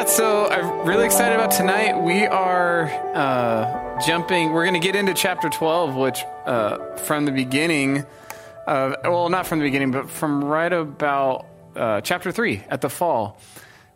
Yeah, 0.00 0.06
so 0.06 0.48
I'm 0.48 0.88
really 0.88 1.04
excited 1.04 1.34
about 1.34 1.50
tonight. 1.50 2.00
We 2.00 2.24
are 2.24 2.84
uh, 3.14 4.00
jumping, 4.00 4.50
we're 4.50 4.64
going 4.64 4.80
to 4.80 4.86
get 4.86 4.96
into 4.96 5.12
chapter 5.12 5.50
12, 5.50 5.94
which 5.94 6.24
uh, 6.46 6.96
from 6.96 7.26
the 7.26 7.32
beginning, 7.32 8.06
of, 8.66 8.96
well, 9.04 9.28
not 9.28 9.46
from 9.46 9.58
the 9.58 9.66
beginning, 9.66 9.90
but 9.90 10.08
from 10.08 10.42
right 10.42 10.72
about 10.72 11.44
uh, 11.76 12.00
chapter 12.00 12.32
3 12.32 12.64
at 12.70 12.80
the 12.80 12.88
fall. 12.88 13.38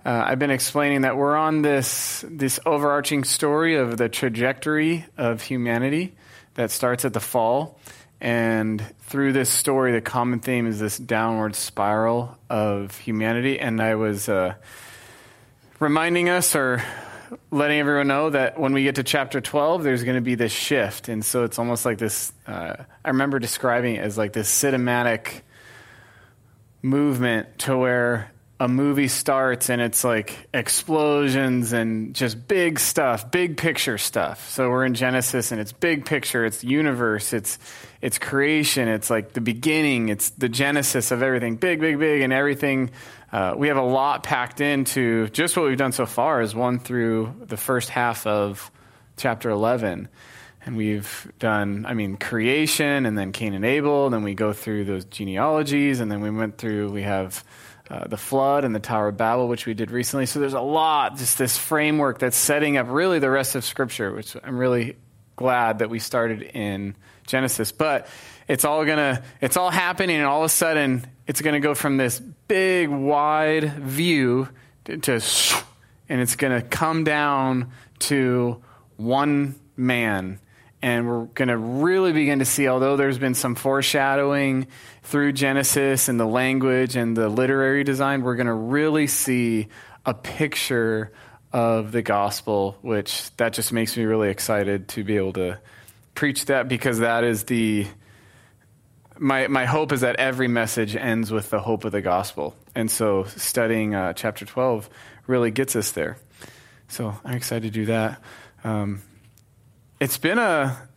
Uh, 0.04 0.25
I've 0.27 0.38
been 0.38 0.50
explaining 0.50 1.00
that 1.02 1.16
we're 1.16 1.36
on 1.36 1.62
this, 1.62 2.23
this 2.29 2.61
overarching 2.66 3.25
story 3.25 3.77
of 3.77 3.96
the 3.96 4.11
trajectory 4.11 5.07
of 5.16 5.41
humanity 5.41 6.16
that 6.52 6.71
starts 6.71 7.07
at 7.07 7.14
the 7.14 7.21
fall. 7.21 7.80
And 8.21 8.84
through 9.05 9.32
this 9.32 9.48
story, 9.48 9.93
the 9.93 10.02
common 10.02 10.41
theme 10.41 10.66
is 10.66 10.79
this 10.79 10.98
downward 10.98 11.57
spiral 11.57 12.36
of 12.50 12.95
humanity. 12.98 13.59
And 13.59 13.80
I 13.80 13.95
was 13.95 14.28
uh, 14.28 14.56
reminding 15.84 16.30
us 16.30 16.56
or 16.56 16.83
letting 17.51 17.79
everyone 17.79 18.09
know 18.09 18.30
that 18.30 18.59
when 18.59 18.73
we 18.73 18.84
get 18.84 18.95
to 18.95 19.02
chapter 19.02 19.41
12, 19.41 19.83
there's 19.83 20.02
going 20.02 20.16
to 20.16 20.23
be 20.23 20.34
this 20.34 20.51
shift. 20.51 21.11
And 21.11 21.23
so 21.23 21.45
it's 21.45 21.59
almost 21.59 21.84
like 21.84 21.98
this 21.98 22.33
uh, 22.47 22.77
I 23.05 23.09
remember 23.09 23.38
describing 23.38 23.97
it 23.97 24.01
as 24.01 24.16
like 24.16 24.33
this 24.33 24.51
cinematic 24.51 25.42
movement 26.83 27.59
to 27.61 27.77
where 27.77 28.33
a 28.61 28.69
movie 28.69 29.09
starts 29.09 29.69
and 29.69 29.83
it's 29.83 30.05
like 30.05 30.48
explosions 30.55 31.73
and 31.73 32.14
just 32.14 32.48
big 32.48 32.78
stuff, 32.78 33.30
big 33.30 33.59
picture 33.59 33.98
stuff. 33.98 34.48
So 34.51 34.70
we're 34.70 34.87
in 34.87 34.95
Genesis 34.95 35.53
and 35.53 35.61
it's 35.61 35.73
big 35.73 36.06
picture, 36.06 36.47
it's 36.47 36.64
universe, 36.64 37.33
it's 37.33 37.59
it's 38.01 38.19
creation, 38.19 38.87
it's 38.89 39.11
like 39.11 39.33
the 39.33 39.41
beginning, 39.41 40.09
it's 40.09 40.30
the 40.30 40.48
genesis 40.48 41.11
of 41.11 41.23
everything, 41.23 41.56
big, 41.56 41.80
big, 41.80 41.98
big, 41.98 42.23
and 42.23 42.33
everything. 42.33 42.91
Uh, 43.34 43.52
we 43.56 43.66
have 43.66 43.77
a 43.77 43.83
lot 43.83 44.23
packed 44.23 44.61
into 44.61 45.28
just 45.31 45.56
what 45.56 45.67
we've 45.67 45.77
done 45.77 45.91
so 45.91 46.06
far 46.06 46.41
is 46.41 46.55
one 46.55 46.78
through 46.78 47.34
the 47.41 47.56
first 47.56 47.89
half 47.89 48.28
of 48.28 48.70
chapter 49.17 49.50
11. 49.50 50.08
And 50.64 50.77
we've 50.77 51.33
done, 51.41 51.84
I 51.84 51.95
mean, 51.95 52.17
creation 52.17 53.06
and 53.06 53.19
then 53.19 53.33
Cain 53.33 53.53
and 53.53 53.64
Abel, 53.64 54.05
and 54.05 54.14
then 54.14 54.23
we 54.23 54.34
go 54.34 54.53
through 54.53 54.84
those 54.84 55.05
genealogies, 55.06 55.98
and 55.98 56.12
then 56.12 56.20
we 56.20 56.31
went 56.31 56.58
through, 56.58 56.92
we 56.92 57.03
have 57.03 57.42
uh, 57.91 58.06
the 58.06 58.17
flood 58.17 58.64
and 58.64 58.73
the 58.73 58.78
Tower 58.78 59.08
of 59.08 59.17
Babel, 59.17 59.48
which 59.48 59.67
we 59.67 59.75
did 59.75 59.91
recently. 59.91 60.27
So 60.27 60.39
there's 60.39 60.55
a 60.55 60.61
lot, 60.61 61.17
just 61.17 61.36
this 61.36 61.58
framework 61.58 62.20
that's 62.20 62.36
setting 62.36 62.77
up 62.77 62.86
really 62.89 63.19
the 63.19 63.30
rest 63.30 63.56
of 63.56 63.64
Scripture, 63.64 64.14
which 64.14 64.36
I'm 64.45 64.56
really 64.56 64.97
glad 65.34 65.80
that 65.80 65.91
we 65.91 65.98
started 65.98 66.42
in 66.42 66.95
Genesis. 67.27 67.73
But 67.73 68.06
it's 68.47 68.64
all 68.64 68.84
gonna, 68.84 69.25
it's 69.41 69.56
all 69.56 69.70
happening, 69.70 70.19
and 70.19 70.25
all 70.25 70.42
of 70.42 70.47
a 70.47 70.51
sudden, 70.51 71.05
it's 71.27 71.41
gonna 71.41 71.61
go 71.61 71.75
from 71.75 71.97
this 71.97 72.20
big, 72.20 72.89
wide 72.89 73.72
view 73.75 74.48
to, 74.84 74.98
to 74.98 75.20
and 76.08 76.20
it's 76.20 76.36
gonna 76.36 76.62
come 76.62 77.05
down 77.05 77.72
to 78.00 78.62
one 78.97 79.55
man. 79.77 80.39
And 80.83 81.08
we're 81.08 81.25
going 81.25 81.48
to 81.48 81.56
really 81.56 82.12
begin 82.12 82.41
to 82.41 82.45
see, 82.45 82.69
although 82.69 82.97
there's 82.97 83.17
been 83.17 83.34
some 83.34 83.55
foreshadowing 83.55 84.67
through 85.02 85.33
Genesis 85.33 86.08
and 86.08 86.20
the 86.20 86.27
language 86.27 86.95
and 86.95 87.17
the 87.17 87.28
literary 87.28 87.84
design, 87.84 88.22
we're 88.22 88.36
going 88.36 88.48
to 88.48 88.52
really 88.52 89.06
see 89.06 89.69
a 90.05 90.12
picture 90.12 91.11
of 91.52 91.92
the 91.92 92.02
gospel, 92.02 92.77
which 92.83 93.34
that 93.36 93.55
just 93.55 93.72
makes 93.72 93.97
me 93.97 94.05
really 94.05 94.28
excited 94.28 94.89
to 94.89 95.05
be 95.05 95.17
able 95.17 95.33
to 95.33 95.58
preach 96.14 96.45
that 96.47 96.69
because 96.69 96.98
that 96.98 97.25
is 97.25 97.45
the 97.45 97.86
my 99.19 99.47
my 99.48 99.65
hope 99.65 99.93
is 99.93 100.01
that 100.01 100.17
every 100.17 100.48
message 100.48 100.97
ends 100.97 101.31
with 101.31 101.51
the 101.51 101.61
hope 101.61 101.84
of 101.84 101.93
the 101.93 102.01
gospel, 102.01 102.57
and 102.75 102.91
so 102.91 103.25
studying 103.25 103.95
uh, 103.95 104.12
chapter 104.12 104.45
twelve 104.45 104.89
really 105.27 105.51
gets 105.51 105.77
us 105.77 105.93
there. 105.93 106.19
So 106.89 107.15
I'm 107.25 107.37
excited 107.37 107.73
to 107.73 107.79
do 107.81 107.87
that. 107.87 108.20
Um, 108.65 109.03
it's 110.01 110.19
been 110.19 110.39
a 110.39 110.89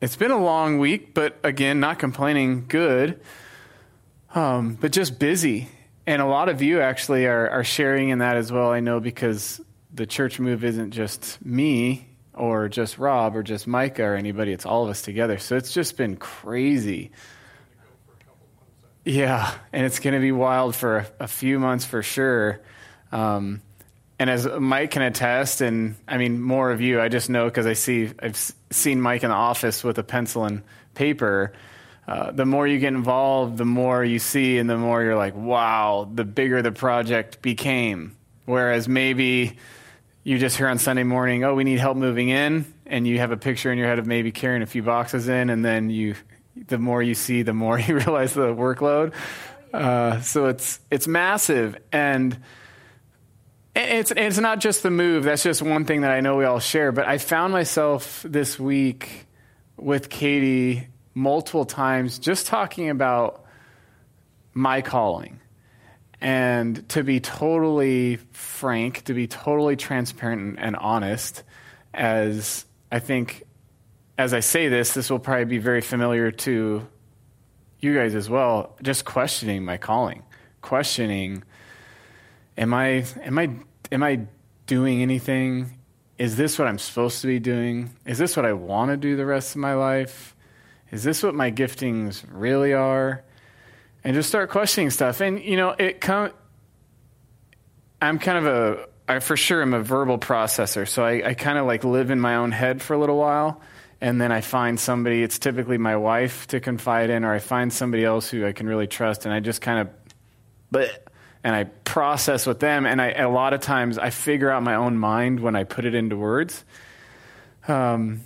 it's 0.00 0.16
been 0.16 0.30
a 0.30 0.42
long 0.42 0.78
week, 0.78 1.14
but 1.14 1.38
again, 1.44 1.80
not 1.80 1.98
complaining, 1.98 2.66
good. 2.68 3.20
Um, 4.34 4.74
but 4.80 4.92
just 4.92 5.18
busy, 5.18 5.68
and 6.06 6.22
a 6.22 6.26
lot 6.26 6.48
of 6.48 6.62
you 6.62 6.80
actually 6.80 7.26
are, 7.26 7.50
are 7.50 7.64
sharing 7.64 8.08
in 8.08 8.18
that 8.18 8.36
as 8.36 8.50
well. 8.50 8.70
I 8.70 8.80
know 8.80 8.98
because 8.98 9.60
the 9.92 10.06
church 10.06 10.40
move 10.40 10.64
isn't 10.64 10.92
just 10.92 11.44
me 11.44 12.08
or 12.34 12.68
just 12.68 12.98
Rob 12.98 13.36
or 13.36 13.42
just 13.42 13.66
Micah 13.66 14.04
or 14.04 14.14
anybody; 14.14 14.52
it's 14.52 14.66
all 14.66 14.84
of 14.84 14.90
us 14.90 15.02
together. 15.02 15.38
So 15.38 15.56
it's 15.56 15.72
just 15.72 15.96
been 15.96 16.16
crazy. 16.16 17.10
Yeah, 19.04 19.52
and 19.72 19.84
it's 19.84 19.98
going 19.98 20.14
to 20.14 20.20
be 20.20 20.32
wild 20.32 20.76
for 20.76 20.98
a, 20.98 21.06
a, 21.20 21.28
few 21.28 21.58
months 21.58 21.84
for 21.84 22.02
sure. 22.02 22.60
Um, 23.10 23.60
and 24.18 24.30
as 24.30 24.46
Mike 24.46 24.92
can 24.92 25.02
attest, 25.02 25.60
and 25.60 25.96
I 26.06 26.18
mean 26.18 26.40
more 26.40 26.70
of 26.70 26.80
you, 26.80 27.00
I 27.00 27.08
just 27.08 27.28
know 27.28 27.46
because 27.46 27.66
I 27.66 27.72
see 27.72 28.10
I've 28.20 28.36
seen 28.70 29.00
Mike 29.00 29.24
in 29.24 29.30
the 29.30 29.36
office 29.36 29.82
with 29.82 29.98
a 29.98 30.04
pencil 30.04 30.44
and 30.44 30.62
paper. 30.94 31.52
Uh, 32.06 32.30
the 32.30 32.46
more 32.46 32.66
you 32.66 32.78
get 32.78 32.88
involved, 32.88 33.56
the 33.58 33.64
more 33.64 34.04
you 34.04 34.18
see, 34.18 34.58
and 34.58 34.70
the 34.70 34.76
more 34.76 35.02
you're 35.02 35.16
like, 35.16 35.34
wow, 35.34 36.08
the 36.12 36.24
bigger 36.24 36.62
the 36.62 36.72
project 36.72 37.42
became. 37.42 38.16
Whereas 38.44 38.88
maybe 38.88 39.56
you 40.24 40.38
just 40.38 40.56
hear 40.56 40.68
on 40.68 40.78
Sunday 40.78 41.02
morning, 41.02 41.44
oh, 41.44 41.54
we 41.54 41.64
need 41.64 41.78
help 41.78 41.96
moving 41.96 42.28
in, 42.28 42.72
and 42.86 43.06
you 43.06 43.18
have 43.18 43.32
a 43.32 43.36
picture 43.36 43.72
in 43.72 43.78
your 43.78 43.88
head 43.88 43.98
of 43.98 44.06
maybe 44.06 44.30
carrying 44.30 44.62
a 44.62 44.66
few 44.66 44.82
boxes 44.82 45.28
in, 45.28 45.50
and 45.50 45.64
then 45.64 45.90
you, 45.90 46.14
the 46.68 46.78
more 46.78 47.02
you 47.02 47.14
see, 47.14 47.42
the 47.42 47.52
more 47.52 47.78
you 47.78 47.96
realize 47.96 48.34
the 48.34 48.54
workload. 48.54 49.12
Uh, 49.72 50.20
so 50.20 50.46
it's 50.46 50.80
it's 50.90 51.08
massive, 51.08 51.76
and 51.92 52.36
it's, 53.74 54.12
it's 54.14 54.38
not 54.38 54.60
just 54.60 54.82
the 54.82 54.90
move. 54.90 55.24
That's 55.24 55.42
just 55.42 55.62
one 55.62 55.86
thing 55.86 56.02
that 56.02 56.10
I 56.10 56.20
know 56.20 56.36
we 56.36 56.44
all 56.44 56.60
share. 56.60 56.92
But 56.92 57.08
I 57.08 57.18
found 57.18 57.52
myself 57.52 58.24
this 58.28 58.60
week 58.60 59.26
with 59.78 60.10
Katie 60.10 60.88
multiple 61.14 61.64
times 61.64 62.18
just 62.18 62.46
talking 62.46 62.90
about 62.90 63.44
my 64.52 64.82
calling. 64.82 65.40
And 66.22 66.88
to 66.90 67.02
be 67.02 67.18
totally 67.18 68.16
frank, 68.30 69.02
to 69.04 69.12
be 69.12 69.26
totally 69.26 69.74
transparent 69.74 70.56
and 70.60 70.76
honest, 70.76 71.42
as 71.92 72.64
I 72.92 73.00
think, 73.00 73.42
as 74.16 74.32
I 74.32 74.38
say 74.38 74.68
this, 74.68 74.94
this 74.94 75.10
will 75.10 75.18
probably 75.18 75.46
be 75.46 75.58
very 75.58 75.80
familiar 75.80 76.30
to 76.30 76.86
you 77.80 77.94
guys 77.94 78.14
as 78.14 78.30
well, 78.30 78.76
just 78.82 79.04
questioning 79.04 79.64
my 79.64 79.76
calling, 79.78 80.22
questioning 80.60 81.42
am 82.56 82.72
I 82.72 83.04
am 83.24 83.36
I 83.36 83.50
am 83.90 84.04
I 84.04 84.20
doing 84.66 85.02
anything? 85.02 85.76
Is 86.18 86.36
this 86.36 86.56
what 86.56 86.68
I'm 86.68 86.78
supposed 86.78 87.20
to 87.22 87.26
be 87.26 87.40
doing? 87.40 87.90
Is 88.06 88.18
this 88.18 88.36
what 88.36 88.46
I 88.46 88.52
want 88.52 88.92
to 88.92 88.96
do 88.96 89.16
the 89.16 89.26
rest 89.26 89.56
of 89.56 89.60
my 89.60 89.74
life? 89.74 90.36
Is 90.92 91.02
this 91.02 91.24
what 91.24 91.34
my 91.34 91.50
giftings 91.50 92.22
really 92.30 92.72
are? 92.72 93.24
And 94.04 94.14
just 94.14 94.28
start 94.28 94.50
questioning 94.50 94.90
stuff. 94.90 95.20
And 95.20 95.40
you 95.40 95.56
know, 95.56 95.70
it 95.70 96.00
come 96.00 96.32
I'm 98.00 98.18
kind 98.18 98.38
of 98.38 98.46
a 98.46 98.88
I 99.08 99.18
for 99.20 99.36
sure 99.36 99.62
am 99.62 99.74
a 99.74 99.82
verbal 99.82 100.18
processor, 100.18 100.88
so 100.88 101.04
I, 101.04 101.30
I 101.30 101.34
kind 101.34 101.58
of 101.58 101.66
like 101.66 101.84
live 101.84 102.10
in 102.10 102.20
my 102.20 102.36
own 102.36 102.52
head 102.52 102.82
for 102.82 102.94
a 102.94 102.98
little 102.98 103.16
while, 103.16 103.60
and 104.00 104.20
then 104.20 104.32
I 104.32 104.40
find 104.40 104.78
somebody. 104.78 105.22
It's 105.22 105.38
typically 105.38 105.78
my 105.78 105.96
wife 105.96 106.46
to 106.48 106.60
confide 106.60 107.10
in, 107.10 107.24
or 107.24 107.32
I 107.32 107.38
find 107.38 107.72
somebody 107.72 108.04
else 108.04 108.28
who 108.28 108.46
I 108.46 108.52
can 108.52 108.68
really 108.68 108.86
trust, 108.86 109.24
and 109.24 109.34
I 109.34 109.40
just 109.40 109.60
kind 109.60 109.80
of, 109.80 109.88
but 110.70 111.06
and 111.44 111.54
I 111.54 111.64
process 111.64 112.46
with 112.46 112.60
them. 112.60 112.86
And 112.86 113.00
I, 113.00 113.10
a 113.12 113.28
lot 113.28 113.52
of 113.52 113.60
times 113.60 113.98
I 113.98 114.10
figure 114.10 114.50
out 114.50 114.62
my 114.62 114.76
own 114.76 114.96
mind 114.96 115.40
when 115.40 115.56
I 115.56 115.64
put 115.64 115.84
it 115.84 115.94
into 115.94 116.16
words. 116.16 116.64
Um, 117.68 118.22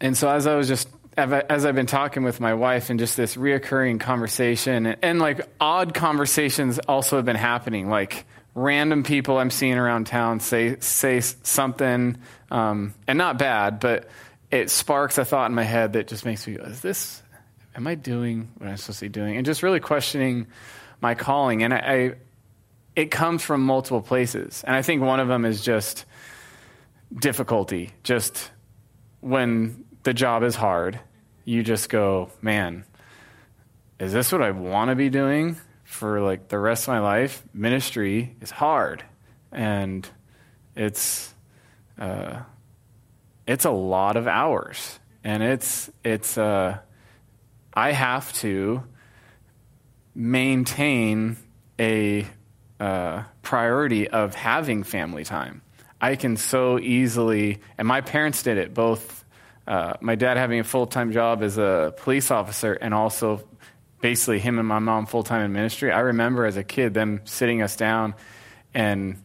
and 0.00 0.16
so 0.16 0.28
as 0.28 0.46
I 0.46 0.56
was 0.56 0.68
just, 0.68 0.88
as 1.16 1.64
I've 1.64 1.74
been 1.74 1.86
talking 1.86 2.24
with 2.24 2.40
my 2.40 2.54
wife 2.54 2.90
and 2.90 2.98
just 2.98 3.16
this 3.16 3.36
reoccurring 3.36 4.00
conversation 4.00 4.86
and, 4.86 4.98
and 5.02 5.18
like 5.18 5.48
odd 5.60 5.94
conversations 5.94 6.78
also 6.80 7.16
have 7.16 7.24
been 7.24 7.36
happening, 7.36 7.88
like 7.88 8.26
random 8.54 9.02
people 9.02 9.38
I'm 9.38 9.50
seeing 9.50 9.78
around 9.78 10.06
town 10.06 10.40
say, 10.40 10.78
say 10.80 11.20
something, 11.20 12.18
um, 12.50 12.94
and 13.06 13.16
not 13.16 13.38
bad, 13.38 13.80
but 13.80 14.08
it 14.50 14.70
sparks 14.70 15.18
a 15.18 15.24
thought 15.24 15.50
in 15.50 15.54
my 15.54 15.62
head 15.62 15.94
that 15.94 16.06
just 16.06 16.24
makes 16.24 16.46
me 16.46 16.54
go, 16.54 16.64
is 16.64 16.80
this, 16.80 17.22
am 17.74 17.86
I 17.86 17.94
doing 17.94 18.50
what 18.58 18.68
I'm 18.68 18.76
supposed 18.76 19.00
to 19.00 19.06
be 19.06 19.08
doing? 19.08 19.36
And 19.36 19.46
just 19.46 19.62
really 19.62 19.80
questioning, 19.80 20.46
my 21.00 21.14
calling. 21.14 21.62
And 21.62 21.72
I, 21.72 21.78
I, 21.78 22.14
it 22.94 23.10
comes 23.10 23.42
from 23.42 23.62
multiple 23.62 24.02
places. 24.02 24.62
And 24.66 24.76
I 24.76 24.82
think 24.82 25.02
one 25.02 25.20
of 25.20 25.28
them 25.28 25.44
is 25.44 25.62
just 25.62 26.04
difficulty. 27.18 27.92
Just 28.02 28.50
when 29.20 29.84
the 30.06 30.14
job 30.14 30.44
is 30.44 30.54
hard, 30.54 31.00
you 31.44 31.64
just 31.64 31.88
go, 31.88 32.30
man, 32.40 32.84
is 33.98 34.12
this 34.12 34.30
what 34.30 34.40
I 34.40 34.52
want 34.52 34.90
to 34.90 34.94
be 34.94 35.10
doing 35.10 35.56
for 35.82 36.20
like 36.20 36.46
the 36.46 36.60
rest 36.60 36.84
of 36.84 36.94
my 36.94 37.00
life? 37.00 37.42
Ministry 37.52 38.36
is 38.40 38.52
hard. 38.52 39.02
And 39.50 40.08
it's, 40.76 41.34
uh, 41.98 42.38
it's 43.48 43.64
a 43.64 43.70
lot 43.70 44.16
of 44.16 44.28
hours. 44.28 45.00
And 45.24 45.42
it's, 45.42 45.90
it's, 46.04 46.38
uh, 46.38 46.78
I 47.74 47.90
have 47.90 48.32
to 48.34 48.84
maintain 50.14 51.36
a 51.80 52.28
uh, 52.78 53.24
priority 53.42 54.06
of 54.06 54.36
having 54.36 54.84
family 54.84 55.24
time. 55.24 55.62
I 56.00 56.14
can 56.14 56.36
so 56.36 56.78
easily, 56.78 57.58
and 57.76 57.88
my 57.88 58.02
parents 58.02 58.44
did 58.44 58.56
it 58.56 58.72
both. 58.72 59.24
Uh, 59.66 59.94
my 60.00 60.14
dad 60.14 60.36
having 60.36 60.60
a 60.60 60.64
full 60.64 60.86
time 60.86 61.12
job 61.12 61.42
as 61.42 61.58
a 61.58 61.92
police 61.98 62.30
officer, 62.30 62.72
and 62.72 62.94
also 62.94 63.42
basically 64.00 64.38
him 64.38 64.58
and 64.58 64.68
my 64.68 64.78
mom 64.78 65.06
full 65.06 65.24
time 65.24 65.42
in 65.42 65.52
ministry. 65.52 65.90
I 65.90 66.00
remember 66.00 66.46
as 66.46 66.56
a 66.56 66.64
kid 66.64 66.94
them 66.94 67.22
sitting 67.24 67.62
us 67.62 67.76
down 67.76 68.14
and 68.74 69.22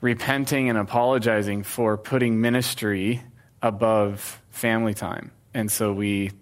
repenting 0.00 0.68
and 0.68 0.78
apologizing 0.78 1.62
for 1.62 1.96
putting 1.96 2.40
ministry 2.40 3.22
above 3.62 4.42
family 4.50 4.94
time. 4.94 5.30
And 5.54 5.70
so 5.70 5.92
we, 5.92 6.32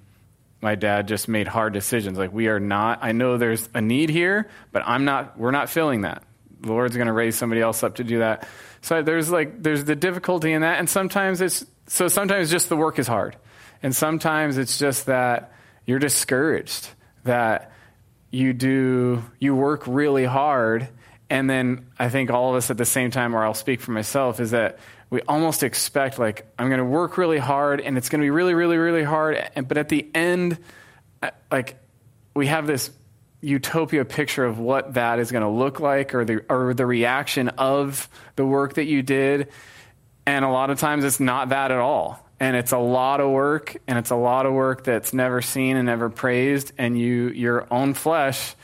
my 0.61 0.75
dad 0.75 1.09
just 1.09 1.29
made 1.29 1.47
hard 1.47 1.73
decisions. 1.73 2.19
Like, 2.19 2.33
we 2.33 2.49
are 2.49 2.61
not, 2.61 3.01
I 3.03 3.13
know 3.13 3.37
there's 3.37 3.69
a 3.75 3.81
need 3.81 4.11
here, 4.11 4.49
but 4.73 4.83
I'm 4.87 5.05
not, 5.05 5.39
we're 5.39 5.51
not 5.51 5.69
filling 5.69 6.03
that. 6.03 6.23
The 6.61 6.69
Lord's 6.69 6.97
going 6.97 7.07
to 7.07 7.13
raise 7.13 7.37
somebody 7.37 7.61
else 7.61 7.83
up 7.83 7.97
to 7.97 8.05
do 8.05 8.21
that. 8.21 8.49
So 8.81 9.03
there's 9.03 9.31
like, 9.31 9.63
there's 9.63 9.85
the 9.85 9.95
difficulty 9.95 10.53
in 10.53 10.63
that. 10.63 10.79
And 10.79 10.89
sometimes 10.89 11.41
it's, 11.41 11.65
so 11.87 12.09
sometimes 12.09 12.51
just 12.51 12.69
the 12.69 12.77
work 12.77 12.99
is 12.99 13.07
hard. 13.07 13.37
And 13.83 13.95
sometimes 13.95 14.57
it's 14.57 14.79
just 14.79 15.07
that 15.07 15.53
you're 15.87 15.99
discouraged, 15.99 16.89
that 17.25 17.73
you 18.31 18.53
do, 18.53 19.23
you 19.39 19.55
work 19.55 19.85
really 19.87 20.25
hard 20.25 20.89
and 21.31 21.49
then 21.49 21.87
I 21.99 22.11
think 22.11 22.31
all 22.31 22.51
of 22.51 22.57
us 22.57 22.71
at 22.71 22.77
the 22.77 22.85
same 22.85 23.11
time, 23.11 23.35
or 23.35 23.45
I'll 23.45 23.55
speak 23.55 23.81
for 23.81 23.93
myself, 23.93 24.41
is 24.41 24.51
that 24.51 24.79
we 25.11 25.21
almost 25.23 25.63
expect, 25.63 26.19
like, 26.19 26.47
I'm 26.59 26.69
going 26.69 26.79
to 26.79 26.85
work 26.85 27.19
really 27.19 27.39
hard 27.39 27.81
and 27.81 27.97
it's 27.97 28.09
going 28.09 28.21
to 28.21 28.25
be 28.25 28.31
really, 28.31 28.55
really, 28.55 28.77
really 28.77 29.05
hard. 29.05 29.43
But 29.67 29.79
at 29.79 29.89
the 29.89 30.09
end, 30.15 30.59
like, 31.51 31.77
we 32.35 32.47
have 32.49 32.67
this 32.67 32.91
utopia 33.41 34.05
picture 34.05 34.45
of 34.45 34.59
what 34.59 34.95
that 34.95 35.19
is 35.19 35.31
going 35.31 35.43
to 35.43 35.49
look 35.49 35.81
like 35.81 36.15
or 36.15 36.25
the, 36.25 36.45
or 36.49 36.75
the 36.75 36.87
reaction 36.87 37.49
of 37.51 38.09
the 38.37 38.45
work 38.45 38.75
that 38.75 38.85
you 38.85 39.03
did. 39.03 39.49
And 40.27 40.45
a 40.45 40.49
lot 40.49 40.71
of 40.71 40.79
times 40.79 41.05
it's 41.05 41.21
not 41.21 41.51
that 41.51 41.71
at 41.71 41.79
all. 41.79 42.21
And 42.41 42.57
it's 42.57 42.73
a 42.73 42.79
lot 42.79 43.21
of 43.21 43.31
work, 43.31 43.77
and 43.87 43.97
it's 43.97 44.11
a 44.11 44.17
lot 44.17 44.45
of 44.45 44.53
work 44.53 44.85
that's 44.85 45.13
never 45.15 45.41
seen 45.41 45.77
and 45.77 45.87
never 45.87 46.11
praised. 46.11 46.73
And 46.77 46.99
you, 46.99 47.29
your 47.29 47.67
own 47.73 47.95
flesh 47.95 48.55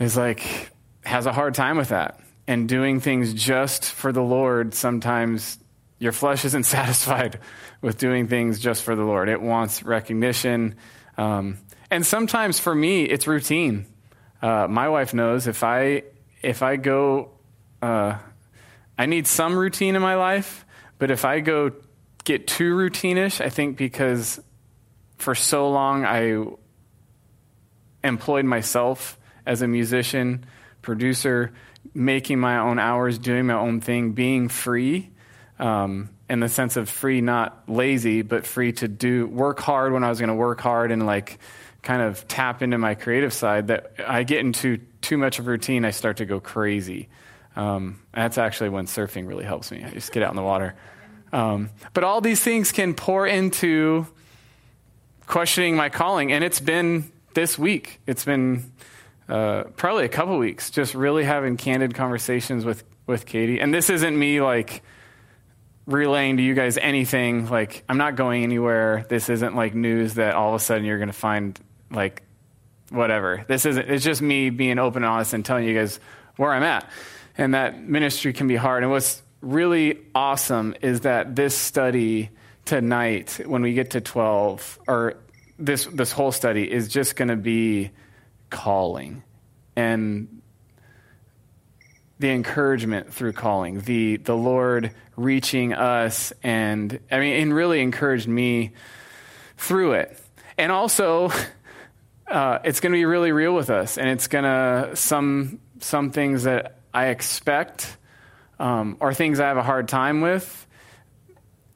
is 0.00 0.16
like, 0.16 0.70
has 1.04 1.26
a 1.26 1.32
hard 1.32 1.54
time 1.54 1.76
with 1.76 1.90
that. 1.90 2.20
And 2.48 2.68
doing 2.68 3.00
things 3.00 3.32
just 3.32 3.84
for 3.84 4.12
the 4.12 4.22
Lord, 4.22 4.74
sometimes 4.74 5.58
your 5.98 6.12
flesh 6.12 6.44
isn't 6.44 6.64
satisfied 6.76 7.38
with 7.80 7.98
doing 7.98 8.26
things 8.26 8.58
just 8.58 8.82
for 8.82 8.96
the 8.96 9.04
Lord. 9.04 9.28
It 9.28 9.40
wants 9.40 9.82
recognition. 9.82 10.74
Um, 11.16 11.58
and 11.90 12.04
sometimes 12.04 12.58
for 12.58 12.74
me, 12.74 13.04
it's 13.04 13.26
routine. 13.26 13.86
Uh, 14.42 14.66
my 14.68 14.88
wife 14.88 15.14
knows 15.14 15.46
if 15.46 15.62
I 15.62 16.02
if 16.42 16.62
I 16.62 16.76
go, 16.76 17.30
uh, 17.82 18.18
I 18.98 19.06
need 19.06 19.26
some 19.26 19.56
routine 19.56 19.96
in 19.96 20.02
my 20.02 20.16
life. 20.16 20.64
But 20.98 21.10
if 21.10 21.24
I 21.24 21.40
go 21.40 21.72
get 22.24 22.46
too 22.46 22.74
routinish, 22.74 23.44
I 23.44 23.48
think 23.48 23.76
because 23.76 24.40
for 25.18 25.34
so 25.34 25.70
long 25.70 26.04
I 26.04 26.46
employed 28.02 28.44
myself 28.44 29.18
as 29.44 29.62
a 29.62 29.68
musician 29.68 30.46
producer, 30.82 31.52
making 31.94 32.38
my 32.38 32.58
own 32.58 32.78
hours, 32.78 33.18
doing 33.18 33.46
my 33.46 33.54
own 33.54 33.80
thing, 33.80 34.12
being 34.12 34.48
free. 34.48 35.10
Um, 35.58 36.10
in 36.28 36.40
the 36.40 36.48
sense 36.48 36.76
of 36.76 36.88
free, 36.88 37.20
not 37.20 37.68
lazy, 37.68 38.22
but 38.22 38.46
free 38.46 38.72
to 38.72 38.88
do 38.88 39.26
work 39.26 39.60
hard 39.60 39.92
when 39.92 40.02
I 40.02 40.08
was 40.08 40.18
going 40.18 40.28
to 40.28 40.34
work 40.34 40.60
hard 40.60 40.90
and 40.90 41.06
like 41.06 41.38
kind 41.82 42.02
of 42.02 42.26
tap 42.26 42.62
into 42.62 42.78
my 42.78 42.94
creative 42.94 43.32
side. 43.32 43.68
That 43.68 43.92
I 44.06 44.24
get 44.24 44.40
into 44.40 44.78
too 45.00 45.18
much 45.18 45.38
of 45.38 45.46
routine, 45.46 45.84
I 45.84 45.92
start 45.92 46.16
to 46.16 46.26
go 46.26 46.40
crazy. 46.40 47.08
Um, 47.56 48.00
that's 48.12 48.38
actually 48.38 48.68
when 48.68 48.86
surfing 48.86 49.26
really 49.26 49.44
helps 49.44 49.70
me. 49.70 49.82
I 49.82 49.90
just 49.90 50.12
get 50.12 50.22
out 50.22 50.30
in 50.30 50.36
the 50.36 50.42
water. 50.42 50.74
Um, 51.32 51.70
but 51.94 52.04
all 52.04 52.20
these 52.20 52.40
things 52.40 52.70
can 52.70 52.94
pour 52.94 53.26
into 53.26 54.06
questioning 55.26 55.74
my 55.74 55.88
calling, 55.88 56.32
and 56.32 56.44
it's 56.44 56.60
been 56.60 57.10
this 57.34 57.58
week. 57.58 58.00
It's 58.06 58.24
been 58.24 58.70
uh, 59.28 59.64
probably 59.76 60.04
a 60.04 60.08
couple 60.08 60.38
weeks, 60.38 60.70
just 60.70 60.94
really 60.94 61.24
having 61.24 61.56
candid 61.56 61.94
conversations 61.94 62.64
with, 62.64 62.84
with 63.06 63.26
Katie. 63.26 63.60
And 63.60 63.74
this 63.74 63.90
isn't 63.90 64.16
me 64.16 64.40
like 64.40 64.82
relaying 65.86 66.36
to 66.36 66.42
you 66.42 66.54
guys 66.54 66.78
anything. 66.78 67.48
Like, 67.48 67.84
I'm 67.88 67.98
not 67.98 68.16
going 68.16 68.42
anywhere. 68.42 69.06
This 69.08 69.28
isn't 69.28 69.56
like 69.56 69.74
news 69.74 70.14
that 70.14 70.34
all 70.34 70.50
of 70.50 70.60
a 70.60 70.64
sudden 70.64 70.84
you're 70.84 70.98
going 70.98 71.08
to 71.08 71.12
find 71.12 71.58
like 71.90 72.22
whatever. 72.90 73.44
This 73.48 73.66
isn't, 73.66 73.88
it's 73.90 74.04
just 74.04 74.22
me 74.22 74.50
being 74.50 74.78
open 74.78 75.02
and 75.02 75.10
honest 75.10 75.32
and 75.32 75.44
telling 75.44 75.64
you 75.64 75.74
guys 75.74 75.98
where 76.36 76.52
I'm 76.52 76.62
at. 76.62 76.88
And 77.38 77.54
that 77.54 77.82
ministry 77.82 78.32
can 78.32 78.48
be 78.48 78.56
hard. 78.56 78.82
And 78.82 78.90
what's 78.90 79.22
really 79.40 79.98
awesome 80.14 80.74
is 80.80 81.00
that 81.00 81.36
this 81.36 81.56
study 81.56 82.30
tonight, 82.64 83.40
when 83.44 83.62
we 83.62 83.74
get 83.74 83.90
to 83.90 84.00
12, 84.00 84.78
or 84.88 85.14
this, 85.58 85.86
this 85.86 86.12
whole 86.12 86.32
study, 86.32 86.70
is 86.70 86.88
just 86.88 87.16
going 87.16 87.28
to 87.28 87.36
be 87.36 87.90
calling 88.50 89.22
and 89.76 90.40
the 92.18 92.30
encouragement 92.30 93.12
through 93.12 93.32
calling, 93.32 93.80
the, 93.82 94.16
the 94.16 94.34
Lord 94.34 94.92
reaching 95.16 95.74
us 95.74 96.32
and, 96.42 96.98
I 97.10 97.20
mean, 97.20 97.42
and 97.42 97.54
really 97.54 97.80
encouraged 97.80 98.26
me 98.26 98.72
through 99.58 99.92
it. 99.92 100.18
And 100.56 100.72
also, 100.72 101.30
uh, 102.26 102.60
it's 102.64 102.80
going 102.80 102.92
to 102.92 102.96
be 102.96 103.04
really 103.04 103.32
real 103.32 103.54
with 103.54 103.68
us, 103.68 103.98
and 103.98 104.08
it's 104.08 104.28
going 104.28 104.44
to, 104.44 104.96
some, 104.96 105.60
some 105.80 106.10
things 106.10 106.44
that 106.44 106.78
I 106.96 107.08
expect 107.08 107.96
um, 108.58 108.96
or 109.00 109.12
things 109.12 109.38
I 109.38 109.48
have 109.48 109.58
a 109.58 109.62
hard 109.62 109.88
time 109.88 110.22
with. 110.22 110.66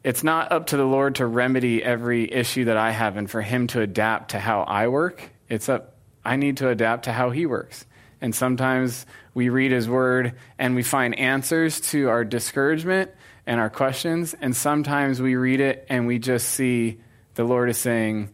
It's 0.03 0.25
not 0.25 0.51
up 0.51 0.69
to 0.69 0.79
the 0.79 0.85
Lord 0.85 1.17
to 1.17 1.27
remedy 1.27 1.85
every 1.85 2.33
issue 2.33 2.65
that 2.65 2.79
I 2.79 2.91
have 2.91 3.19
and 3.19 3.31
for 3.31 3.43
Him 3.43 3.67
to 3.69 3.83
adapt 3.83 4.31
to 4.31 4.39
how 4.39 4.63
I 4.63 4.89
work. 4.89 5.31
It's 5.49 5.69
up 5.69 5.97
I 6.25 6.37
need 6.37 6.59
to 6.59 6.69
adapt 6.69 7.05
to 7.05 7.13
how 7.13 7.31
he 7.31 7.47
works. 7.47 7.87
And 8.21 8.35
sometimes 8.35 9.07
we 9.33 9.49
read 9.49 9.73
his 9.73 9.89
word 9.89 10.35
and 10.59 10.75
we 10.75 10.83
find 10.83 11.19
answers 11.19 11.81
to 11.93 12.09
our 12.09 12.25
discouragement 12.25 13.11
and 13.47 13.59
our 13.59 13.71
questions. 13.71 14.35
And 14.35 14.55
sometimes 14.55 15.21
we 15.21 15.37
read 15.37 15.61
it 15.61 15.87
and 15.89 16.07
we 16.07 16.19
just 16.19 16.49
see 16.49 17.01
the 17.35 17.45
Lord 17.45 17.71
is 17.71 17.79
saying, 17.79 18.31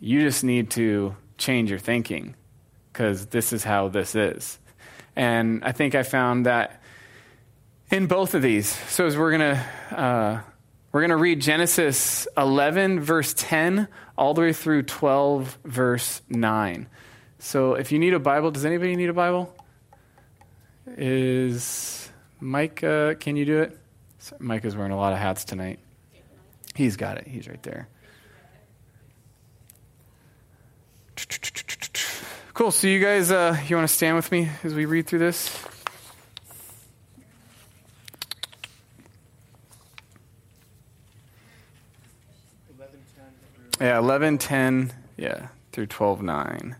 You 0.00 0.22
just 0.22 0.44
need 0.44 0.70
to 0.72 1.16
change 1.38 1.70
your 1.70 1.78
thinking 1.78 2.36
because 2.92 3.26
this 3.26 3.52
is 3.52 3.64
how 3.64 3.88
this 3.88 4.14
is. 4.14 4.58
And 5.16 5.64
I 5.64 5.72
think 5.72 5.94
I 5.94 6.02
found 6.02 6.46
that 6.46 6.82
in 7.90 8.06
both 8.06 8.34
of 8.34 8.42
these. 8.42 8.68
So 8.90 9.06
as 9.06 9.16
we're 9.16 9.36
going 9.36 9.56
to. 9.56 9.98
Uh, 9.98 10.40
we're 10.96 11.02
going 11.02 11.10
to 11.10 11.16
read 11.16 11.40
Genesis 11.42 12.26
11, 12.38 13.00
verse 13.00 13.34
10, 13.36 13.86
all 14.16 14.32
the 14.32 14.40
way 14.40 14.54
through 14.54 14.84
12, 14.84 15.58
verse 15.62 16.22
9. 16.30 16.88
So 17.38 17.74
if 17.74 17.92
you 17.92 17.98
need 17.98 18.14
a 18.14 18.18
Bible, 18.18 18.50
does 18.50 18.64
anybody 18.64 18.96
need 18.96 19.10
a 19.10 19.12
Bible? 19.12 19.54
Is 20.86 22.10
Mike, 22.40 22.82
uh, 22.82 23.12
can 23.16 23.36
you 23.36 23.44
do 23.44 23.60
it? 23.60 23.78
Mike 24.38 24.64
is 24.64 24.74
wearing 24.74 24.92
a 24.92 24.96
lot 24.96 25.12
of 25.12 25.18
hats 25.18 25.44
tonight. 25.44 25.80
He's 26.74 26.96
got 26.96 27.18
it. 27.18 27.26
He's 27.26 27.46
right 27.46 27.62
there. 27.62 27.88
Cool. 32.56 32.70
So 32.70 32.86
you 32.86 33.00
guys, 33.00 33.30
uh, 33.30 33.54
you 33.68 33.76
want 33.76 33.86
to 33.86 33.94
stand 33.94 34.16
with 34.16 34.32
me 34.32 34.48
as 34.64 34.72
we 34.72 34.86
read 34.86 35.06
through 35.06 35.18
this? 35.18 35.54
Yeah, 43.78 43.98
eleven 43.98 44.38
ten. 44.38 44.90
Yeah, 45.18 45.48
through 45.72 45.88
twelve 45.88 46.22
nine. 46.22 46.76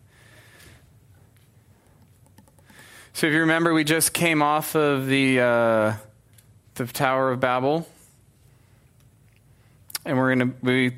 So 3.12 3.26
if 3.26 3.34
you 3.34 3.40
remember, 3.40 3.74
we 3.74 3.84
just 3.84 4.14
came 4.14 4.40
off 4.40 4.74
of 4.76 5.06
the 5.06 5.40
uh, 5.40 5.92
the 6.76 6.86
Tower 6.86 7.32
of 7.32 7.40
Babel, 7.40 7.86
and 10.06 10.16
we're 10.16 10.34
gonna 10.34 10.54
we 10.62 10.94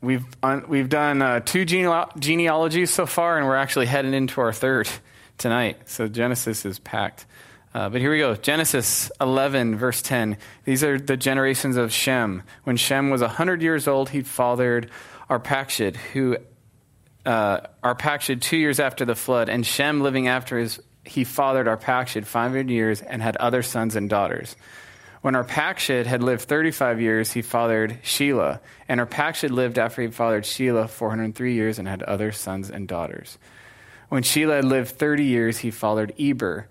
we've 0.00 0.24
un, 0.42 0.64
we've 0.68 0.88
done 0.88 1.22
uh, 1.22 1.40
two 1.40 1.64
genealogies 1.64 2.92
so 2.92 3.06
far, 3.06 3.38
and 3.38 3.46
we're 3.46 3.56
actually 3.56 3.86
heading 3.86 4.14
into 4.14 4.40
our 4.40 4.52
third 4.52 4.88
tonight. 5.36 5.88
So 5.88 6.08
Genesis 6.08 6.64
is 6.64 6.78
packed. 6.78 7.26
Uh, 7.74 7.88
but 7.90 8.00
here 8.00 8.10
we 8.10 8.18
go 8.18 8.34
Genesis 8.34 9.10
11, 9.20 9.76
verse 9.76 10.02
10. 10.02 10.38
These 10.64 10.82
are 10.84 10.98
the 10.98 11.16
generations 11.16 11.76
of 11.76 11.92
Shem. 11.92 12.42
When 12.64 12.76
Shem 12.76 13.10
was 13.10 13.20
100 13.20 13.62
years 13.62 13.86
old, 13.86 14.10
he 14.10 14.22
fathered 14.22 14.90
Arpachshad, 15.28 15.96
who 15.96 16.38
uh, 17.26 17.60
Arpachshad 17.84 18.40
two 18.40 18.56
years 18.56 18.80
after 18.80 19.04
the 19.04 19.14
flood, 19.14 19.48
and 19.48 19.66
Shem 19.66 20.00
living 20.00 20.28
after 20.28 20.58
his 20.58 20.80
he 21.04 21.24
fathered 21.24 21.66
Arpachshad 21.66 22.26
500 22.26 22.68
years 22.68 23.00
and 23.00 23.22
had 23.22 23.36
other 23.36 23.62
sons 23.62 23.96
and 23.96 24.10
daughters. 24.10 24.56
When 25.20 25.34
Arpachshad 25.34 26.06
had 26.06 26.22
lived 26.22 26.42
35 26.42 27.00
years, 27.00 27.32
he 27.32 27.42
fathered 27.42 27.98
Shelah. 28.02 28.60
And 28.88 29.00
Arpachshad 29.00 29.50
lived 29.50 29.78
after 29.78 30.02
he 30.02 30.08
fathered 30.08 30.44
Shelah 30.44 30.88
403 30.88 31.54
years 31.54 31.78
and 31.78 31.88
had 31.88 32.02
other 32.04 32.30
sons 32.30 32.70
and 32.70 32.86
daughters. 32.86 33.38
When 34.08 34.22
Shelah 34.22 34.56
had 34.56 34.64
lived 34.64 34.90
30 34.90 35.24
years, 35.24 35.58
he 35.58 35.70
fathered 35.70 36.14
Eber. 36.18 36.68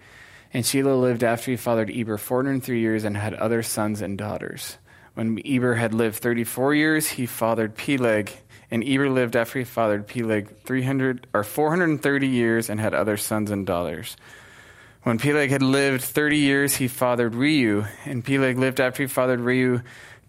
And 0.54 0.64
Shelah 0.64 1.00
lived 1.00 1.24
after 1.24 1.52
he 1.52 1.58
fathered 1.58 1.92
Eber 1.92 2.18
403 2.18 2.80
years 2.80 3.04
and 3.04 3.18
had 3.18 3.34
other 3.34 3.62
sons 3.64 4.02
and 4.02 4.18
daughters. 4.18 4.78
When 5.14 5.42
Eber 5.46 5.76
had 5.76 5.94
lived 5.94 6.18
34 6.18 6.74
years, 6.74 7.10
he 7.10 7.26
fathered 7.26 7.76
Peleg. 7.76 8.32
And 8.72 8.84
Eber 8.84 9.10
lived 9.10 9.36
after 9.36 9.60
he 9.60 9.66
fathered 9.66 10.08
Peleg 10.08 10.62
300 10.64 11.28
or 11.34 11.44
430 11.44 12.28
years 12.28 12.70
and 12.70 12.80
had 12.80 12.94
other 12.94 13.18
sons 13.18 13.52
and 13.52 13.66
daughters. 13.68 14.16
When 15.08 15.20
Peleg 15.20 15.52
had 15.52 15.62
lived 15.62 16.04
30 16.04 16.38
years, 16.38 16.76
he 16.76 16.90
fathered 16.90 17.32
Reu. 17.32 17.88
And 18.04 18.26
Peleg 18.26 18.58
lived 18.58 18.82
after 18.82 19.04
he 19.04 19.08
fathered 19.08 19.40
Reu 19.40 19.82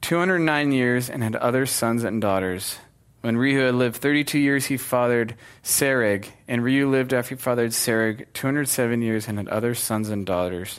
209 0.02 0.70
years 0.70 1.10
and 1.10 1.20
had 1.20 1.34
other 1.34 1.66
sons 1.66 2.04
and 2.04 2.22
daughters. 2.22 2.78
When 3.20 3.34
Reu 3.34 3.66
had 3.66 3.74
lived 3.74 3.96
32 3.96 4.38
years, 4.38 4.66
he 4.66 4.76
fathered 4.76 5.34
Serug. 5.64 6.28
And 6.46 6.62
Reu 6.62 6.88
lived 6.88 7.12
after 7.12 7.34
he 7.34 7.40
fathered 7.40 7.72
Serug 7.72 8.26
207 8.34 9.02
years 9.02 9.26
and 9.26 9.38
had 9.38 9.48
other 9.48 9.74
sons 9.74 10.10
and 10.10 10.24
daughters. 10.24 10.78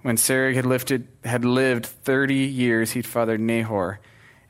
When 0.00 0.16
Serug 0.16 0.56
had, 0.56 0.66
lifted, 0.66 1.06
had 1.24 1.44
lived 1.44 1.86
30 1.86 2.34
years, 2.34 2.90
he 2.90 3.02
fathered 3.02 3.40
Nahor. 3.40 4.00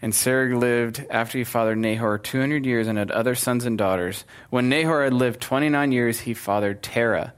And 0.00 0.14
Serug 0.14 0.58
lived 0.58 1.04
after 1.10 1.36
he 1.36 1.44
fathered 1.44 1.76
Nahor 1.76 2.16
200 2.16 2.64
years 2.64 2.88
and 2.88 2.96
had 2.96 3.10
other 3.10 3.34
sons 3.34 3.66
and 3.66 3.76
daughters. 3.76 4.24
When 4.48 4.70
Nahor 4.70 5.04
had 5.04 5.12
lived 5.12 5.42
29 5.42 5.92
years, 5.92 6.20
he 6.20 6.32
fathered 6.32 6.82
Terah. 6.82 7.34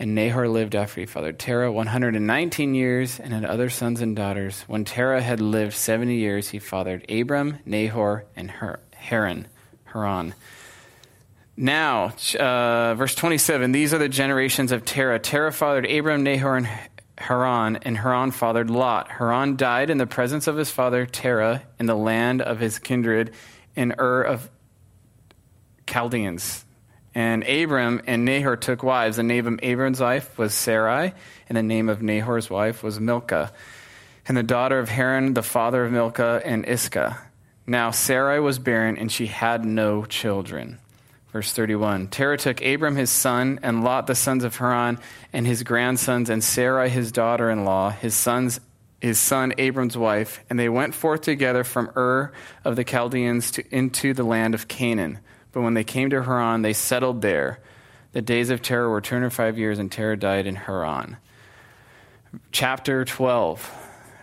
And 0.00 0.14
Nahor 0.14 0.48
lived 0.48 0.74
after 0.74 1.00
he 1.00 1.06
fathered 1.06 1.38
Terah 1.38 1.70
119 1.70 2.74
years 2.74 3.20
and 3.20 3.34
had 3.34 3.44
other 3.44 3.68
sons 3.68 4.00
and 4.00 4.16
daughters. 4.16 4.62
When 4.62 4.86
Terah 4.86 5.20
had 5.20 5.42
lived 5.42 5.74
70 5.74 6.14
years, 6.14 6.48
he 6.48 6.58
fathered 6.58 7.04
Abram, 7.10 7.58
Nahor, 7.66 8.24
and 8.34 8.50
Haran. 8.94 9.46
Haran. 9.84 10.34
Now, 11.54 12.14
uh, 12.38 12.94
verse 12.94 13.14
27 13.14 13.72
these 13.72 13.92
are 13.92 13.98
the 13.98 14.08
generations 14.08 14.72
of 14.72 14.86
Terah. 14.86 15.18
Terah 15.18 15.52
fathered 15.52 15.84
Abram, 15.84 16.22
Nahor, 16.22 16.56
and 16.56 16.68
Haran, 17.18 17.76
and 17.76 17.98
Haran 17.98 18.30
fathered 18.30 18.70
Lot. 18.70 19.10
Haran 19.10 19.56
died 19.56 19.90
in 19.90 19.98
the 19.98 20.06
presence 20.06 20.46
of 20.46 20.56
his 20.56 20.70
father 20.70 21.04
Terah 21.04 21.62
in 21.78 21.84
the 21.84 21.94
land 21.94 22.40
of 22.40 22.58
his 22.58 22.78
kindred 22.78 23.34
in 23.76 23.94
Ur 23.98 24.22
of 24.22 24.48
Chaldeans. 25.86 26.64
And 27.14 27.42
Abram 27.44 28.02
and 28.06 28.24
Nahor 28.24 28.56
took 28.56 28.82
wives. 28.82 29.16
The 29.16 29.22
name 29.22 29.46
of 29.46 29.60
Abram's 29.62 30.00
wife 30.00 30.38
was 30.38 30.54
Sarai, 30.54 31.12
and 31.48 31.56
the 31.56 31.62
name 31.62 31.88
of 31.88 32.02
Nahor's 32.02 32.48
wife 32.48 32.82
was 32.82 33.00
Milcah. 33.00 33.52
And 34.28 34.36
the 34.36 34.42
daughter 34.42 34.78
of 34.78 34.88
Haran, 34.88 35.34
the 35.34 35.42
father 35.42 35.84
of 35.84 35.92
Milcah 35.92 36.42
and 36.44 36.64
Iscah. 36.66 37.18
Now 37.66 37.90
Sarai 37.90 38.38
was 38.40 38.58
barren, 38.58 38.96
and 38.96 39.10
she 39.10 39.26
had 39.26 39.64
no 39.64 40.04
children. 40.04 40.78
Verse 41.32 41.52
31 41.52 42.08
Terah 42.08 42.38
took 42.38 42.64
Abram 42.64 42.96
his 42.96 43.10
son, 43.10 43.60
and 43.62 43.84
Lot 43.84 44.06
the 44.06 44.14
sons 44.14 44.44
of 44.44 44.56
Haran, 44.56 44.98
and 45.32 45.46
his 45.46 45.62
grandsons, 45.62 46.30
and 46.30 46.42
Sarai 46.42 46.88
his 46.88 47.12
daughter 47.12 47.50
in 47.50 47.64
law, 47.64 47.90
his 47.90 48.14
sons 48.14 48.60
his 49.00 49.18
son 49.18 49.54
Abram's 49.56 49.96
wife, 49.96 50.44
and 50.50 50.58
they 50.58 50.68
went 50.68 50.94
forth 50.94 51.22
together 51.22 51.64
from 51.64 51.90
Ur 51.96 52.32
of 52.64 52.76
the 52.76 52.84
Chaldeans 52.84 53.52
to, 53.52 53.74
into 53.74 54.12
the 54.12 54.24
land 54.24 54.54
of 54.54 54.68
Canaan. 54.68 55.18
But 55.52 55.62
when 55.62 55.74
they 55.74 55.84
came 55.84 56.10
to 56.10 56.22
Haran, 56.22 56.62
they 56.62 56.72
settled 56.72 57.22
there. 57.22 57.60
The 58.12 58.22
days 58.22 58.50
of 58.50 58.62
Terah 58.62 58.88
were 58.88 59.00
205 59.00 59.58
years, 59.58 59.78
and 59.78 59.90
Terah 59.90 60.16
died 60.16 60.46
in 60.46 60.56
Haran. 60.56 61.16
Chapter 62.52 63.04
12, 63.04 63.72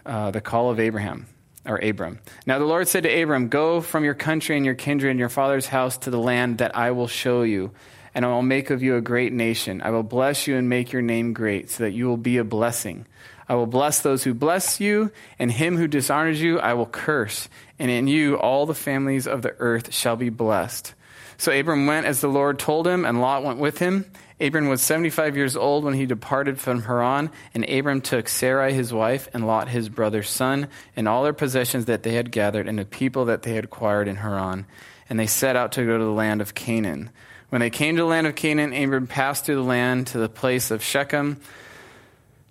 uh, 0.06 0.32
the 0.32 0.42
call 0.42 0.70
of 0.70 0.80
Abraham, 0.80 1.28
or 1.66 1.78
Abram. 1.78 2.20
Now 2.46 2.60
the 2.60 2.66
Lord 2.66 2.88
said 2.88 3.04
to 3.04 3.22
Abram, 3.22 3.50
Go 3.50 3.82
from 3.82 4.04
your 4.04 4.14
country 4.14 4.56
and 4.56 4.66
your 4.66 4.76
kindred 4.76 5.12
and 5.12 5.20
your 5.20 5.30
father's 5.30 5.68
house 5.68 5.98
to 6.00 6.10
the 6.10 6.20
land 6.20 6.60
that 6.60 6.76
I 6.76 6.92
will 6.92 7.08
show 7.08 7.44
you, 7.44 7.72
and 8.14 8.26
I 8.26 8.30
will 8.30 8.42
make 8.42 8.70
of 8.70 8.82
you 8.82 8.96
a 8.96 9.02
great 9.02 9.34
nation. 9.34 9.82
I 9.82 9.92
will 9.92 10.04
bless 10.04 10.48
you 10.48 10.56
and 10.56 10.70
make 10.70 10.92
your 10.92 11.02
name 11.02 11.34
great, 11.34 11.70
so 11.70 11.84
that 11.84 11.92
you 11.92 12.08
will 12.08 12.18
be 12.18 12.38
a 12.38 12.46
blessing. 12.46 13.06
I 13.50 13.56
will 13.56 13.68
bless 13.68 14.02
those 14.02 14.24
who 14.24 14.34
bless 14.34 14.82
you, 14.82 15.12
and 15.40 15.52
him 15.52 15.78
who 15.78 15.88
dishonors 15.88 16.42
you 16.42 16.60
I 16.60 16.74
will 16.74 16.86
curse, 16.86 17.48
and 17.80 17.90
in 17.90 18.08
you 18.08 18.36
all 18.36 18.66
the 18.66 18.74
families 18.74 19.28
of 19.28 19.42
the 19.42 19.56
earth 19.60 19.94
shall 19.94 20.18
be 20.18 20.30
blessed. 20.30 20.94
So 21.38 21.58
Abram 21.58 21.86
went 21.86 22.06
as 22.06 22.22
the 22.22 22.28
Lord 22.28 22.58
told 22.58 22.88
him, 22.88 23.06
and 23.06 23.22
Lot 23.22 23.44
went 23.44 23.60
with 23.60 23.78
him. 23.78 24.12
Abram 24.40 24.68
was 24.68 24.82
75 24.82 25.36
years 25.36 25.56
old 25.56 25.84
when 25.84 25.94
he 25.94 26.06
departed 26.06 26.60
from 26.60 26.84
Haran, 26.84 27.32
and 27.54 27.68
Abram 27.70 28.02
took 28.02 28.28
Sarai 28.28 28.74
his 28.74 28.94
wife, 28.94 29.30
and 29.34 29.46
Lot 29.46 29.70
his 29.70 29.90
brother's 29.90 30.30
son, 30.30 30.68
and 30.96 31.08
all 31.08 31.24
their 31.24 31.34
possessions 31.34 31.86
that 31.86 32.04
they 32.04 32.14
had 32.14 32.32
gathered, 32.32 32.68
and 32.68 32.78
the 32.78 32.86
people 32.86 33.26
that 33.26 33.44
they 33.44 33.54
had 33.54 33.66
acquired 33.66 34.08
in 34.08 34.18
Haran. 34.18 34.66
And 35.10 35.20
they 35.20 35.28
set 35.28 35.56
out 35.56 35.72
to 35.74 35.86
go 35.86 35.98
to 35.98 36.04
the 36.04 36.12
land 36.12 36.42
of 36.42 36.54
Canaan. 36.54 37.10
When 37.50 37.62
they 37.62 37.70
came 37.70 37.96
to 37.96 38.02
the 38.02 38.08
land 38.08 38.28
of 38.28 38.36
Canaan, 38.36 38.74
Abram 38.74 39.08
passed 39.08 39.46
through 39.46 39.56
the 39.56 39.62
land 39.62 40.08
to 40.08 40.18
the 40.18 40.30
place 40.30 40.70
of 40.70 40.84
Shechem, 40.84 41.40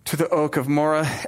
to 0.06 0.16
the 0.16 0.28
oak 0.28 0.56
of 0.56 0.68
Moreh 0.68 1.26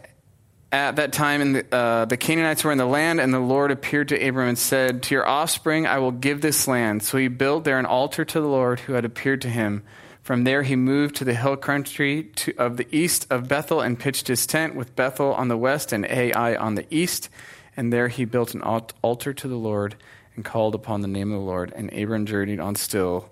at 0.70 0.96
that 0.96 1.12
time, 1.12 1.54
the, 1.54 1.74
uh, 1.74 2.04
the 2.04 2.16
Canaanites 2.16 2.62
were 2.62 2.72
in 2.72 2.78
the 2.78 2.86
land, 2.86 3.20
and 3.20 3.32
the 3.32 3.38
Lord 3.38 3.70
appeared 3.70 4.08
to 4.08 4.28
Abram 4.28 4.50
and 4.50 4.58
said, 4.58 5.02
To 5.04 5.14
your 5.14 5.26
offspring 5.26 5.86
I 5.86 5.98
will 5.98 6.12
give 6.12 6.40
this 6.40 6.68
land. 6.68 7.02
So 7.02 7.16
he 7.16 7.28
built 7.28 7.64
there 7.64 7.78
an 7.78 7.86
altar 7.86 8.24
to 8.24 8.40
the 8.40 8.46
Lord 8.46 8.80
who 8.80 8.92
had 8.92 9.04
appeared 9.04 9.40
to 9.42 9.48
him. 9.48 9.82
From 10.22 10.44
there 10.44 10.62
he 10.62 10.76
moved 10.76 11.16
to 11.16 11.24
the 11.24 11.32
hill 11.32 11.56
country 11.56 12.24
to, 12.36 12.54
of 12.58 12.76
the 12.76 12.86
east 12.94 13.26
of 13.30 13.48
Bethel 13.48 13.80
and 13.80 13.98
pitched 13.98 14.28
his 14.28 14.46
tent 14.46 14.74
with 14.74 14.94
Bethel 14.94 15.32
on 15.32 15.48
the 15.48 15.56
west 15.56 15.90
and 15.90 16.04
Ai 16.04 16.54
on 16.54 16.74
the 16.74 16.86
east. 16.90 17.30
And 17.74 17.90
there 17.90 18.08
he 18.08 18.26
built 18.26 18.52
an 18.52 18.60
altar 18.60 19.32
to 19.32 19.48
the 19.48 19.56
Lord 19.56 19.94
and 20.36 20.44
called 20.44 20.74
upon 20.74 21.00
the 21.00 21.08
name 21.08 21.32
of 21.32 21.40
the 21.40 21.46
Lord. 21.46 21.72
And 21.74 21.90
Abram 21.94 22.26
journeyed 22.26 22.60
on 22.60 22.74
still, 22.74 23.30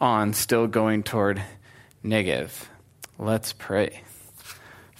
on 0.00 0.32
still 0.32 0.66
going 0.66 1.04
toward 1.04 1.40
Negev. 2.04 2.50
Let's 3.18 3.52
pray. 3.52 4.02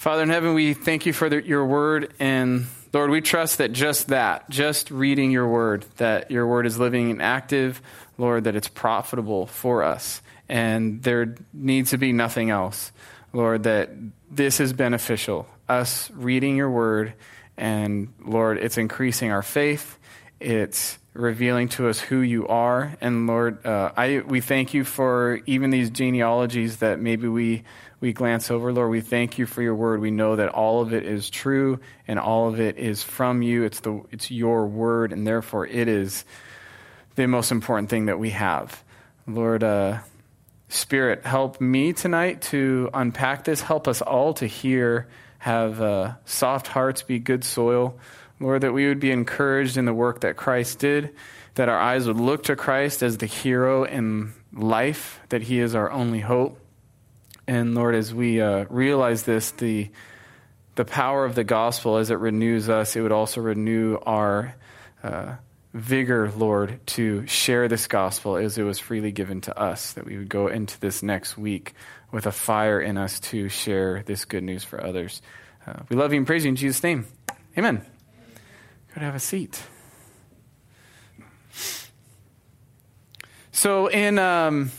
Father 0.00 0.22
in 0.22 0.30
heaven, 0.30 0.54
we 0.54 0.72
thank 0.72 1.04
you 1.04 1.12
for 1.12 1.28
the, 1.28 1.46
your 1.46 1.66
word. 1.66 2.14
And 2.18 2.68
Lord, 2.90 3.10
we 3.10 3.20
trust 3.20 3.58
that 3.58 3.70
just 3.70 4.06
that, 4.08 4.48
just 4.48 4.90
reading 4.90 5.30
your 5.30 5.46
word, 5.46 5.84
that 5.98 6.30
your 6.30 6.46
word 6.46 6.64
is 6.64 6.78
living 6.78 7.10
and 7.10 7.20
active, 7.20 7.82
Lord, 8.16 8.44
that 8.44 8.56
it's 8.56 8.66
profitable 8.66 9.44
for 9.46 9.82
us. 9.82 10.22
And 10.48 11.02
there 11.02 11.34
needs 11.52 11.90
to 11.90 11.98
be 11.98 12.14
nothing 12.14 12.48
else. 12.48 12.92
Lord, 13.34 13.64
that 13.64 13.90
this 14.30 14.58
is 14.58 14.72
beneficial, 14.72 15.46
us 15.68 16.10
reading 16.12 16.56
your 16.56 16.70
word. 16.70 17.12
And 17.58 18.14
Lord, 18.24 18.56
it's 18.56 18.78
increasing 18.78 19.30
our 19.30 19.42
faith. 19.42 19.98
It's 20.40 20.96
revealing 21.12 21.68
to 21.68 21.88
us 21.88 22.00
who 22.00 22.20
you 22.20 22.48
are. 22.48 22.96
And 23.02 23.26
Lord, 23.26 23.66
uh, 23.66 23.92
I, 23.94 24.22
we 24.26 24.40
thank 24.40 24.72
you 24.72 24.84
for 24.84 25.40
even 25.44 25.68
these 25.68 25.90
genealogies 25.90 26.78
that 26.78 27.00
maybe 27.00 27.28
we 27.28 27.64
we 28.00 28.12
glance 28.14 28.50
over. 28.50 28.72
Lord, 28.72 28.90
we 28.90 29.02
thank 29.02 29.38
you 29.38 29.46
for 29.46 29.62
your 29.62 29.74
word. 29.74 30.00
We 30.00 30.10
know 30.10 30.36
that 30.36 30.48
all 30.48 30.80
of 30.80 30.94
it 30.94 31.04
is 31.04 31.28
true 31.28 31.80
and 32.08 32.18
all 32.18 32.48
of 32.48 32.58
it 32.58 32.78
is 32.78 33.02
from 33.02 33.42
you. 33.42 33.64
It's, 33.64 33.80
the, 33.80 34.02
it's 34.10 34.30
your 34.30 34.66
word, 34.66 35.12
and 35.12 35.26
therefore 35.26 35.66
it 35.66 35.86
is 35.86 36.24
the 37.16 37.26
most 37.26 37.50
important 37.52 37.90
thing 37.90 38.06
that 38.06 38.18
we 38.18 38.30
have. 38.30 38.82
Lord, 39.26 39.62
uh, 39.62 39.98
Spirit, 40.68 41.26
help 41.26 41.60
me 41.60 41.92
tonight 41.92 42.42
to 42.42 42.88
unpack 42.94 43.44
this. 43.44 43.60
Help 43.60 43.88
us 43.88 44.00
all 44.00 44.34
to 44.34 44.46
hear, 44.46 45.08
have 45.38 45.82
uh, 45.82 46.14
soft 46.24 46.68
hearts, 46.68 47.02
be 47.02 47.18
good 47.18 47.42
soil. 47.42 47.98
Lord, 48.38 48.62
that 48.62 48.72
we 48.72 48.86
would 48.86 49.00
be 49.00 49.10
encouraged 49.10 49.76
in 49.76 49.84
the 49.84 49.92
work 49.92 50.20
that 50.20 50.36
Christ 50.36 50.78
did, 50.78 51.14
that 51.56 51.68
our 51.68 51.78
eyes 51.78 52.06
would 52.06 52.18
look 52.18 52.44
to 52.44 52.54
Christ 52.54 53.02
as 53.02 53.18
the 53.18 53.26
hero 53.26 53.82
in 53.82 54.32
life, 54.52 55.20
that 55.30 55.42
he 55.42 55.58
is 55.58 55.74
our 55.74 55.90
only 55.90 56.20
hope. 56.20 56.59
And 57.46 57.74
Lord, 57.74 57.94
as 57.94 58.14
we 58.14 58.40
uh, 58.40 58.66
realize 58.68 59.24
this, 59.24 59.50
the, 59.52 59.90
the 60.76 60.84
power 60.84 61.24
of 61.24 61.34
the 61.34 61.44
gospel 61.44 61.96
as 61.96 62.10
it 62.10 62.18
renews 62.18 62.68
us, 62.68 62.94
it 62.96 63.00
would 63.00 63.12
also 63.12 63.40
renew 63.40 63.98
our 64.06 64.54
uh, 65.02 65.34
vigor, 65.74 66.30
Lord, 66.36 66.80
to 66.88 67.26
share 67.26 67.68
this 67.68 67.86
gospel 67.86 68.36
as 68.36 68.58
it 68.58 68.62
was 68.62 68.78
freely 68.78 69.12
given 69.12 69.40
to 69.42 69.58
us, 69.58 69.94
that 69.94 70.04
we 70.04 70.16
would 70.18 70.28
go 70.28 70.48
into 70.48 70.78
this 70.80 71.02
next 71.02 71.38
week 71.38 71.74
with 72.12 72.26
a 72.26 72.32
fire 72.32 72.80
in 72.80 72.96
us 72.96 73.20
to 73.20 73.48
share 73.48 74.02
this 74.04 74.24
good 74.24 74.42
news 74.42 74.64
for 74.64 74.82
others. 74.82 75.22
Uh, 75.66 75.80
we 75.88 75.96
love 75.96 76.12
you 76.12 76.18
and 76.18 76.26
praise 76.26 76.44
you 76.44 76.50
in 76.50 76.56
Jesus' 76.56 76.82
name. 76.82 77.06
Amen. 77.56 77.84
Go 78.88 78.94
to 78.94 79.00
have 79.00 79.14
a 79.14 79.20
seat. 79.20 79.62
So, 83.52 83.88
in. 83.88 84.18
Um, 84.18 84.70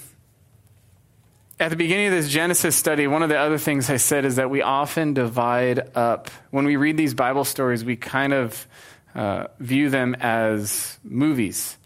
at 1.61 1.69
the 1.69 1.75
beginning 1.75 2.07
of 2.07 2.13
this 2.13 2.27
Genesis 2.27 2.75
study, 2.75 3.05
one 3.05 3.21
of 3.21 3.29
the 3.29 3.37
other 3.37 3.59
things 3.59 3.87
I 3.91 3.97
said 3.97 4.25
is 4.25 4.37
that 4.37 4.49
we 4.49 4.63
often 4.63 5.13
divide 5.13 5.95
up. 5.95 6.31
When 6.49 6.65
we 6.65 6.75
read 6.75 6.97
these 6.97 7.13
Bible 7.13 7.45
stories, 7.45 7.85
we 7.85 7.95
kind 7.95 8.33
of 8.33 8.67
uh, 9.13 9.45
view 9.59 9.91
them 9.91 10.15
as 10.19 10.97
movies, 11.03 11.77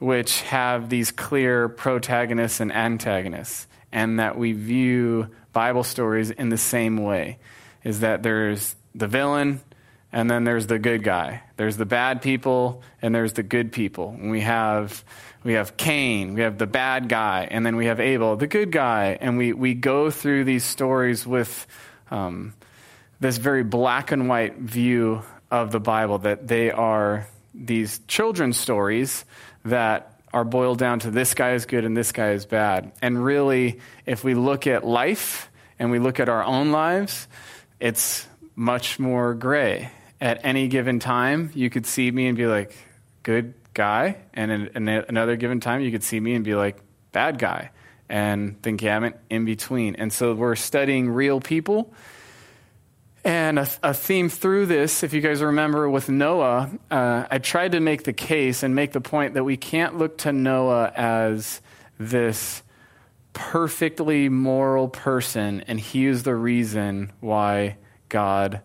which 0.00 0.40
have 0.42 0.88
these 0.88 1.12
clear 1.12 1.68
protagonists 1.68 2.58
and 2.58 2.72
antagonists, 2.72 3.68
and 3.92 4.18
that 4.18 4.36
we 4.36 4.52
view 4.52 5.28
Bible 5.52 5.84
stories 5.84 6.32
in 6.32 6.48
the 6.48 6.58
same 6.58 6.96
way 6.96 7.38
is 7.84 8.00
that 8.00 8.24
there's 8.24 8.74
the 8.96 9.06
villain, 9.06 9.60
and 10.12 10.30
then 10.30 10.44
there's 10.44 10.66
the 10.66 10.78
good 10.78 11.02
guy. 11.04 11.42
There's 11.56 11.76
the 11.76 11.86
bad 11.86 12.22
people, 12.22 12.82
and 13.00 13.14
there's 13.14 13.34
the 13.34 13.42
good 13.42 13.72
people. 13.72 14.16
And 14.18 14.30
we 14.30 14.40
have 14.40 15.04
we 15.42 15.54
have 15.54 15.76
Cain, 15.76 16.34
we 16.34 16.42
have 16.42 16.58
the 16.58 16.66
bad 16.66 17.08
guy, 17.08 17.48
and 17.50 17.64
then 17.64 17.76
we 17.76 17.86
have 17.86 17.98
Abel, 17.98 18.36
the 18.36 18.46
good 18.46 18.70
guy. 18.70 19.16
And 19.20 19.38
we, 19.38 19.52
we 19.52 19.74
go 19.74 20.10
through 20.10 20.44
these 20.44 20.64
stories 20.64 21.26
with 21.26 21.66
um, 22.10 22.52
this 23.20 23.38
very 23.38 23.62
black 23.62 24.12
and 24.12 24.28
white 24.28 24.58
view 24.58 25.22
of 25.50 25.72
the 25.72 25.80
Bible 25.80 26.18
that 26.18 26.46
they 26.46 26.70
are 26.70 27.26
these 27.54 28.00
children's 28.06 28.58
stories 28.58 29.24
that 29.64 30.20
are 30.32 30.44
boiled 30.44 30.78
down 30.78 31.00
to 31.00 31.10
this 31.10 31.34
guy 31.34 31.52
is 31.52 31.66
good 31.66 31.84
and 31.84 31.96
this 31.96 32.12
guy 32.12 32.32
is 32.32 32.46
bad. 32.46 32.92
And 33.02 33.22
really, 33.22 33.80
if 34.06 34.22
we 34.22 34.34
look 34.34 34.66
at 34.66 34.86
life 34.86 35.50
and 35.78 35.90
we 35.90 35.98
look 35.98 36.20
at 36.20 36.28
our 36.28 36.44
own 36.44 36.70
lives, 36.70 37.26
it's 37.80 38.26
much 38.54 38.98
more 38.98 39.34
gray. 39.34 39.90
At 40.20 40.44
any 40.44 40.68
given 40.68 40.98
time, 40.98 41.50
you 41.54 41.70
could 41.70 41.86
see 41.86 42.10
me 42.10 42.26
and 42.26 42.36
be 42.36 42.46
like, 42.46 42.76
good 43.22 43.54
guy. 43.74 44.16
And 44.34 44.50
in 44.52 44.88
another 44.88 45.36
given 45.36 45.60
time, 45.60 45.80
you 45.80 45.90
could 45.90 46.02
see 46.02 46.20
me 46.20 46.34
and 46.34 46.44
be 46.44 46.54
like, 46.54 46.78
bad 47.12 47.38
guy. 47.38 47.70
And 48.08 48.60
think, 48.62 48.82
yeah, 48.82 48.96
I'm 48.96 49.14
in 49.30 49.44
between. 49.44 49.94
And 49.96 50.12
so 50.12 50.34
we're 50.34 50.56
studying 50.56 51.08
real 51.08 51.40
people. 51.40 51.94
And 53.22 53.58
a, 53.58 53.68
a, 53.82 53.94
theme 53.94 54.30
through 54.30 54.66
this, 54.66 55.02
if 55.02 55.12
you 55.12 55.20
guys 55.20 55.42
remember 55.42 55.88
with 55.88 56.08
Noah, 56.08 56.70
uh, 56.90 57.26
I 57.30 57.38
tried 57.38 57.72
to 57.72 57.80
make 57.80 58.04
the 58.04 58.14
case 58.14 58.62
and 58.62 58.74
make 58.74 58.92
the 58.92 59.00
point 59.00 59.34
that 59.34 59.44
we 59.44 59.58
can't 59.58 59.98
look 59.98 60.18
to 60.18 60.32
Noah 60.32 60.90
as 60.96 61.60
this 61.98 62.62
perfectly 63.34 64.30
moral 64.30 64.88
person, 64.88 65.62
and 65.66 65.78
he 65.78 66.06
is 66.06 66.22
the 66.22 66.34
reason 66.34 67.12
why 67.20 67.76
God 68.08 68.62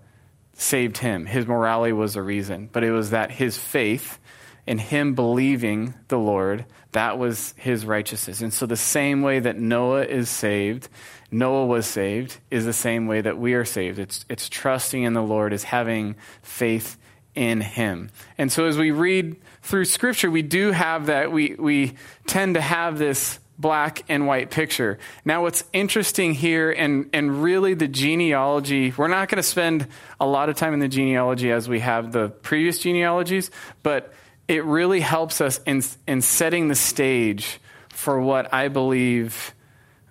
saved 0.55 0.97
him. 0.97 1.25
His 1.25 1.45
morality 1.45 1.93
was 1.93 2.15
the 2.15 2.21
reason, 2.21 2.69
but 2.71 2.83
it 2.83 2.91
was 2.91 3.11
that 3.11 3.31
his 3.31 3.57
faith 3.57 4.19
and 4.67 4.81
him 4.81 5.13
believing 5.13 5.93
the 6.07 6.17
Lord, 6.17 6.65
that 6.93 7.19
was 7.19 7.53
his 7.57 7.85
righteousness. 7.85 8.41
And 8.41 8.53
so 8.53 8.65
the 8.65 8.75
same 8.75 9.21
way 9.21 9.39
that 9.39 9.59
Noah 9.59 10.05
is 10.05 10.29
saved, 10.29 10.89
Noah 11.29 11.65
was 11.65 11.85
saved, 11.85 12.39
is 12.49 12.65
the 12.65 12.73
same 12.73 13.05
way 13.05 13.21
that 13.21 13.37
we 13.37 13.53
are 13.53 13.65
saved. 13.65 13.99
It's, 13.99 14.25
it's 14.29 14.49
trusting 14.49 15.03
in 15.03 15.13
the 15.13 15.21
Lord, 15.21 15.53
is 15.53 15.65
having 15.65 16.15
faith 16.41 16.97
in 17.35 17.61
him. 17.61 18.09
And 18.37 18.51
so 18.51 18.65
as 18.65 18.77
we 18.77 18.91
read 18.91 19.35
through 19.61 19.85
scripture, 19.85 20.31
we 20.31 20.41
do 20.41 20.71
have 20.71 21.07
that, 21.07 21.31
we, 21.31 21.55
we 21.59 21.93
tend 22.25 22.55
to 22.55 22.61
have 22.61 22.97
this 22.97 23.39
black 23.57 24.03
and 24.09 24.27
white 24.27 24.51
picture. 24.51 24.99
Now, 25.23 25.43
what's 25.43 25.63
interesting 25.71 26.33
here, 26.33 26.71
and, 26.71 27.09
and 27.13 27.41
really 27.41 27.73
the 27.73 27.87
genealogy, 27.87 28.93
we're 28.97 29.07
not 29.07 29.29
going 29.29 29.37
to 29.37 29.43
spend 29.43 29.87
a 30.19 30.25
lot 30.25 30.49
of 30.49 30.55
time 30.55 30.73
in 30.73 30.79
the 30.79 30.87
genealogy 30.87 31.51
as 31.51 31.69
we 31.69 31.79
have 31.79 32.11
the 32.11 32.29
previous 32.29 32.79
genealogies, 32.79 33.51
but 33.83 34.13
it 34.47 34.63
really 34.65 34.99
helps 34.99 35.41
us 35.41 35.59
in, 35.65 35.81
in 36.07 36.21
setting 36.21 36.67
the 36.67 36.75
stage 36.75 37.59
for 37.89 38.19
what 38.19 38.53
I 38.53 38.67
believe 38.67 39.53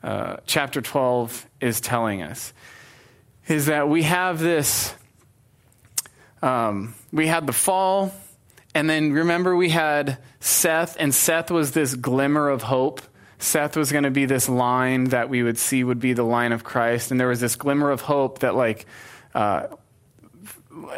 uh, 0.02 0.36
chapter 0.46 0.80
12 0.80 1.46
is 1.60 1.80
telling 1.80 2.22
us. 2.22 2.52
Is 3.46 3.66
that 3.66 3.88
we 3.88 4.02
have 4.04 4.40
this, 4.40 4.94
um, 6.42 6.94
we 7.12 7.26
had 7.26 7.46
the 7.46 7.52
fall, 7.52 8.12
and 8.74 8.88
then 8.88 9.12
remember 9.12 9.54
we 9.54 9.68
had 9.68 10.18
Seth, 10.40 10.96
and 10.98 11.14
Seth 11.14 11.50
was 11.50 11.72
this 11.72 11.94
glimmer 11.94 12.48
of 12.48 12.62
hope. 12.62 13.02
Seth 13.38 13.76
was 13.76 13.92
going 13.92 14.04
to 14.04 14.10
be 14.10 14.26
this 14.26 14.48
line 14.48 15.04
that 15.04 15.28
we 15.28 15.42
would 15.42 15.58
see 15.58 15.84
would 15.84 16.00
be 16.00 16.12
the 16.12 16.22
line 16.22 16.52
of 16.52 16.64
Christ, 16.64 17.10
and 17.10 17.20
there 17.20 17.28
was 17.28 17.40
this 17.40 17.56
glimmer 17.56 17.90
of 17.90 18.00
hope 18.00 18.40
that, 18.40 18.54
like, 18.54 18.86
uh, 19.34 19.66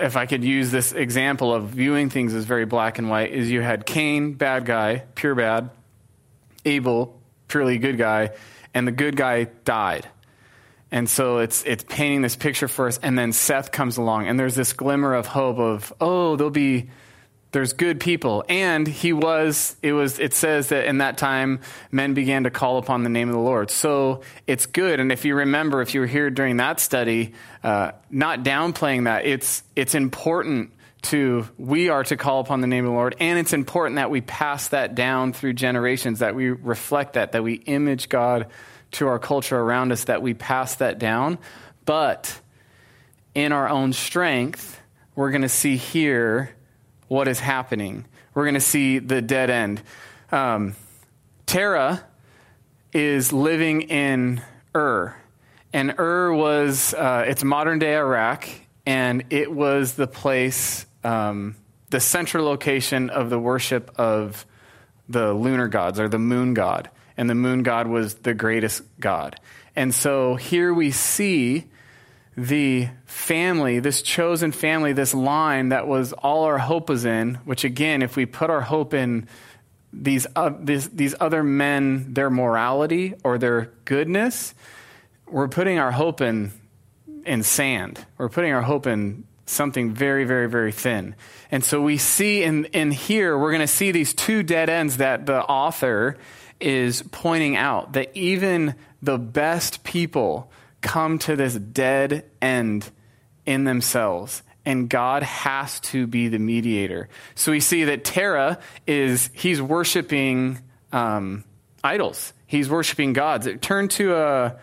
if 0.00 0.16
I 0.16 0.26
could 0.26 0.44
use 0.44 0.70
this 0.70 0.92
example 0.92 1.52
of 1.52 1.68
viewing 1.68 2.10
things 2.10 2.34
as 2.34 2.44
very 2.44 2.64
black 2.64 2.98
and 2.98 3.08
white, 3.08 3.32
is 3.32 3.50
you 3.50 3.60
had 3.60 3.86
Cain, 3.86 4.34
bad 4.34 4.64
guy, 4.64 5.04
pure 5.14 5.34
bad, 5.34 5.70
Abel, 6.64 7.20
purely 7.48 7.78
good 7.78 7.98
guy, 7.98 8.30
and 8.74 8.86
the 8.86 8.92
good 8.92 9.16
guy 9.16 9.44
died. 9.64 10.08
And 10.90 11.10
so 11.10 11.38
it's 11.38 11.64
it's 11.64 11.84
painting 11.88 12.22
this 12.22 12.36
picture 12.36 12.68
for 12.68 12.86
us, 12.86 12.98
and 13.02 13.18
then 13.18 13.32
Seth 13.32 13.72
comes 13.72 13.96
along, 13.96 14.28
and 14.28 14.38
there's 14.38 14.54
this 14.54 14.72
glimmer 14.72 15.14
of 15.14 15.26
hope 15.26 15.58
of 15.58 15.92
oh, 16.00 16.36
there'll 16.36 16.50
be 16.50 16.90
there's 17.56 17.72
good 17.72 18.00
people. 18.00 18.44
And 18.50 18.86
he 18.86 19.14
was 19.14 19.76
it 19.80 19.94
was 19.94 20.18
it 20.18 20.34
says 20.34 20.68
that 20.68 20.84
in 20.84 20.98
that 20.98 21.16
time 21.16 21.60
men 21.90 22.12
began 22.12 22.44
to 22.44 22.50
call 22.50 22.76
upon 22.76 23.02
the 23.02 23.08
name 23.08 23.30
of 23.30 23.34
the 23.34 23.40
lord. 23.40 23.70
So 23.70 24.20
it's 24.46 24.66
good. 24.66 25.00
And 25.00 25.10
if 25.10 25.24
you 25.24 25.34
remember 25.34 25.80
if 25.80 25.94
you 25.94 26.00
were 26.00 26.06
here 26.06 26.28
during 26.28 26.58
that 26.58 26.80
study 26.80 27.32
uh, 27.64 27.92
not 28.10 28.42
downplaying 28.42 29.04
that 29.04 29.24
it's 29.24 29.62
it's 29.74 29.94
important 29.94 30.70
to 31.02 31.48
we 31.56 31.88
are 31.88 32.04
to 32.04 32.18
call 32.18 32.40
upon 32.40 32.60
the 32.60 32.66
name 32.66 32.84
of 32.84 32.90
the 32.90 32.94
lord. 32.94 33.16
And 33.20 33.38
it's 33.38 33.54
important 33.54 33.96
that 33.96 34.10
we 34.10 34.20
pass 34.20 34.68
that 34.68 34.94
down 34.94 35.32
through 35.32 35.54
generations 35.54 36.18
that 36.18 36.34
we 36.34 36.50
reflect 36.50 37.14
that 37.14 37.32
that 37.32 37.42
we 37.42 37.54
image 37.54 38.10
god 38.10 38.48
to 38.90 39.08
our 39.08 39.18
culture 39.18 39.58
around 39.58 39.92
us 39.92 40.04
that 40.04 40.20
we 40.20 40.34
pass 40.34 40.74
that 40.74 40.98
down. 40.98 41.38
But 41.86 42.38
in 43.34 43.52
our 43.52 43.66
own 43.66 43.94
strength 43.94 44.78
we're 45.14 45.30
going 45.30 45.40
to 45.40 45.48
see 45.48 45.78
here 45.78 46.54
what 47.08 47.28
is 47.28 47.40
happening. 47.40 48.04
We're 48.34 48.44
going 48.44 48.54
to 48.54 48.60
see 48.60 48.98
the 48.98 49.22
dead 49.22 49.50
end. 49.50 49.82
Um, 50.32 50.74
is 52.92 53.32
living 53.32 53.82
in 53.82 54.42
Ur, 54.74 55.14
and 55.72 55.94
Ur 55.98 56.32
was 56.32 56.94
uh, 56.94 57.24
it's 57.26 57.44
modern 57.44 57.78
day 57.78 57.96
Iraq, 57.96 58.48
and 58.84 59.24
it 59.30 59.52
was 59.52 59.94
the 59.94 60.06
place, 60.06 60.86
um, 61.04 61.56
the 61.90 62.00
central 62.00 62.44
location 62.44 63.10
of 63.10 63.30
the 63.30 63.38
worship 63.38 63.92
of 63.96 64.46
the 65.08 65.32
lunar 65.32 65.68
gods 65.68 66.00
or 66.00 66.08
the 66.08 66.18
moon 66.18 66.54
god, 66.54 66.90
and 67.16 67.30
the 67.30 67.34
moon 67.34 67.62
god 67.62 67.86
was 67.86 68.14
the 68.14 68.34
greatest 68.34 68.82
god. 68.98 69.38
And 69.76 69.94
so 69.94 70.36
here 70.36 70.72
we 70.72 70.90
see 70.90 71.66
the 72.36 72.88
family, 73.06 73.80
this 73.80 74.02
chosen 74.02 74.52
family, 74.52 74.92
this 74.92 75.14
line 75.14 75.70
that 75.70 75.88
was 75.88 76.12
all 76.12 76.44
our 76.44 76.58
hope 76.58 76.88
was 76.88 77.04
in, 77.04 77.36
which 77.46 77.64
again, 77.64 78.02
if 78.02 78.16
we 78.16 78.26
put 78.26 78.50
our 78.50 78.60
hope 78.60 78.92
in 78.92 79.26
these, 79.92 80.26
uh, 80.36 80.50
these, 80.60 80.88
these 80.90 81.14
other 81.18 81.42
men, 81.42 82.12
their 82.12 82.28
morality 82.28 83.14
or 83.24 83.38
their 83.38 83.72
goodness, 83.86 84.54
we're 85.26 85.48
putting 85.48 85.78
our 85.78 85.90
hope 85.90 86.20
in, 86.20 86.52
in 87.24 87.42
sand. 87.42 88.04
We're 88.18 88.28
putting 88.28 88.52
our 88.52 88.62
hope 88.62 88.86
in 88.86 89.24
something 89.46 89.94
very, 89.94 90.24
very, 90.24 90.48
very 90.48 90.72
thin. 90.72 91.14
And 91.50 91.64
so 91.64 91.80
we 91.80 91.96
see 91.96 92.42
in, 92.42 92.66
in 92.66 92.90
here, 92.90 93.38
we're 93.38 93.52
going 93.52 93.60
to 93.60 93.66
see 93.66 93.92
these 93.92 94.12
two 94.12 94.42
dead 94.42 94.68
ends 94.68 94.98
that 94.98 95.24
the 95.24 95.42
author 95.42 96.18
is 96.60 97.02
pointing 97.12 97.56
out 97.56 97.94
that 97.94 98.10
even 98.14 98.74
the 99.02 99.18
best 99.18 99.84
people 99.84 100.50
come 100.86 101.18
to 101.18 101.34
this 101.34 101.54
dead 101.54 102.24
end 102.40 102.88
in 103.44 103.64
themselves 103.64 104.42
and 104.64 104.88
God 104.88 105.22
has 105.22 105.80
to 105.80 106.06
be 106.06 106.28
the 106.28 106.38
mediator. 106.38 107.08
So 107.34 107.52
we 107.52 107.60
see 107.60 107.84
that 107.84 108.04
Terah 108.04 108.58
is, 108.86 109.30
he's 109.32 109.60
worshiping 109.60 110.58
um, 110.92 111.44
idols. 111.82 112.32
He's 112.46 112.70
worshiping 112.70 113.12
gods. 113.12 113.48
Turn 113.60 113.88
to 113.90 114.14
uh, 114.14 114.58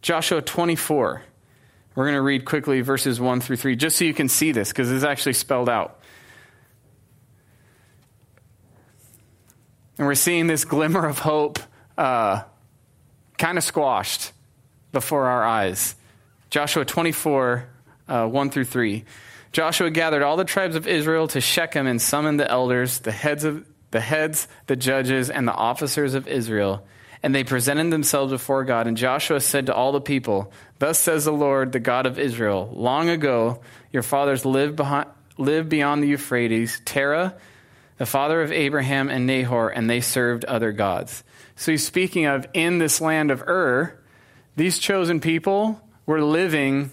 Joshua 0.00 0.42
24. 0.42 1.22
We're 1.94 2.04
going 2.04 2.14
to 2.14 2.22
read 2.22 2.44
quickly 2.44 2.80
verses 2.80 3.20
1 3.20 3.40
through 3.40 3.56
3, 3.56 3.76
just 3.76 3.96
so 3.96 4.04
you 4.04 4.14
can 4.14 4.28
see 4.28 4.52
this, 4.52 4.68
because 4.68 4.90
it's 4.90 5.04
actually 5.04 5.34
spelled 5.34 5.68
out. 5.68 6.00
And 9.98 10.06
we're 10.06 10.14
seeing 10.14 10.46
this 10.46 10.64
glimmer 10.64 11.06
of 11.06 11.18
hope 11.18 11.58
uh, 11.96 12.42
kind 13.38 13.58
of 13.58 13.64
squashed 13.64 14.32
before 14.92 15.26
our 15.26 15.44
eyes. 15.44 15.94
Joshua 16.50 16.84
24, 16.84 17.68
uh, 18.08 18.26
1 18.26 18.50
through 18.50 18.64
3. 18.64 19.04
Joshua 19.52 19.90
gathered 19.90 20.22
all 20.22 20.36
the 20.36 20.44
tribes 20.44 20.76
of 20.76 20.86
Israel 20.86 21.28
to 21.28 21.40
Shechem 21.40 21.86
and 21.86 22.00
summoned 22.00 22.40
the 22.40 22.50
elders, 22.50 23.00
the 23.00 23.12
heads 23.12 23.44
of 23.44 23.66
the 23.90 24.00
heads, 24.00 24.48
the 24.66 24.76
judges, 24.76 25.30
and 25.30 25.46
the 25.46 25.54
officers 25.54 26.14
of 26.14 26.26
Israel. 26.26 26.84
And 27.22 27.34
they 27.34 27.44
presented 27.44 27.92
themselves 27.92 28.32
before 28.32 28.64
God. 28.64 28.86
And 28.86 28.96
Joshua 28.96 29.40
said 29.40 29.66
to 29.66 29.74
all 29.74 29.92
the 29.92 30.00
people, 30.00 30.52
Thus 30.78 30.98
says 30.98 31.24
the 31.24 31.32
Lord, 31.32 31.70
the 31.70 31.78
God 31.78 32.06
of 32.06 32.18
Israel, 32.18 32.70
long 32.74 33.08
ago 33.08 33.60
your 33.92 34.02
fathers 34.02 34.44
lived, 34.44 34.76
behind, 34.76 35.08
lived 35.38 35.68
beyond 35.68 36.02
the 36.02 36.08
Euphrates, 36.08 36.80
Terah, 36.84 37.36
the 37.98 38.06
father 38.06 38.42
of 38.42 38.50
Abraham 38.50 39.08
and 39.08 39.26
Nahor, 39.26 39.68
and 39.68 39.88
they 39.88 40.00
served 40.00 40.44
other 40.46 40.72
gods. 40.72 41.22
So 41.54 41.70
he's 41.70 41.86
speaking 41.86 42.24
of 42.24 42.46
in 42.54 42.78
this 42.78 43.00
land 43.00 43.30
of 43.30 43.42
Ur, 43.42 43.96
these 44.56 44.78
chosen 44.78 45.20
people 45.20 45.80
were 46.06 46.22
living 46.22 46.92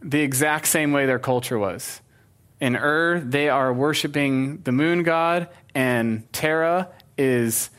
the 0.00 0.20
exact 0.20 0.66
same 0.66 0.92
way 0.92 1.06
their 1.06 1.18
culture 1.18 1.58
was. 1.58 2.00
In 2.60 2.76
Ur, 2.76 3.20
they 3.20 3.48
are 3.48 3.72
worshiping 3.72 4.62
the 4.62 4.72
moon 4.72 5.02
god, 5.02 5.48
and 5.74 6.30
Terah 6.32 6.88
is. 7.16 7.70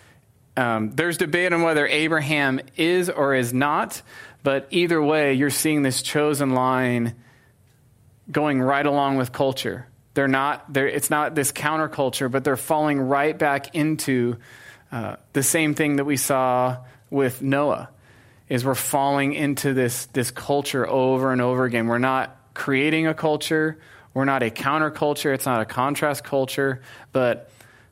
Um, 0.58 0.92
there's 0.92 1.18
debate 1.18 1.52
on 1.52 1.64
whether 1.64 1.86
Abraham 1.86 2.62
is 2.78 3.10
or 3.10 3.36
is 3.36 3.54
not, 3.54 4.02
but 4.42 4.68
either 4.70 5.02
way, 5.02 5.34
you're 5.34 5.50
seeing 5.50 5.82
this 5.82 6.02
chosen 6.02 6.52
line 6.52 7.16
going 8.32 8.62
right 8.62 8.86
along 8.86 9.18
with 9.18 9.32
culture. 9.34 9.88
They're 10.14 10.30
not, 10.30 10.72
they're, 10.72 10.88
it's 10.88 11.10
not 11.10 11.36
this 11.36 11.52
counterculture, 11.52 12.32
but 12.32 12.46
they're 12.46 12.56
falling 12.56 13.00
right 13.00 13.38
back 13.38 13.76
into 13.76 14.38
uh, 14.92 15.18
the 15.34 15.44
same 15.44 15.76
thing 15.76 15.98
that 15.98 16.06
we 16.06 16.16
saw 16.16 16.78
with 17.10 17.42
Noah, 17.42 17.90
is 18.50 18.64
we're 18.64 18.76
falling 18.76 19.34
into 19.34 19.74
this, 19.74 20.06
this 20.08 20.32
culture 20.32 20.88
over 20.88 21.32
and 21.32 21.42
over 21.42 21.66
again. 21.66 21.88
We're 21.88 21.98
not 21.98 22.38
creating 22.54 23.08
a 23.08 23.14
culture. 23.14 23.80
We're 24.14 24.26
not 24.26 24.44
a 24.44 24.50
counterculture. 24.50 25.34
It's 25.34 25.46
not 25.46 25.62
a 25.62 25.66
contrast 25.66 26.24
culture, 26.24 26.82
but 27.12 27.50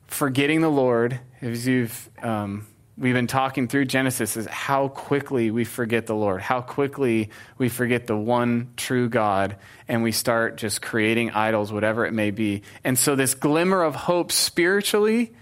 forgetting 0.07 0.61
the 0.61 0.69
Lord, 0.69 1.19
as 1.41 1.67
you've 1.67 2.09
um, 2.21 2.67
we've 2.97 3.13
been 3.13 3.27
talking 3.27 3.67
through 3.67 3.85
Genesis, 3.85 4.37
is 4.37 4.45
how 4.45 4.87
quickly 4.87 5.51
we 5.51 5.65
forget 5.65 6.05
the 6.05 6.15
Lord, 6.15 6.41
how 6.41 6.61
quickly 6.61 7.29
we 7.57 7.69
forget 7.69 8.07
the 8.07 8.15
one 8.15 8.71
true 8.77 9.09
God, 9.09 9.57
and 9.87 10.03
we 10.03 10.11
start 10.11 10.57
just 10.57 10.81
creating 10.81 11.31
idols, 11.31 11.71
whatever 11.71 12.05
it 12.05 12.13
may 12.13 12.31
be. 12.31 12.61
And 12.83 12.97
so, 12.97 13.15
this 13.15 13.33
glimmer 13.33 13.81
of 13.81 13.95
hope 13.95 14.31
spiritually 14.31 15.33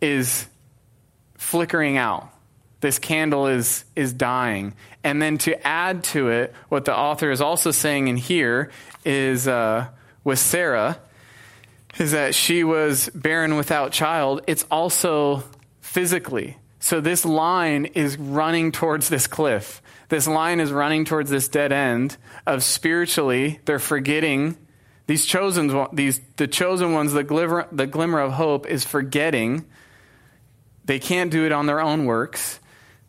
is 0.00 0.46
flickering 1.34 1.96
out. 1.96 2.30
This 2.80 2.98
candle 2.98 3.46
is, 3.46 3.84
is 3.94 4.12
dying. 4.12 4.74
And 5.02 5.20
then 5.20 5.38
to 5.38 5.66
add 5.66 6.04
to 6.04 6.28
it, 6.28 6.54
what 6.68 6.84
the 6.84 6.96
author 6.96 7.30
is 7.30 7.40
also 7.40 7.70
saying 7.70 8.08
in 8.08 8.16
here 8.16 8.70
is 9.04 9.48
uh, 9.48 9.88
with 10.24 10.38
Sarah, 10.38 10.98
is 11.98 12.12
that 12.12 12.34
she 12.34 12.64
was 12.64 13.08
barren 13.14 13.56
without 13.56 13.92
child. 13.92 14.42
It's 14.46 14.66
also 14.70 15.42
physically. 15.80 16.58
So 16.78 17.00
this 17.00 17.24
line 17.24 17.86
is 17.86 18.18
running 18.18 18.72
towards 18.72 19.08
this 19.08 19.26
cliff. 19.26 19.80
This 20.08 20.28
line 20.28 20.60
is 20.60 20.70
running 20.70 21.04
towards 21.04 21.30
this 21.30 21.48
dead 21.48 21.72
end 21.72 22.16
of 22.46 22.62
spiritually, 22.62 23.60
they're 23.64 23.78
forgetting 23.78 24.56
these 25.06 25.24
chosen 25.24 25.86
these 25.92 26.20
the 26.36 26.48
chosen 26.48 26.92
ones, 26.92 27.12
the 27.12 27.22
glimmer, 27.22 27.68
the 27.70 27.86
glimmer 27.86 28.20
of 28.20 28.32
hope 28.32 28.66
is 28.66 28.84
forgetting. 28.84 29.64
They 30.84 30.98
can't 30.98 31.30
do 31.30 31.44
it 31.44 31.52
on 31.52 31.66
their 31.66 31.80
own 31.80 32.04
works. 32.04 32.60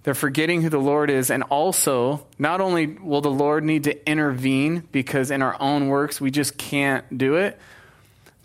They're 0.08 0.13
forgetting 0.13 0.62
who 0.62 0.70
the 0.70 0.78
Lord 0.78 1.10
is. 1.10 1.30
And 1.30 1.43
also, 1.43 2.26
not 2.39 2.62
only 2.62 2.88
will 2.88 3.20
the 3.20 3.30
Lord 3.30 3.65
need 3.65 3.84
to 3.84 4.10
intervene 4.10 4.88
because 4.93 5.32
in 5.32 5.41
our 5.41 5.62
own 5.62 5.89
works 5.89 6.22
we 6.22 6.32
just 6.32 6.58
can't 6.58 7.17
do 7.17 7.36
it, 7.36 7.60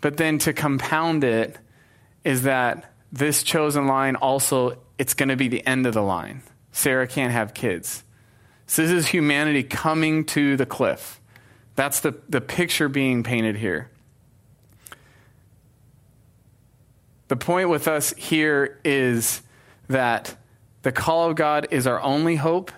but 0.01 0.17
then 0.17 0.39
to 0.39 0.51
compound 0.51 1.23
it 1.23 1.57
is 2.25 2.41
that 2.41 2.91
this 3.13 3.43
chosen 3.43 3.87
line 3.87 4.17
also, 4.17 4.77
it's 4.97 5.13
going 5.13 5.29
to 5.29 5.37
be 5.37 5.47
the 5.47 5.65
end 5.65 5.87
of 5.87 5.93
the 5.93 6.01
line. 6.01 6.43
Sarah 6.73 7.07
can't 7.07 7.31
have 7.31 7.53
kids. 7.53 8.03
So 8.67 8.81
this 8.81 8.91
is 8.91 9.07
humanity 9.07 9.63
coming 9.63 10.25
to 10.25 10.57
the 10.57 10.65
cliff. 10.65 11.21
That's 11.77 12.01
the, 12.01 12.13
the 12.27 12.41
picture 12.41 12.89
being 12.89 13.23
painted 13.23 13.55
here. 13.55 13.89
The 17.29 17.37
point 17.37 17.69
with 17.69 17.87
us 17.87 18.13
here 18.17 18.81
is 18.83 19.41
that 19.87 20.35
the 20.83 20.91
call 20.91 21.29
of 21.29 21.35
God 21.35 21.67
is 21.71 21.87
our 21.87 22.01
only 22.01 22.35
hope, 22.35 22.71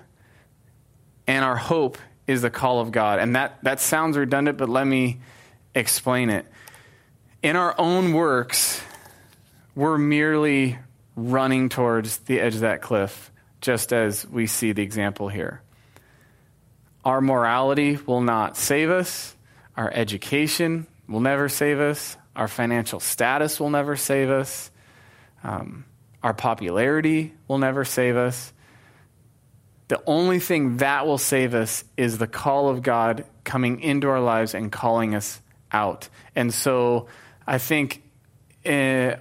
and 1.27 1.43
our 1.43 1.57
hope 1.57 1.97
is 2.25 2.41
the 2.41 2.49
call 2.49 2.79
of 2.79 2.91
God. 2.91 3.19
And 3.19 3.35
that, 3.35 3.63
that 3.63 3.79
sounds 3.79 4.17
redundant, 4.17 4.57
but 4.57 4.69
let 4.69 4.87
me 4.87 5.19
explain 5.75 6.29
it 6.29 6.45
in 7.45 7.55
our 7.55 7.75
own 7.77 8.11
works, 8.13 8.81
we're 9.75 9.99
merely 9.99 10.79
running 11.15 11.69
towards 11.69 12.17
the 12.17 12.39
edge 12.39 12.55
of 12.55 12.61
that 12.61 12.81
cliff, 12.81 13.31
just 13.61 13.93
as 13.93 14.27
we 14.27 14.47
see 14.47 14.71
the 14.71 14.81
example 14.81 15.29
here. 15.29 15.61
Our 17.03 17.21
morality 17.21 17.99
will 18.07 18.21
not 18.21 18.57
save 18.57 18.89
us. 18.89 19.35
Our 19.77 19.91
education 19.93 20.87
will 21.07 21.19
never 21.19 21.47
save 21.47 21.79
us. 21.79 22.17
Our 22.35 22.47
financial 22.47 22.99
status 22.99 23.59
will 23.59 23.69
never 23.69 23.95
save 23.95 24.31
us. 24.31 24.71
Um, 25.43 25.85
our 26.25 26.33
popularity 26.33 27.35
will 27.47 27.59
never 27.59 27.85
save 27.85 28.17
us. 28.17 28.51
The 29.89 30.01
only 30.07 30.39
thing 30.39 30.77
that 30.77 31.05
will 31.05 31.19
save 31.19 31.53
us 31.53 31.83
is 31.97 32.17
the 32.17 32.25
call 32.25 32.67
of 32.67 32.81
God 32.81 33.25
coming 33.43 33.79
into 33.79 34.09
our 34.09 34.19
lives 34.19 34.55
and 34.55 34.71
calling 34.71 35.13
us 35.13 35.39
out. 35.71 36.09
And 36.35 36.51
so, 36.51 37.05
I 37.45 37.59
think 37.59 38.01
uh, 38.65 39.17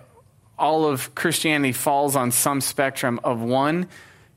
all 0.58 0.86
of 0.86 1.14
Christianity 1.14 1.72
falls 1.72 2.16
on 2.16 2.30
some 2.30 2.62
spectrum 2.62 3.20
of 3.22 3.42
one, 3.42 3.88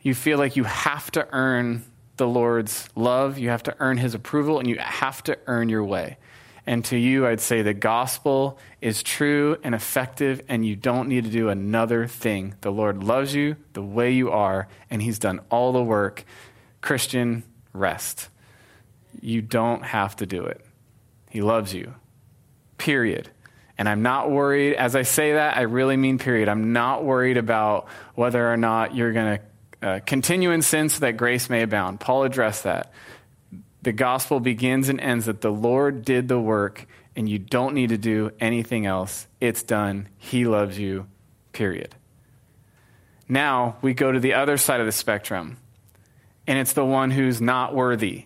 you 0.01 0.13
feel 0.13 0.37
like 0.37 0.57
you 0.57 0.65
have 0.65 1.09
to 1.11 1.25
earn 1.31 1.85
the 2.17 2.27
Lord's 2.27 2.89
love, 2.97 3.37
you 3.37 3.47
have 3.47 3.63
to 3.63 3.75
earn 3.79 3.95
his 3.95 4.13
approval, 4.13 4.59
and 4.59 4.67
you 4.67 4.77
have 4.77 5.23
to 5.23 5.37
earn 5.47 5.69
your 5.69 5.85
way. 5.85 6.17
And 6.67 6.83
to 6.85 6.97
you, 6.97 7.25
I'd 7.25 7.39
say 7.39 7.61
the 7.61 7.73
gospel 7.73 8.59
is 8.81 9.01
true 9.01 9.55
and 9.63 9.73
effective, 9.73 10.41
and 10.49 10.65
you 10.65 10.75
don't 10.75 11.07
need 11.07 11.23
to 11.23 11.29
do 11.29 11.47
another 11.47 12.07
thing. 12.07 12.55
The 12.59 12.71
Lord 12.71 13.05
loves 13.05 13.33
you 13.33 13.55
the 13.71 13.81
way 13.81 14.11
you 14.11 14.31
are, 14.31 14.67
and 14.89 15.01
He's 15.01 15.17
done 15.17 15.39
all 15.49 15.71
the 15.71 15.81
work. 15.81 16.25
Christian, 16.81 17.43
rest. 17.71 18.27
You 19.21 19.41
don't 19.41 19.83
have 19.83 20.17
to 20.17 20.25
do 20.25 20.43
it. 20.43 20.59
He 21.29 21.41
loves 21.41 21.73
you. 21.73 21.93
Period. 22.77 23.29
And 23.77 23.87
I'm 23.87 24.01
not 24.01 24.29
worried, 24.29 24.75
as 24.75 24.93
I 24.93 25.03
say 25.03 25.33
that, 25.33 25.55
I 25.55 25.61
really 25.61 25.95
mean 25.95 26.17
period. 26.17 26.49
I'm 26.49 26.73
not 26.73 27.05
worried 27.05 27.37
about 27.37 27.87
whether 28.15 28.51
or 28.51 28.57
not 28.57 28.93
you're 28.93 29.13
going 29.13 29.39
to 29.39 29.87
uh, 29.87 29.99
continue 30.05 30.51
in 30.51 30.61
sin 30.61 30.89
so 30.89 30.99
that 30.99 31.15
grace 31.15 31.49
may 31.49 31.61
abound. 31.61 32.01
Paul 32.01 32.23
addressed 32.23 32.65
that. 32.65 32.91
The 33.87 33.93
gospel 33.93 34.41
begins 34.41 34.89
and 34.89 34.99
ends 34.99 35.27
that 35.27 35.39
the 35.39 35.49
Lord 35.49 36.03
did 36.03 36.27
the 36.27 36.37
work 36.37 36.85
and 37.15 37.29
you 37.29 37.39
don't 37.39 37.73
need 37.73 37.87
to 37.87 37.97
do 37.97 38.31
anything 38.37 38.85
else. 38.85 39.27
It's 39.39 39.63
done. 39.63 40.09
He 40.17 40.43
loves 40.43 40.77
you, 40.77 41.07
period. 41.53 41.95
Now 43.29 43.77
we 43.81 43.93
go 43.93 44.11
to 44.11 44.19
the 44.19 44.33
other 44.33 44.57
side 44.57 44.81
of 44.81 44.87
the 44.87 44.91
spectrum, 44.91 45.55
and 46.45 46.59
it's 46.59 46.73
the 46.73 46.83
one 46.83 47.11
who's 47.11 47.39
not 47.39 47.73
worthy, 47.73 48.25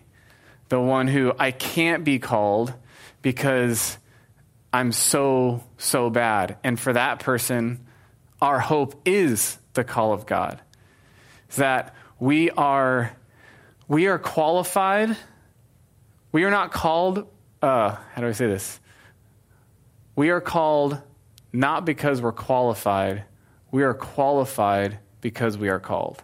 the 0.68 0.80
one 0.80 1.06
who 1.06 1.32
I 1.38 1.52
can't 1.52 2.02
be 2.02 2.18
called 2.18 2.74
because 3.22 3.98
I'm 4.72 4.90
so, 4.90 5.62
so 5.78 6.10
bad. 6.10 6.56
And 6.64 6.76
for 6.76 6.92
that 6.92 7.20
person, 7.20 7.86
our 8.40 8.58
hope 8.58 9.00
is 9.04 9.58
the 9.74 9.84
call 9.84 10.12
of 10.12 10.26
God. 10.26 10.60
That 11.54 11.94
we 12.18 12.50
are, 12.50 13.16
we 13.86 14.08
are 14.08 14.18
qualified. 14.18 15.16
We 16.32 16.44
are 16.44 16.50
not 16.50 16.72
called, 16.72 17.28
uh, 17.60 17.90
how 17.90 18.22
do 18.22 18.26
I 18.26 18.32
say 18.32 18.46
this? 18.46 18.80
We 20.16 20.30
are 20.30 20.40
called 20.40 21.00
not 21.52 21.84
because 21.84 22.22
we're 22.22 22.32
qualified, 22.32 23.24
we 23.70 23.82
are 23.82 23.92
qualified 23.92 24.98
because 25.20 25.58
we 25.58 25.68
are 25.68 25.78
called. 25.78 26.22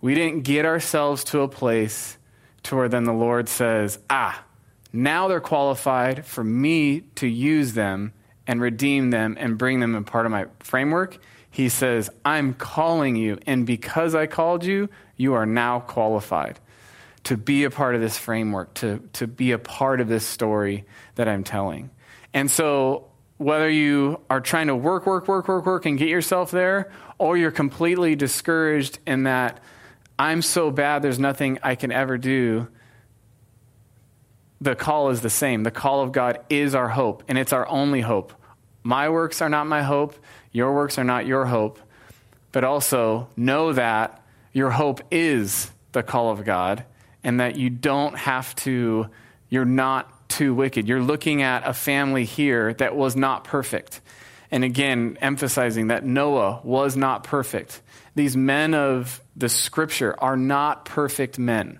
We 0.00 0.16
didn't 0.16 0.42
get 0.42 0.66
ourselves 0.66 1.22
to 1.24 1.40
a 1.42 1.48
place 1.48 2.18
to 2.64 2.74
where 2.76 2.88
then 2.88 3.04
the 3.04 3.12
Lord 3.12 3.48
says, 3.48 4.00
ah, 4.10 4.44
now 4.92 5.28
they're 5.28 5.40
qualified 5.40 6.26
for 6.26 6.42
me 6.42 7.02
to 7.16 7.28
use 7.28 7.74
them 7.74 8.12
and 8.48 8.60
redeem 8.60 9.10
them 9.10 9.36
and 9.38 9.56
bring 9.56 9.78
them 9.78 9.94
in 9.94 10.02
part 10.02 10.26
of 10.26 10.32
my 10.32 10.46
framework. 10.58 11.18
He 11.48 11.68
says, 11.68 12.10
I'm 12.24 12.54
calling 12.54 13.14
you, 13.14 13.38
and 13.46 13.64
because 13.64 14.16
I 14.16 14.26
called 14.26 14.64
you, 14.64 14.88
you 15.16 15.34
are 15.34 15.46
now 15.46 15.80
qualified 15.80 16.58
to 17.24 17.36
be 17.36 17.64
a 17.64 17.70
part 17.70 17.94
of 17.94 18.00
this 18.00 18.18
framework, 18.18 18.74
to, 18.74 18.98
to 19.14 19.26
be 19.26 19.52
a 19.52 19.58
part 19.58 20.00
of 20.00 20.08
this 20.08 20.26
story 20.26 20.84
that 21.14 21.28
I'm 21.28 21.44
telling. 21.44 21.90
And 22.34 22.50
so, 22.50 23.08
whether 23.38 23.68
you 23.68 24.20
are 24.30 24.40
trying 24.40 24.68
to 24.68 24.76
work, 24.76 25.06
work, 25.06 25.26
work, 25.26 25.48
work, 25.48 25.66
work, 25.66 25.86
and 25.86 25.98
get 25.98 26.08
yourself 26.08 26.50
there, 26.50 26.92
or 27.18 27.36
you're 27.36 27.50
completely 27.50 28.14
discouraged 28.14 28.98
in 29.06 29.24
that 29.24 29.60
I'm 30.18 30.42
so 30.42 30.70
bad, 30.70 31.02
there's 31.02 31.18
nothing 31.18 31.58
I 31.62 31.74
can 31.74 31.90
ever 31.90 32.18
do, 32.18 32.68
the 34.60 34.76
call 34.76 35.10
is 35.10 35.20
the 35.20 35.30
same. 35.30 35.64
The 35.64 35.72
call 35.72 36.02
of 36.02 36.12
God 36.12 36.38
is 36.48 36.74
our 36.76 36.88
hope, 36.88 37.24
and 37.26 37.36
it's 37.36 37.52
our 37.52 37.68
only 37.68 38.00
hope. 38.00 38.32
My 38.84 39.08
works 39.08 39.42
are 39.42 39.48
not 39.48 39.66
my 39.66 39.82
hope, 39.82 40.14
your 40.52 40.72
works 40.72 40.98
are 40.98 41.04
not 41.04 41.26
your 41.26 41.46
hope, 41.46 41.80
but 42.52 42.62
also 42.62 43.28
know 43.36 43.72
that 43.72 44.22
your 44.52 44.70
hope 44.70 45.00
is 45.10 45.70
the 45.92 46.02
call 46.02 46.30
of 46.30 46.44
God, 46.44 46.84
and 47.24 47.40
that 47.40 47.56
you 47.56 47.70
don't 47.70 48.16
have 48.16 48.54
to, 48.56 49.08
you're 49.48 49.64
not 49.64 50.28
too 50.28 50.54
wicked. 50.54 50.88
You're 50.88 51.02
looking 51.02 51.42
at 51.42 51.66
a 51.66 51.72
family 51.72 52.24
here 52.24 52.74
that 52.74 52.96
was 52.96 53.14
not 53.14 53.44
perfect. 53.44 54.00
And 54.50 54.64
again, 54.64 55.16
emphasizing 55.20 55.88
that 55.88 56.04
Noah 56.04 56.60
was 56.62 56.96
not 56.96 57.24
perfect. 57.24 57.80
These 58.14 58.36
men 58.36 58.74
of 58.74 59.20
the 59.36 59.48
scripture 59.48 60.14
are 60.18 60.36
not 60.36 60.84
perfect 60.84 61.38
men. 61.38 61.78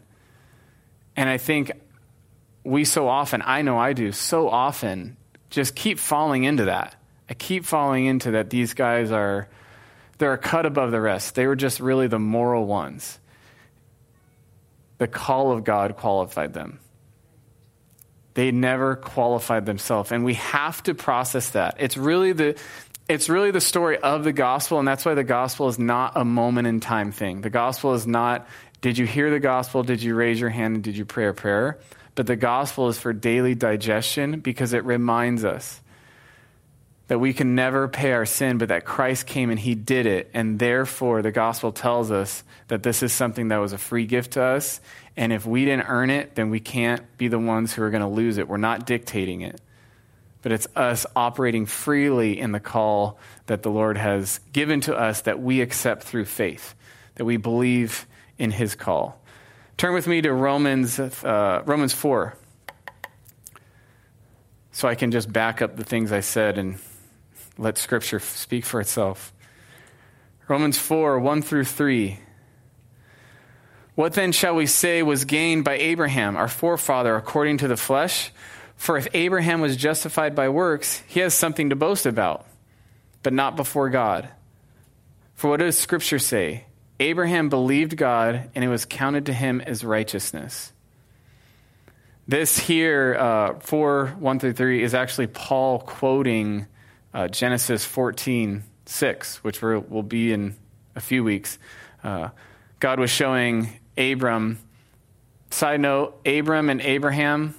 And 1.16 1.28
I 1.28 1.36
think 1.38 1.72
we 2.64 2.84
so 2.84 3.08
often, 3.08 3.42
I 3.44 3.62
know 3.62 3.78
I 3.78 3.92
do, 3.92 4.12
so 4.12 4.48
often 4.48 5.16
just 5.50 5.74
keep 5.74 5.98
falling 5.98 6.44
into 6.44 6.66
that. 6.66 6.94
I 7.28 7.34
keep 7.34 7.64
falling 7.64 8.06
into 8.06 8.32
that 8.32 8.50
these 8.50 8.74
guys 8.74 9.10
are 9.10 9.48
they're 10.18 10.32
a 10.32 10.38
cut 10.38 10.66
above 10.66 10.90
the 10.90 11.00
rest. 11.00 11.34
They 11.34 11.46
were 11.46 11.56
just 11.56 11.80
really 11.80 12.06
the 12.06 12.18
moral 12.18 12.64
ones. 12.66 13.18
The 15.02 15.08
call 15.08 15.50
of 15.50 15.64
God 15.64 15.96
qualified 15.96 16.52
them. 16.52 16.78
They 18.34 18.52
never 18.52 18.94
qualified 18.94 19.66
themselves. 19.66 20.12
And 20.12 20.24
we 20.24 20.34
have 20.34 20.80
to 20.84 20.94
process 20.94 21.50
that. 21.50 21.78
It's 21.80 21.96
really 21.96 22.30
the 22.30 22.56
it's 23.08 23.28
really 23.28 23.50
the 23.50 23.60
story 23.60 23.98
of 23.98 24.22
the 24.22 24.32
gospel, 24.32 24.78
and 24.78 24.86
that's 24.86 25.04
why 25.04 25.14
the 25.14 25.24
gospel 25.24 25.66
is 25.66 25.76
not 25.76 26.12
a 26.14 26.24
moment 26.24 26.68
in 26.68 26.78
time 26.78 27.10
thing. 27.10 27.40
The 27.40 27.50
gospel 27.50 27.94
is 27.94 28.06
not, 28.06 28.46
did 28.80 28.96
you 28.96 29.04
hear 29.04 29.28
the 29.28 29.40
gospel? 29.40 29.82
Did 29.82 30.04
you 30.04 30.14
raise 30.14 30.38
your 30.38 30.50
hand 30.50 30.76
and 30.76 30.84
did 30.84 30.96
you 30.96 31.04
pray 31.04 31.26
a 31.26 31.32
prayer? 31.32 31.80
But 32.14 32.28
the 32.28 32.36
gospel 32.36 32.88
is 32.88 32.96
for 32.96 33.12
daily 33.12 33.56
digestion 33.56 34.38
because 34.38 34.72
it 34.72 34.84
reminds 34.84 35.44
us 35.44 35.80
that 37.12 37.18
we 37.18 37.34
can 37.34 37.54
never 37.54 37.88
pay 37.88 38.12
our 38.12 38.24
sin, 38.24 38.56
but 38.56 38.68
that 38.68 38.86
Christ 38.86 39.26
came 39.26 39.50
and 39.50 39.60
he 39.60 39.74
did 39.74 40.06
it. 40.06 40.30
And 40.32 40.58
therefore, 40.58 41.20
the 41.20 41.30
gospel 41.30 41.70
tells 41.70 42.10
us 42.10 42.42
that 42.68 42.82
this 42.82 43.02
is 43.02 43.12
something 43.12 43.48
that 43.48 43.58
was 43.58 43.74
a 43.74 43.76
free 43.76 44.06
gift 44.06 44.30
to 44.32 44.42
us. 44.42 44.80
And 45.14 45.30
if 45.30 45.44
we 45.44 45.66
didn't 45.66 45.88
earn 45.90 46.08
it, 46.08 46.36
then 46.36 46.48
we 46.48 46.58
can't 46.58 47.02
be 47.18 47.28
the 47.28 47.38
ones 47.38 47.74
who 47.74 47.82
are 47.82 47.90
going 47.90 48.00
to 48.00 48.08
lose 48.08 48.38
it. 48.38 48.48
We're 48.48 48.56
not 48.56 48.86
dictating 48.86 49.42
it. 49.42 49.60
But 50.40 50.52
it's 50.52 50.66
us 50.74 51.04
operating 51.14 51.66
freely 51.66 52.40
in 52.40 52.52
the 52.52 52.60
call 52.60 53.18
that 53.44 53.62
the 53.62 53.70
Lord 53.70 53.98
has 53.98 54.40
given 54.54 54.80
to 54.80 54.96
us 54.96 55.20
that 55.20 55.38
we 55.38 55.60
accept 55.60 56.04
through 56.04 56.24
faith, 56.24 56.74
that 57.16 57.26
we 57.26 57.36
believe 57.36 58.06
in 58.38 58.50
his 58.50 58.74
call. 58.74 59.22
Turn 59.76 59.92
with 59.92 60.06
me 60.06 60.22
to 60.22 60.32
Romans, 60.32 60.98
uh, 60.98 61.62
Romans 61.66 61.92
4 61.92 62.38
so 64.74 64.88
I 64.88 64.94
can 64.94 65.10
just 65.10 65.30
back 65.30 65.60
up 65.60 65.76
the 65.76 65.84
things 65.84 66.10
I 66.10 66.20
said 66.20 66.56
and 66.56 66.78
let 67.58 67.78
Scripture 67.78 68.18
speak 68.18 68.64
for 68.64 68.80
itself. 68.80 69.32
Romans 70.48 70.78
4 70.78 71.18
1 71.18 71.42
through 71.42 71.64
3. 71.64 72.18
What 73.94 74.14
then 74.14 74.32
shall 74.32 74.54
we 74.54 74.66
say 74.66 75.02
was 75.02 75.26
gained 75.26 75.64
by 75.64 75.74
Abraham, 75.74 76.36
our 76.36 76.48
forefather, 76.48 77.14
according 77.14 77.58
to 77.58 77.68
the 77.68 77.76
flesh? 77.76 78.32
For 78.76 78.96
if 78.96 79.06
Abraham 79.14 79.60
was 79.60 79.76
justified 79.76 80.34
by 80.34 80.48
works, 80.48 81.02
he 81.06 81.20
has 81.20 81.34
something 81.34 81.70
to 81.70 81.76
boast 81.76 82.06
about, 82.06 82.46
but 83.22 83.32
not 83.32 83.54
before 83.54 83.90
God. 83.90 84.28
For 85.34 85.50
what 85.50 85.60
does 85.60 85.78
Scripture 85.78 86.18
say? 86.18 86.64
Abraham 86.98 87.48
believed 87.48 87.96
God, 87.96 88.50
and 88.54 88.64
it 88.64 88.68
was 88.68 88.84
counted 88.84 89.26
to 89.26 89.32
him 89.32 89.60
as 89.60 89.84
righteousness. 89.84 90.72
This 92.26 92.58
here, 92.58 93.16
uh, 93.18 93.54
4 93.60 94.16
1 94.18 94.38
through 94.38 94.52
3, 94.54 94.82
is 94.82 94.94
actually 94.94 95.26
Paul 95.26 95.80
quoting 95.80 96.66
uh, 97.14 97.28
Genesis 97.28 97.84
14 97.84 98.64
6, 98.84 99.44
which 99.44 99.62
will 99.62 100.02
be 100.02 100.32
in 100.32 100.56
a 100.96 101.00
few 101.00 101.22
weeks. 101.22 101.58
Uh, 102.02 102.30
God 102.80 102.98
was 102.98 103.10
showing 103.10 103.68
Abram. 103.96 104.58
Side 105.50 105.80
note 105.80 106.20
Abram 106.26 106.68
and 106.68 106.80
Abraham 106.80 107.54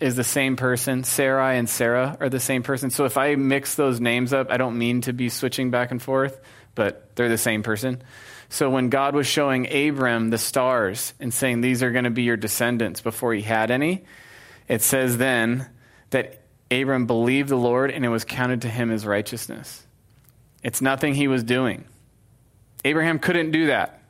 is 0.00 0.16
the 0.16 0.24
same 0.24 0.56
person. 0.56 1.04
Sarai 1.04 1.56
and 1.56 1.68
Sarah 1.68 2.16
are 2.20 2.28
the 2.28 2.40
same 2.40 2.62
person. 2.62 2.90
So 2.90 3.04
if 3.04 3.16
I 3.16 3.34
mix 3.36 3.74
those 3.74 4.00
names 4.00 4.32
up, 4.32 4.50
I 4.50 4.56
don't 4.56 4.78
mean 4.78 5.02
to 5.02 5.12
be 5.12 5.28
switching 5.28 5.70
back 5.70 5.90
and 5.90 6.02
forth, 6.02 6.40
but 6.74 7.14
they're 7.16 7.28
the 7.28 7.38
same 7.38 7.62
person. 7.62 8.02
So 8.48 8.70
when 8.70 8.90
God 8.90 9.14
was 9.14 9.26
showing 9.26 9.72
Abram 9.72 10.30
the 10.30 10.38
stars 10.38 11.14
and 11.18 11.32
saying, 11.32 11.60
These 11.60 11.82
are 11.82 11.90
going 11.90 12.04
to 12.04 12.10
be 12.10 12.22
your 12.22 12.36
descendants 12.36 13.00
before 13.00 13.34
he 13.34 13.42
had 13.42 13.70
any, 13.70 14.04
it 14.68 14.82
says 14.82 15.16
then 15.16 15.66
that 16.10 16.42
Abram 16.70 17.06
believed 17.06 17.48
the 17.48 17.56
Lord 17.56 17.90
and 17.90 18.04
it 18.04 18.08
was 18.08 18.24
counted 18.24 18.62
to 18.62 18.68
him 18.68 18.90
as 18.90 19.06
righteousness. 19.06 19.86
It's 20.62 20.82
nothing 20.82 21.14
he 21.14 21.28
was 21.28 21.44
doing. 21.44 21.84
Abraham 22.84 23.18
couldn't 23.18 23.50
do 23.50 23.66
that. 23.66 24.02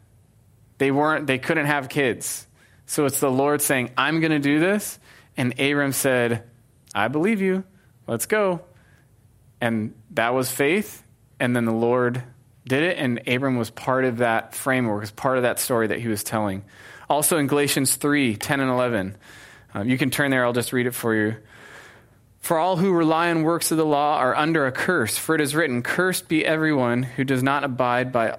They 0.78 0.90
weren't 0.90 1.26
they 1.26 1.38
couldn't 1.38 1.66
have 1.66 1.88
kids. 1.88 2.46
So 2.86 3.06
it's 3.06 3.20
the 3.20 3.30
Lord 3.30 3.62
saying, 3.62 3.90
"I'm 3.96 4.20
going 4.20 4.32
to 4.32 4.38
do 4.38 4.60
this." 4.60 4.98
And 5.36 5.58
Abram 5.58 5.92
said, 5.92 6.44
"I 6.94 7.08
believe 7.08 7.40
you. 7.40 7.64
Let's 8.06 8.26
go." 8.26 8.60
And 9.60 9.94
that 10.12 10.34
was 10.34 10.50
faith, 10.50 11.02
and 11.40 11.56
then 11.56 11.64
the 11.64 11.72
Lord 11.72 12.22
did 12.66 12.82
it 12.82 12.98
and 12.98 13.28
Abram 13.28 13.56
was 13.56 13.70
part 13.70 14.04
of 14.04 14.18
that 14.18 14.54
framework, 14.54 15.00
was 15.00 15.10
part 15.10 15.36
of 15.36 15.44
that 15.44 15.58
story 15.58 15.86
that 15.86 16.00
he 16.00 16.08
was 16.08 16.24
telling. 16.24 16.64
Also 17.08 17.38
in 17.38 17.46
Galatians 17.46 17.94
3, 17.96 18.36
10 18.36 18.60
and 18.60 18.70
11. 18.70 19.16
Um, 19.74 19.88
you 19.88 19.96
can 19.96 20.10
turn 20.10 20.30
there, 20.30 20.44
I'll 20.44 20.52
just 20.52 20.72
read 20.72 20.86
it 20.86 20.94
for 20.94 21.14
you. 21.14 21.36
For 22.46 22.60
all 22.60 22.76
who 22.76 22.92
rely 22.92 23.30
on 23.30 23.42
works 23.42 23.72
of 23.72 23.76
the 23.76 23.84
law 23.84 24.18
are 24.18 24.32
under 24.32 24.68
a 24.68 24.70
curse, 24.70 25.18
for 25.18 25.34
it 25.34 25.40
is 25.40 25.56
written, 25.56 25.82
Cursed 25.82 26.28
be 26.28 26.46
everyone 26.46 27.02
who 27.02 27.24
does 27.24 27.42
not 27.42 27.64
abide 27.64 28.12
by 28.12 28.38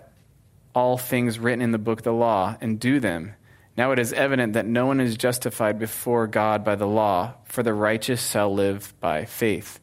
all 0.74 0.98
things 0.98 1.38
written 1.38 1.62
in 1.62 1.72
the 1.72 1.78
book 1.78 2.00
of 2.00 2.04
the 2.06 2.14
law 2.14 2.56
and 2.62 2.80
do 2.80 3.02
them. 3.02 3.34
Now 3.76 3.92
it 3.92 4.00
is 4.00 4.14
evident 4.14 4.54
that 4.54 4.66
no 4.66 4.86
one 4.86 5.02
is 5.02 5.18
justified 5.18 5.78
before 5.78 6.26
God 6.26 6.64
by 6.64 6.76
the 6.76 6.88
law, 6.88 7.34
for 7.44 7.64
the 7.64 7.74
righteous 7.74 8.26
shall 8.26 8.54
live 8.54 8.94
by 9.02 9.26
faith. 9.26 9.78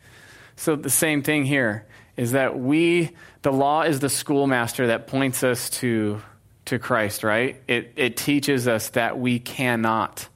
So 0.56 0.74
the 0.74 0.88
same 0.88 1.22
thing 1.22 1.44
here 1.44 1.84
is 2.16 2.32
that 2.32 2.58
we, 2.58 3.10
the 3.42 3.52
law 3.52 3.82
is 3.82 4.00
the 4.00 4.08
schoolmaster 4.08 4.86
that 4.86 5.06
points 5.06 5.44
us 5.44 5.68
to, 5.68 6.22
to 6.64 6.78
Christ, 6.78 7.24
right? 7.24 7.60
It, 7.68 7.92
it 7.96 8.16
teaches 8.16 8.68
us 8.68 8.88
that 8.88 9.18
we 9.18 9.38
cannot, 9.38 10.26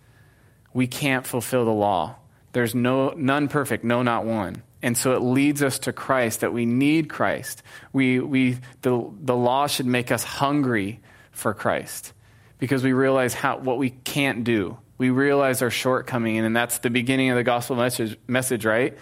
we 0.74 0.86
can't 0.86 1.26
fulfill 1.26 1.64
the 1.64 1.72
law. 1.72 2.17
There's 2.52 2.74
no, 2.74 3.10
none 3.10 3.48
perfect, 3.48 3.84
no, 3.84 4.02
not 4.02 4.24
one. 4.24 4.62
And 4.82 4.96
so 4.96 5.14
it 5.14 5.20
leads 5.20 5.62
us 5.62 5.80
to 5.80 5.92
Christ, 5.92 6.40
that 6.40 6.52
we 6.52 6.64
need 6.64 7.08
Christ. 7.08 7.62
We, 7.92 8.20
we, 8.20 8.58
the, 8.82 9.10
the 9.20 9.36
law 9.36 9.66
should 9.66 9.86
make 9.86 10.12
us 10.12 10.22
hungry 10.22 11.00
for 11.32 11.52
Christ 11.52 12.12
because 12.58 12.82
we 12.82 12.92
realize 12.92 13.34
how, 13.34 13.58
what 13.58 13.78
we 13.78 13.90
can't 13.90 14.44
do. 14.44 14.78
We 14.96 15.10
realize 15.10 15.62
our 15.62 15.70
shortcoming, 15.70 16.38
and 16.38 16.56
that's 16.56 16.78
the 16.78 16.90
beginning 16.90 17.30
of 17.30 17.36
the 17.36 17.44
gospel 17.44 17.76
message, 17.76 18.16
message, 18.26 18.64
right? 18.64 18.96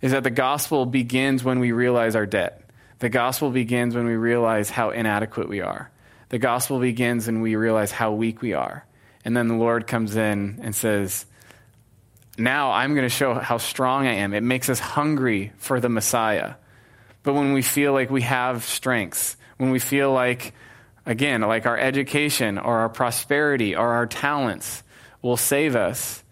Is 0.00 0.12
that 0.12 0.24
the 0.24 0.30
gospel 0.30 0.86
begins 0.86 1.42
when 1.44 1.58
we 1.58 1.72
realize 1.72 2.14
our 2.16 2.26
debt. 2.26 2.62
The 3.00 3.08
gospel 3.08 3.50
begins 3.50 3.94
when 3.94 4.06
we 4.06 4.16
realize 4.16 4.70
how 4.70 4.90
inadequate 4.90 5.48
we 5.48 5.60
are. 5.60 5.90
The 6.28 6.38
gospel 6.38 6.78
begins 6.78 7.26
when 7.26 7.40
we 7.40 7.56
realize 7.56 7.90
how 7.90 8.12
weak 8.12 8.42
we 8.42 8.52
are. 8.52 8.84
And 9.24 9.36
then 9.36 9.48
the 9.48 9.54
Lord 9.54 9.86
comes 9.86 10.16
in 10.16 10.60
and 10.62 10.74
says, 10.74 11.26
now 12.38 12.72
I'm 12.72 12.94
going 12.94 13.04
to 13.04 13.14
show 13.14 13.34
how 13.34 13.58
strong 13.58 14.06
I 14.06 14.14
am. 14.14 14.34
It 14.34 14.42
makes 14.42 14.68
us 14.68 14.78
hungry 14.78 15.52
for 15.58 15.80
the 15.80 15.88
Messiah. 15.88 16.54
But 17.22 17.34
when 17.34 17.52
we 17.52 17.62
feel 17.62 17.92
like 17.92 18.10
we 18.10 18.22
have 18.22 18.64
strengths, 18.64 19.36
when 19.58 19.70
we 19.70 19.78
feel 19.78 20.12
like, 20.12 20.54
again, 21.04 21.42
like 21.42 21.66
our 21.66 21.76
education 21.76 22.58
or 22.58 22.78
our 22.78 22.88
prosperity 22.88 23.76
or 23.76 23.88
our 23.94 24.06
talents 24.06 24.82
will 25.20 25.36
save 25.36 25.76
us, 25.76 26.24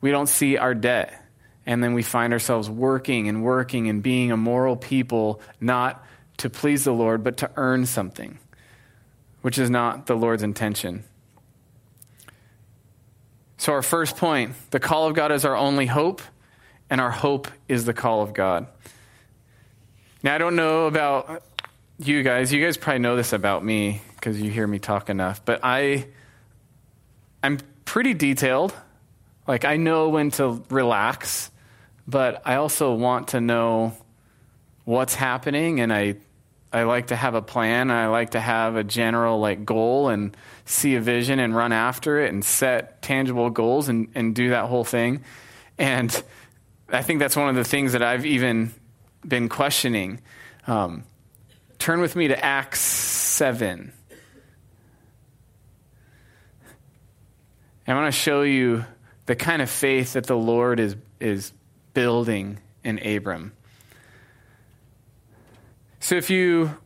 we 0.00 0.10
don't 0.10 0.28
see 0.28 0.56
our 0.56 0.74
debt. 0.74 1.18
And 1.64 1.82
then 1.82 1.94
we 1.94 2.02
find 2.02 2.32
ourselves 2.32 2.68
working 2.68 3.28
and 3.28 3.44
working 3.44 3.88
and 3.88 4.02
being 4.02 4.32
a 4.32 4.36
moral 4.36 4.76
people, 4.76 5.40
not 5.60 6.04
to 6.38 6.50
please 6.50 6.82
the 6.82 6.92
Lord, 6.92 7.22
but 7.22 7.36
to 7.38 7.50
earn 7.56 7.86
something, 7.86 8.38
which 9.42 9.58
is 9.58 9.70
not 9.70 10.06
the 10.06 10.16
Lord's 10.16 10.42
intention. 10.42 11.04
So, 13.62 13.74
our 13.74 13.82
first 13.82 14.16
point 14.16 14.54
the 14.72 14.80
call 14.80 15.06
of 15.06 15.14
God 15.14 15.30
is 15.30 15.44
our 15.44 15.54
only 15.54 15.86
hope, 15.86 16.20
and 16.90 17.00
our 17.00 17.12
hope 17.12 17.46
is 17.68 17.84
the 17.84 17.94
call 17.94 18.20
of 18.20 18.34
God. 18.34 18.66
Now, 20.24 20.34
I 20.34 20.38
don't 20.38 20.56
know 20.56 20.86
about 20.86 21.44
you 21.96 22.24
guys. 22.24 22.52
You 22.52 22.60
guys 22.60 22.76
probably 22.76 22.98
know 22.98 23.14
this 23.14 23.32
about 23.32 23.64
me 23.64 24.02
because 24.16 24.40
you 24.40 24.50
hear 24.50 24.66
me 24.66 24.80
talk 24.80 25.08
enough, 25.08 25.44
but 25.44 25.60
I, 25.62 26.08
I'm 27.44 27.60
pretty 27.84 28.14
detailed. 28.14 28.74
Like, 29.46 29.64
I 29.64 29.76
know 29.76 30.08
when 30.08 30.32
to 30.32 30.64
relax, 30.68 31.48
but 32.04 32.42
I 32.44 32.56
also 32.56 32.94
want 32.94 33.28
to 33.28 33.40
know 33.40 33.96
what's 34.82 35.14
happening, 35.14 35.78
and 35.78 35.92
I 35.92 36.16
I 36.72 36.84
like 36.84 37.08
to 37.08 37.16
have 37.16 37.34
a 37.34 37.42
plan. 37.42 37.90
I 37.90 38.06
like 38.06 38.30
to 38.30 38.40
have 38.40 38.76
a 38.76 38.84
general 38.84 39.38
like 39.38 39.64
goal 39.64 40.08
and 40.08 40.34
see 40.64 40.94
a 40.94 41.00
vision 41.00 41.38
and 41.38 41.54
run 41.54 41.72
after 41.72 42.20
it 42.20 42.32
and 42.32 42.42
set 42.44 43.02
tangible 43.02 43.50
goals 43.50 43.88
and, 43.88 44.08
and 44.14 44.34
do 44.34 44.50
that 44.50 44.66
whole 44.66 44.84
thing. 44.84 45.22
And 45.78 46.22
I 46.88 47.02
think 47.02 47.20
that's 47.20 47.36
one 47.36 47.48
of 47.48 47.56
the 47.56 47.64
things 47.64 47.92
that 47.92 48.02
I've 48.02 48.24
even 48.24 48.72
been 49.26 49.48
questioning. 49.48 50.20
Um, 50.66 51.04
turn 51.78 52.00
with 52.00 52.16
me 52.16 52.28
to 52.28 52.44
Acts 52.44 52.80
7. 52.80 53.92
I 57.86 57.94
want 57.94 58.12
to 58.12 58.18
show 58.18 58.42
you 58.42 58.84
the 59.26 59.36
kind 59.36 59.60
of 59.60 59.68
faith 59.68 60.14
that 60.14 60.26
the 60.26 60.36
Lord 60.36 60.80
is, 60.80 60.96
is 61.20 61.52
building 61.92 62.58
in 62.82 62.98
Abram. 63.06 63.52
So 66.02 66.16
if 66.16 66.30
you 66.30 66.76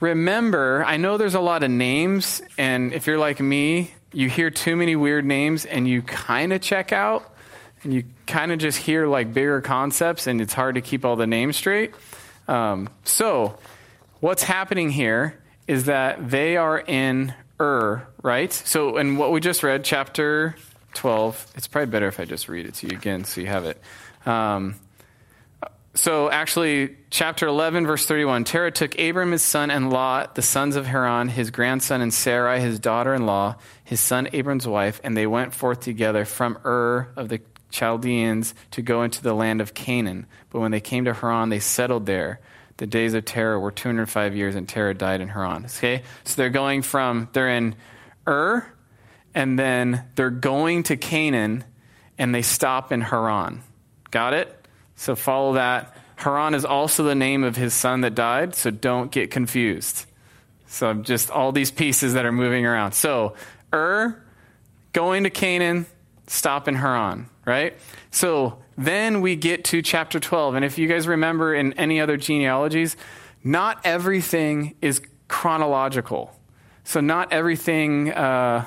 remember, 0.00 0.82
I 0.82 0.96
know 0.96 1.18
there's 1.18 1.34
a 1.34 1.40
lot 1.40 1.62
of 1.62 1.70
names, 1.70 2.40
and 2.56 2.94
if 2.94 3.06
you're 3.06 3.18
like 3.18 3.38
me, 3.38 3.90
you 4.14 4.30
hear 4.30 4.48
too 4.48 4.76
many 4.76 4.96
weird 4.96 5.26
names 5.26 5.66
and 5.66 5.86
you 5.86 6.00
kind 6.00 6.54
of 6.54 6.62
check 6.62 6.90
out, 6.90 7.34
and 7.82 7.92
you 7.92 8.04
kind 8.26 8.50
of 8.50 8.58
just 8.58 8.78
hear 8.78 9.06
like 9.06 9.34
bigger 9.34 9.60
concepts, 9.60 10.26
and 10.26 10.40
it's 10.40 10.54
hard 10.54 10.76
to 10.76 10.80
keep 10.80 11.04
all 11.04 11.16
the 11.16 11.26
names 11.26 11.56
straight. 11.56 11.92
Um, 12.48 12.88
so, 13.04 13.58
what's 14.20 14.42
happening 14.42 14.88
here 14.88 15.38
is 15.66 15.84
that 15.84 16.30
they 16.30 16.56
are 16.56 16.78
in 16.80 17.34
Ur, 17.60 18.08
right? 18.22 18.50
So, 18.50 18.96
in 18.96 19.18
what 19.18 19.32
we 19.32 19.40
just 19.40 19.62
read, 19.62 19.84
chapter 19.84 20.56
12. 20.94 21.52
It's 21.56 21.66
probably 21.66 21.90
better 21.90 22.08
if 22.08 22.18
I 22.18 22.24
just 22.24 22.48
read 22.48 22.64
it 22.64 22.72
to 22.76 22.86
you 22.86 22.96
again 22.96 23.24
so 23.24 23.42
you 23.42 23.48
have 23.48 23.66
it. 23.66 23.78
Um, 24.24 24.76
so 25.94 26.30
actually, 26.30 26.96
chapter 27.10 27.46
11, 27.46 27.86
verse 27.86 28.06
31 28.06 28.44
Terah 28.44 28.70
took 28.70 28.98
Abram 28.98 29.32
his 29.32 29.42
son 29.42 29.70
and 29.70 29.90
Lot, 29.90 30.34
the 30.34 30.42
sons 30.42 30.76
of 30.76 30.86
Haran, 30.86 31.28
his 31.28 31.50
grandson, 31.50 32.00
and 32.00 32.12
Sarai, 32.12 32.60
his 32.60 32.78
daughter 32.78 33.12
in 33.12 33.26
law, 33.26 33.56
his 33.84 34.00
son 34.00 34.28
Abram's 34.32 34.66
wife, 34.66 35.00
and 35.04 35.16
they 35.16 35.26
went 35.26 35.54
forth 35.54 35.80
together 35.80 36.24
from 36.24 36.58
Ur 36.64 37.12
of 37.14 37.28
the 37.28 37.40
Chaldeans 37.70 38.54
to 38.70 38.82
go 38.82 39.02
into 39.02 39.22
the 39.22 39.34
land 39.34 39.60
of 39.60 39.74
Canaan. 39.74 40.26
But 40.50 40.60
when 40.60 40.70
they 40.70 40.80
came 40.80 41.04
to 41.04 41.12
Haran, 41.12 41.50
they 41.50 41.60
settled 41.60 42.06
there. 42.06 42.40
The 42.78 42.86
days 42.86 43.12
of 43.12 43.24
Terah 43.24 43.60
were 43.60 43.70
205 43.70 44.34
years, 44.34 44.54
and 44.54 44.68
Terah 44.68 44.94
died 44.94 45.20
in 45.20 45.28
Haran. 45.28 45.66
Okay? 45.66 46.02
So 46.24 46.36
they're 46.36 46.50
going 46.50 46.82
from, 46.82 47.28
they're 47.32 47.50
in 47.50 47.74
Ur, 48.26 48.66
and 49.34 49.58
then 49.58 50.04
they're 50.14 50.30
going 50.30 50.84
to 50.84 50.96
Canaan, 50.96 51.64
and 52.16 52.34
they 52.34 52.42
stop 52.42 52.92
in 52.92 53.02
Haran. 53.02 53.62
Got 54.10 54.34
it? 54.34 54.61
So 54.96 55.16
follow 55.16 55.54
that. 55.54 55.96
Haran 56.16 56.54
is 56.54 56.64
also 56.64 57.02
the 57.02 57.14
name 57.14 57.42
of 57.42 57.56
his 57.56 57.74
son 57.74 58.02
that 58.02 58.14
died, 58.14 58.54
so 58.54 58.70
don't 58.70 59.10
get 59.10 59.30
confused. 59.30 60.06
So 60.66 60.94
just 60.94 61.30
all 61.30 61.52
these 61.52 61.70
pieces 61.70 62.14
that 62.14 62.24
are 62.24 62.32
moving 62.32 62.64
around. 62.64 62.92
So 62.92 63.34
Ur, 63.74 64.22
going 64.92 65.24
to 65.24 65.30
Canaan, 65.30 65.86
stop 66.26 66.68
in 66.68 66.76
Haran, 66.76 67.28
right? 67.44 67.76
So 68.10 68.62
then 68.78 69.20
we 69.20 69.36
get 69.36 69.64
to 69.66 69.82
chapter 69.82 70.20
12. 70.20 70.54
And 70.54 70.64
if 70.64 70.78
you 70.78 70.88
guys 70.88 71.08
remember 71.08 71.54
in 71.54 71.72
any 71.74 72.00
other 72.00 72.16
genealogies, 72.16 72.96
not 73.42 73.80
everything 73.84 74.76
is 74.80 75.02
chronological. 75.28 76.32
So 76.84 77.00
not 77.00 77.32
everything. 77.32 78.12
Uh, 78.12 78.66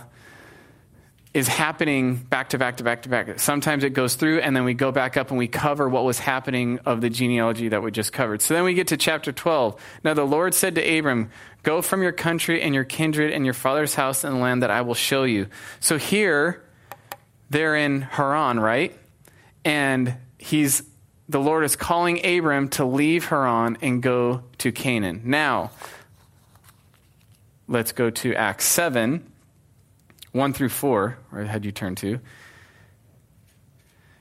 is 1.35 1.49
happening 1.49 2.15
back 2.15 2.47
to 2.47 2.57
back 2.57 2.77
to 2.77 2.83
back 2.85 3.01
to 3.01 3.09
back. 3.09 3.41
Sometimes 3.41 3.83
it 3.83 3.89
goes 3.89 4.15
through, 4.15 4.39
and 4.39 4.55
then 4.55 4.63
we 4.63 4.73
go 4.73 4.93
back 4.93 5.17
up 5.17 5.31
and 5.31 5.37
we 5.37 5.49
cover 5.49 5.89
what 5.89 6.05
was 6.05 6.17
happening 6.17 6.79
of 6.85 7.01
the 7.01 7.09
genealogy 7.09 7.67
that 7.67 7.83
we 7.83 7.91
just 7.91 8.13
covered. 8.13 8.41
So 8.41 8.53
then 8.53 8.63
we 8.63 8.73
get 8.73 8.87
to 8.87 8.97
chapter 8.97 9.33
12. 9.33 9.75
Now 10.05 10.13
the 10.13 10.23
Lord 10.23 10.53
said 10.53 10.75
to 10.75 10.97
Abram, 10.97 11.29
Go 11.61 11.81
from 11.81 12.01
your 12.01 12.13
country 12.13 12.61
and 12.61 12.73
your 12.73 12.85
kindred 12.85 13.33
and 13.33 13.43
your 13.43 13.53
father's 13.53 13.93
house 13.93 14.23
and 14.23 14.39
land 14.39 14.63
that 14.63 14.71
I 14.71 14.83
will 14.83 14.93
show 14.93 15.25
you. 15.25 15.47
So 15.81 15.97
here, 15.97 16.63
they're 17.49 17.75
in 17.75 18.03
Haran, 18.03 18.57
right? 18.57 18.97
And 19.65 20.15
he's 20.37 20.83
the 21.27 21.41
Lord 21.41 21.65
is 21.65 21.75
calling 21.75 22.25
Abram 22.25 22.69
to 22.69 22.85
leave 22.85 23.25
Haran 23.25 23.77
and 23.81 24.01
go 24.01 24.43
to 24.59 24.71
Canaan. 24.71 25.23
Now, 25.25 25.71
let's 27.67 27.91
go 27.91 28.09
to 28.09 28.33
Acts 28.35 28.65
7 28.67 29.33
1 30.35 30.51
through 30.51 30.67
4, 30.67 31.17
or 31.31 31.43
had 31.45 31.63
you 31.63 31.71
turn 31.71 31.95
to. 31.95 32.19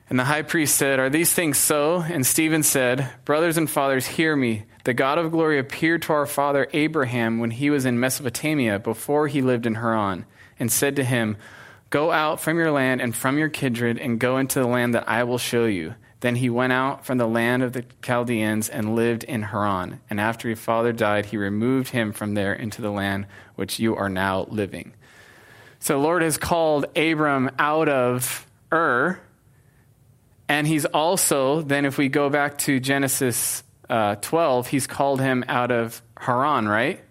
And 0.09 0.17
the 0.17 0.23
high 0.23 0.43
priest 0.43 0.77
said, 0.77 0.97
Are 0.97 1.09
these 1.09 1.33
things 1.33 1.57
so? 1.57 1.97
And 1.97 2.25
Stephen 2.25 2.63
said, 2.63 3.09
Brothers 3.25 3.57
and 3.57 3.69
fathers, 3.69 4.07
hear 4.07 4.33
me. 4.33 4.63
The 4.85 4.93
God 4.93 5.17
of 5.17 5.31
glory 5.31 5.59
appeared 5.59 6.03
to 6.03 6.13
our 6.13 6.25
father 6.25 6.67
Abraham 6.71 7.39
when 7.39 7.51
he 7.51 7.69
was 7.69 7.85
in 7.85 7.99
Mesopotamia 7.99 8.79
before 8.79 9.27
he 9.27 9.41
lived 9.41 9.65
in 9.65 9.75
Haran, 9.75 10.25
and 10.57 10.71
said 10.71 10.95
to 10.95 11.03
him, 11.03 11.35
Go 11.89 12.11
out 12.11 12.39
from 12.39 12.57
your 12.57 12.71
land 12.71 13.01
and 13.01 13.13
from 13.13 13.37
your 13.37 13.49
kindred, 13.49 13.97
and 13.97 14.17
go 14.17 14.37
into 14.37 14.59
the 14.59 14.67
land 14.67 14.95
that 14.95 15.09
I 15.09 15.25
will 15.25 15.37
show 15.37 15.65
you. 15.65 15.95
Then 16.21 16.35
he 16.35 16.49
went 16.49 16.71
out 16.71 17.05
from 17.05 17.17
the 17.17 17.27
land 17.27 17.61
of 17.61 17.73
the 17.73 17.83
Chaldeans 18.01 18.69
and 18.69 18.95
lived 18.95 19.25
in 19.25 19.41
Haran. 19.41 19.99
And 20.09 20.21
after 20.21 20.47
his 20.47 20.59
father 20.59 20.93
died, 20.93 21.25
he 21.25 21.37
removed 21.37 21.89
him 21.89 22.13
from 22.13 22.35
there 22.35 22.53
into 22.53 22.81
the 22.81 22.89
land 22.89 23.25
which 23.55 23.79
you 23.79 23.97
are 23.97 24.09
now 24.09 24.45
living. 24.49 24.93
So, 25.79 25.99
Lord 25.99 26.21
has 26.21 26.37
called 26.37 26.85
Abram 26.97 27.51
out 27.59 27.89
of 27.89 28.45
Ur. 28.71 29.19
And 30.47 30.67
he's 30.67 30.85
also, 30.85 31.61
then, 31.61 31.85
if 31.85 31.97
we 31.97 32.07
go 32.07 32.29
back 32.29 32.57
to 32.59 32.79
Genesis 32.79 33.63
uh, 33.89 34.15
12, 34.15 34.67
he's 34.67 34.87
called 34.87 35.21
him 35.21 35.43
out 35.47 35.71
of 35.71 36.01
Haran, 36.17 36.67
right? 36.67 37.01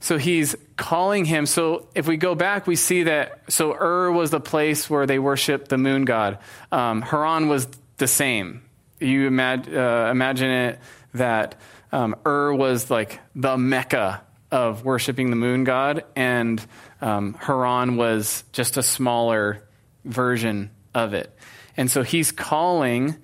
So 0.00 0.18
he's 0.18 0.56
calling 0.76 1.24
him. 1.24 1.46
So 1.46 1.86
if 1.94 2.08
we 2.08 2.16
go 2.16 2.34
back, 2.34 2.66
we 2.66 2.74
see 2.74 3.04
that. 3.04 3.38
So 3.48 3.72
Ur 3.72 4.10
was 4.10 4.30
the 4.30 4.40
place 4.40 4.90
where 4.90 5.06
they 5.06 5.20
worshiped 5.20 5.68
the 5.68 5.78
moon 5.78 6.04
god. 6.04 6.38
Um, 6.72 7.02
Haran 7.02 7.48
was 7.48 7.68
the 7.98 8.08
same. 8.08 8.62
You 8.98 9.30
imag- 9.30 9.72
uh, 9.72 10.10
imagine 10.10 10.50
it 10.50 10.80
that 11.14 11.54
um, 11.92 12.16
Ur 12.26 12.52
was 12.52 12.90
like 12.90 13.20
the 13.36 13.56
mecca 13.56 14.22
of 14.52 14.84
worshiping 14.84 15.30
the 15.30 15.36
moon 15.36 15.64
god, 15.64 16.04
and 16.14 16.64
um, 17.00 17.34
Haran 17.34 17.96
was 17.96 18.44
just 18.52 18.76
a 18.76 18.82
smaller 18.82 19.66
version 20.04 20.70
of 20.94 21.14
it. 21.14 21.34
And 21.76 21.90
so 21.90 22.02
he's 22.02 22.30
calling 22.30 23.16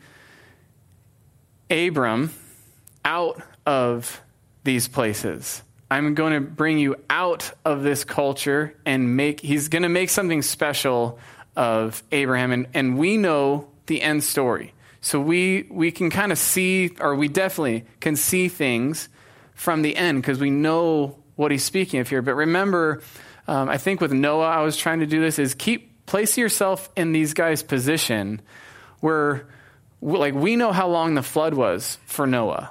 Abram 1.70 2.32
out 3.04 3.42
of 3.66 4.22
these 4.64 4.88
places. 4.88 5.62
I'm 5.90 6.14
going 6.14 6.32
to 6.32 6.40
bring 6.40 6.78
you 6.78 6.96
out 7.08 7.52
of 7.64 7.82
this 7.82 8.04
culture 8.04 8.74
and 8.84 9.16
make, 9.16 9.40
he's 9.40 9.68
going 9.68 9.82
to 9.82 9.88
make 9.88 10.10
something 10.10 10.42
special 10.42 11.18
of 11.56 12.02
Abraham. 12.10 12.52
And, 12.52 12.66
and 12.74 12.98
we 12.98 13.16
know 13.16 13.68
the 13.86 14.00
end 14.02 14.24
story. 14.24 14.74
So 15.00 15.20
we, 15.20 15.66
we 15.70 15.90
can 15.90 16.10
kind 16.10 16.32
of 16.32 16.38
see, 16.38 16.90
or 17.00 17.14
we 17.14 17.28
definitely 17.28 17.84
can 18.00 18.16
see 18.16 18.48
things 18.48 19.08
from 19.58 19.82
the 19.82 19.96
end 19.96 20.22
because 20.22 20.38
we 20.38 20.50
know 20.50 21.18
what 21.34 21.50
he's 21.50 21.64
speaking 21.64 21.98
of 21.98 22.08
here. 22.08 22.22
But 22.22 22.34
remember, 22.34 23.02
um, 23.48 23.68
I 23.68 23.76
think 23.76 24.00
with 24.00 24.12
Noah, 24.12 24.46
I 24.46 24.62
was 24.62 24.76
trying 24.76 25.00
to 25.00 25.06
do 25.06 25.20
this 25.20 25.38
is 25.38 25.54
keep 25.54 26.06
place 26.06 26.38
yourself 26.38 26.88
in 26.96 27.10
these 27.10 27.34
guys' 27.34 27.62
position 27.64 28.40
where, 29.00 29.48
like, 30.00 30.34
we 30.34 30.54
know 30.54 30.70
how 30.70 30.88
long 30.88 31.14
the 31.14 31.24
flood 31.24 31.54
was 31.54 31.98
for 32.06 32.24
Noah, 32.24 32.70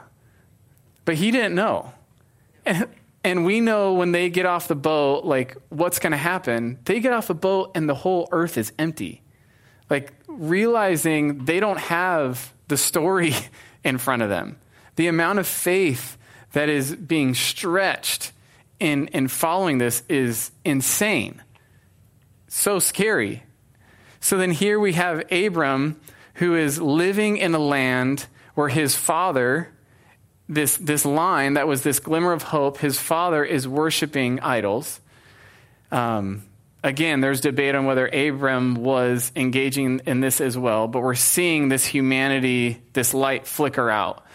but 1.03 1.15
he 1.15 1.29
didn't 1.29 1.55
know. 1.55 1.91
And, 2.65 2.87
and 3.21 3.45
we 3.45 3.59
know 3.59 3.93
when 3.93 4.13
they 4.13 4.29
get 4.29 4.45
off 4.45 4.69
the 4.69 4.75
boat, 4.75 5.25
like, 5.25 5.57
what's 5.67 5.99
going 5.99 6.11
to 6.11 6.17
happen. 6.17 6.79
They 6.85 7.01
get 7.01 7.11
off 7.11 7.27
the 7.27 7.35
boat 7.35 7.71
and 7.75 7.89
the 7.89 7.95
whole 7.95 8.29
earth 8.31 8.57
is 8.57 8.71
empty. 8.79 9.21
Like, 9.89 10.13
realizing 10.27 11.43
they 11.43 11.59
don't 11.59 11.79
have 11.79 12.53
the 12.69 12.77
story 12.77 13.33
in 13.83 13.97
front 13.97 14.21
of 14.21 14.29
them. 14.29 14.57
The 14.95 15.07
amount 15.07 15.39
of 15.39 15.47
faith 15.47 16.16
that 16.57 16.69
is 16.69 16.95
being 16.95 17.35
stretched 17.35 18.31
in, 18.79 19.09
in 19.09 19.27
following 19.27 19.77
this 19.77 20.01
is 20.09 20.49
insane. 20.65 21.39
So 22.47 22.79
scary. 22.79 23.43
So 24.19 24.39
then 24.39 24.49
here 24.49 24.79
we 24.79 24.93
have 24.93 25.31
Abram 25.31 26.01
who 26.33 26.55
is 26.55 26.81
living 26.81 27.37
in 27.37 27.53
a 27.53 27.59
land 27.59 28.25
where 28.55 28.69
his 28.69 28.95
father, 28.95 29.69
this, 30.49 30.77
this 30.77 31.05
line 31.05 31.53
that 31.53 31.67
was 31.67 31.83
this 31.83 31.99
glimmer 31.99 32.31
of 32.31 32.41
hope, 32.41 32.79
his 32.79 32.99
father 32.99 33.45
is 33.45 33.67
worshiping 33.67 34.39
idols. 34.39 34.99
Um, 35.91 36.41
again, 36.83 37.21
there's 37.21 37.39
debate 37.39 37.75
on 37.75 37.85
whether 37.85 38.07
Abram 38.07 38.73
was 38.73 39.31
engaging 39.35 40.01
in 40.07 40.21
this 40.21 40.41
as 40.41 40.57
well, 40.57 40.87
but 40.87 41.03
we're 41.03 41.13
seeing 41.13 41.69
this 41.69 41.85
humanity, 41.85 42.81
this 42.93 43.13
light 43.13 43.45
flicker 43.45 43.91
out. 43.91 44.25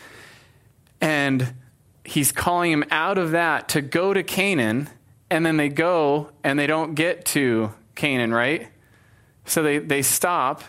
And 1.01 1.55
he's 2.05 2.33
calling 2.33 2.73
him 2.73 2.85
out 2.91 3.19
of 3.19 3.33
that 3.33 3.71
to 3.71 3.81
go 3.81 4.13
to 4.13 4.23
Canaan, 4.23 4.89
and 5.31 5.45
then 5.47 5.57
they 5.57 5.69
go 5.69 6.31
and 6.45 6.59
they 6.59 6.67
don't 6.67 6.95
get 6.95 7.25
to 7.27 7.73
Canaan, 7.95 8.33
right? 8.33 8.69
So 9.45 9.63
they, 9.63 9.79
they 9.79 10.03
stop 10.03 10.63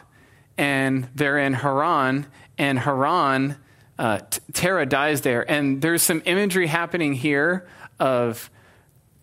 and 0.57 1.09
they're 1.15 1.39
in 1.39 1.53
Haran, 1.53 2.27
and 2.57 2.77
Haran, 2.77 3.57
uh, 3.97 4.19
Terah 4.53 4.85
dies 4.85 5.21
there. 5.21 5.49
And 5.49 5.81
there's 5.81 6.03
some 6.03 6.21
imagery 6.25 6.67
happening 6.67 7.13
here 7.13 7.67
of 7.99 8.51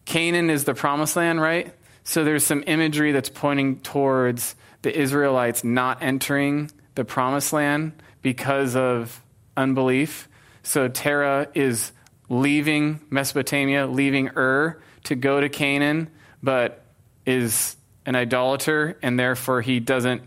Canaan 0.05 0.51
is 0.51 0.65
the 0.65 0.75
promised 0.75 1.15
land, 1.15 1.41
right? 1.41 1.73
So 2.03 2.25
there's 2.25 2.45
some 2.45 2.65
imagery 2.67 3.13
that's 3.13 3.29
pointing 3.29 3.81
towards 3.81 4.57
the 4.83 4.97
Israelites 4.97 5.63
not 5.63 6.03
entering 6.03 6.71
the 6.97 7.05
promised 7.05 7.53
land 7.53 7.93
because 8.23 8.75
of 8.75 9.23
unbelief. 9.57 10.29
So 10.63 10.89
Terah 10.89 11.49
is 11.55 11.93
leaving 12.31 13.01
Mesopotamia, 13.11 13.87
leaving 13.87 14.31
Ur 14.37 14.81
to 15.05 15.15
go 15.15 15.41
to 15.41 15.51
Canaan, 15.51 16.09
but 16.43 16.83
is 17.27 17.77
an 18.07 18.17
idolater, 18.17 18.97
and 19.03 19.19
therefore 19.19 19.61
he 19.61 19.81
doesn't 19.81 20.23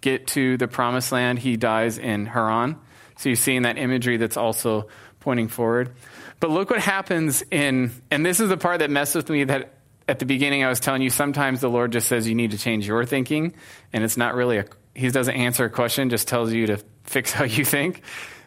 get 0.00 0.28
to 0.28 0.56
the 0.56 0.68
promised 0.68 1.10
land. 1.10 1.40
He 1.40 1.56
dies 1.56 1.98
in 1.98 2.26
Haran. 2.26 2.76
So 3.16 3.30
you're 3.30 3.36
seeing 3.36 3.62
that 3.62 3.78
imagery 3.78 4.18
that's 4.18 4.36
also 4.36 4.88
pointing 5.18 5.48
forward. 5.48 5.94
But 6.38 6.50
look 6.50 6.70
what 6.70 6.78
happens 6.78 7.42
in, 7.50 7.90
and 8.10 8.24
this 8.24 8.38
is 8.38 8.48
the 8.48 8.56
part 8.56 8.78
that 8.78 8.90
messed 8.90 9.16
with 9.16 9.28
me 9.28 9.42
that 9.44 9.74
at 10.06 10.20
the 10.20 10.26
beginning 10.26 10.62
I 10.62 10.68
was 10.68 10.78
telling 10.78 11.02
you 11.02 11.10
sometimes 11.10 11.60
the 11.60 11.68
Lord 11.68 11.92
just 11.92 12.06
says 12.06 12.28
you 12.28 12.34
need 12.34 12.52
to 12.52 12.58
change 12.58 12.86
your 12.86 13.04
thinking, 13.04 13.54
and 13.92 14.04
it's 14.04 14.16
not 14.16 14.34
really 14.34 14.58
a, 14.58 14.66
he 14.94 15.10
doesn't 15.10 15.34
answer 15.34 15.64
a 15.64 15.70
question, 15.70 16.10
just 16.10 16.28
tells 16.28 16.52
you 16.52 16.66
to 16.68 16.78
fix 17.04 17.32
how 17.32 17.44
you 17.44 17.64
think. 17.64 18.02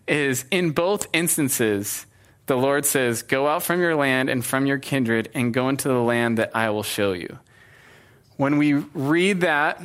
Is 0.08 0.46
in 0.52 0.72
both 0.72 1.08
instances, 1.14 2.06
the 2.52 2.58
Lord 2.58 2.86
says, 2.86 3.24
Go 3.24 3.48
out 3.48 3.64
from 3.64 3.80
your 3.80 3.96
land 3.96 4.30
and 4.30 4.44
from 4.44 4.66
your 4.66 4.78
kindred 4.78 5.30
and 5.34 5.54
go 5.54 5.70
into 5.70 5.88
the 5.88 6.02
land 6.02 6.38
that 6.38 6.52
I 6.54 6.70
will 6.72 6.84
show 6.84 7.14
you. 7.14 7.40
When 8.36 8.58
we 8.58 8.74
read 8.74 9.42
that, 9.42 9.82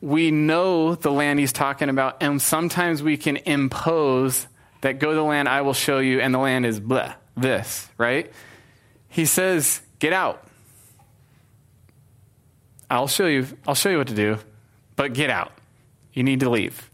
we 0.00 0.30
know 0.30 0.94
the 0.94 1.10
land 1.10 1.40
he's 1.40 1.52
talking 1.52 1.88
about, 1.88 2.22
and 2.22 2.40
sometimes 2.40 3.02
we 3.02 3.16
can 3.16 3.36
impose 3.36 4.46
that 4.82 5.00
go 5.00 5.08
to 5.08 5.16
the 5.16 5.24
land 5.24 5.48
I 5.48 5.62
will 5.62 5.74
show 5.74 5.98
you, 5.98 6.20
and 6.20 6.32
the 6.32 6.38
land 6.38 6.66
is 6.66 6.78
blah, 6.78 7.14
this, 7.36 7.88
right? 7.98 8.32
He 9.08 9.24
says, 9.24 9.82
get 9.98 10.12
out. 10.12 10.46
I'll 12.88 13.08
show 13.08 13.26
you, 13.26 13.48
I'll 13.66 13.74
show 13.74 13.90
you 13.90 13.98
what 13.98 14.06
to 14.06 14.14
do, 14.14 14.38
but 14.94 15.14
get 15.14 15.30
out. 15.30 15.50
You 16.12 16.22
need 16.22 16.40
to 16.40 16.48
leave. 16.48 16.88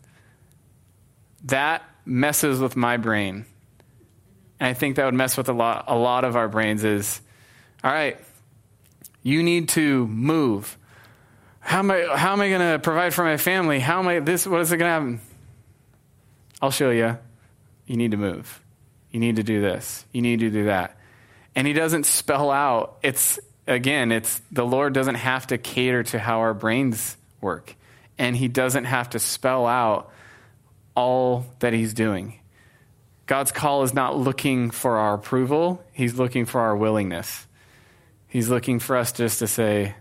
That 1.44 1.82
messes 2.06 2.58
with 2.58 2.74
my 2.74 2.96
brain. 2.96 3.44
And 4.58 4.68
I 4.68 4.74
think 4.74 4.96
that 4.96 5.04
would 5.04 5.14
mess 5.14 5.36
with 5.36 5.48
a 5.48 5.52
lot, 5.52 5.84
a 5.88 5.96
lot 5.96 6.24
of 6.24 6.36
our 6.36 6.48
brains 6.48 6.84
is, 6.84 7.20
all 7.84 7.92
right, 7.92 8.18
you 9.22 9.42
need 9.42 9.68
to 9.70 10.06
move. 10.06 10.78
How 11.60 11.80
am 11.80 11.90
I, 11.90 12.06
how 12.16 12.32
am 12.32 12.40
I 12.40 12.48
going 12.48 12.72
to 12.72 12.78
provide 12.78 13.12
for 13.12 13.24
my 13.24 13.36
family? 13.36 13.80
How 13.80 13.98
am 13.98 14.08
I, 14.08 14.20
this, 14.20 14.46
what 14.46 14.60
is 14.60 14.72
it 14.72 14.76
going 14.76 14.88
to 14.88 14.92
happen? 14.92 15.20
I'll 16.62 16.70
show 16.70 16.90
you. 16.90 17.18
You 17.86 17.96
need 17.96 18.12
to 18.12 18.16
move. 18.16 18.62
You 19.10 19.20
need 19.20 19.36
to 19.36 19.42
do 19.42 19.60
this. 19.60 20.04
You 20.12 20.22
need 20.22 20.40
to 20.40 20.50
do 20.50 20.64
that. 20.66 20.96
And 21.54 21.66
he 21.66 21.72
doesn't 21.72 22.06
spell 22.06 22.50
out, 22.50 22.98
it's, 23.02 23.38
again, 23.66 24.12
it's 24.12 24.40
the 24.52 24.64
Lord 24.64 24.92
doesn't 24.92 25.16
have 25.16 25.46
to 25.48 25.58
cater 25.58 26.02
to 26.04 26.18
how 26.18 26.40
our 26.40 26.54
brains 26.54 27.16
work. 27.40 27.74
And 28.18 28.36
he 28.36 28.48
doesn't 28.48 28.84
have 28.84 29.10
to 29.10 29.18
spell 29.18 29.66
out 29.66 30.10
all 30.94 31.46
that 31.58 31.72
he's 31.72 31.94
doing. 31.94 32.40
God's 33.26 33.50
call 33.50 33.82
is 33.82 33.92
not 33.92 34.16
looking 34.16 34.70
for 34.70 34.96
our 34.98 35.14
approval, 35.14 35.84
he's 35.92 36.14
looking 36.14 36.46
for 36.46 36.60
our 36.60 36.76
willingness. 36.76 37.46
He's 38.28 38.48
looking 38.48 38.80
for 38.80 38.96
us 38.96 39.12
just 39.12 39.38
to 39.38 39.46
say, 39.46 39.94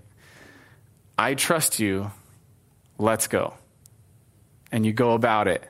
I 1.18 1.36
trust 1.36 1.80
you, 1.80 2.12
let's 2.98 3.28
go. 3.28 3.54
And 4.72 4.86
you 4.86 4.94
go 4.94 5.14
about 5.14 5.48
it, 5.48 5.64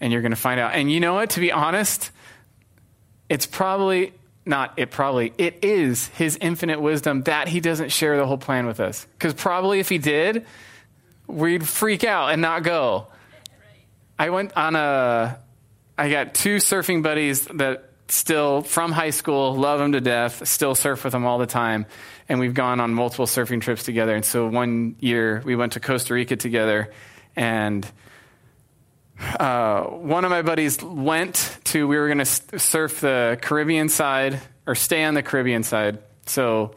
and 0.00 0.12
you're 0.12 0.20
going 0.20 0.32
to 0.32 0.36
find 0.36 0.60
out. 0.60 0.74
And 0.74 0.92
you 0.92 1.00
know 1.00 1.14
what? 1.14 1.30
To 1.30 1.40
be 1.40 1.52
honest, 1.52 2.10
it's 3.30 3.46
probably 3.46 4.12
not 4.44 4.74
it 4.78 4.90
probably 4.90 5.32
it 5.38 5.58
is 5.62 6.08
his 6.08 6.36
infinite 6.40 6.80
wisdom 6.80 7.22
that 7.22 7.48
he 7.48 7.60
doesn't 7.60 7.90
share 7.90 8.16
the 8.16 8.26
whole 8.26 8.38
plan 8.38 8.66
with 8.66 8.80
us 8.80 9.06
because 9.12 9.34
probably 9.34 9.80
if 9.80 9.88
he 9.88 9.98
did 9.98 10.44
we'd 11.26 11.66
freak 11.66 12.04
out 12.04 12.32
and 12.32 12.40
not 12.40 12.62
go 12.62 13.06
i 14.18 14.30
went 14.30 14.56
on 14.56 14.74
a 14.74 15.38
i 16.00 16.10
got 16.10 16.34
two 16.34 16.56
surfing 16.56 17.02
buddies 17.02 17.44
that 17.46 17.90
still 18.08 18.62
from 18.62 18.90
high 18.90 19.10
school 19.10 19.54
love 19.54 19.78
them 19.78 19.92
to 19.92 20.00
death 20.00 20.46
still 20.48 20.74
surf 20.74 21.04
with 21.04 21.12
them 21.12 21.24
all 21.24 21.38
the 21.38 21.46
time 21.46 21.86
and 22.28 22.40
we've 22.40 22.54
gone 22.54 22.80
on 22.80 22.92
multiple 22.92 23.26
surfing 23.26 23.60
trips 23.60 23.84
together 23.84 24.14
and 24.14 24.24
so 24.24 24.48
one 24.48 24.96
year 24.98 25.42
we 25.44 25.54
went 25.54 25.74
to 25.74 25.80
costa 25.80 26.14
rica 26.14 26.36
together 26.36 26.92
and 27.36 27.90
uh, 29.38 29.82
one 29.84 30.24
of 30.24 30.30
my 30.30 30.42
buddies 30.42 30.82
went 30.82 31.58
to, 31.64 31.86
we 31.86 31.98
were 31.98 32.06
going 32.06 32.24
to 32.24 32.58
surf 32.58 33.00
the 33.00 33.38
Caribbean 33.40 33.88
side 33.88 34.40
or 34.66 34.74
stay 34.74 35.04
on 35.04 35.14
the 35.14 35.22
Caribbean 35.22 35.62
side. 35.62 35.98
So 36.26 36.74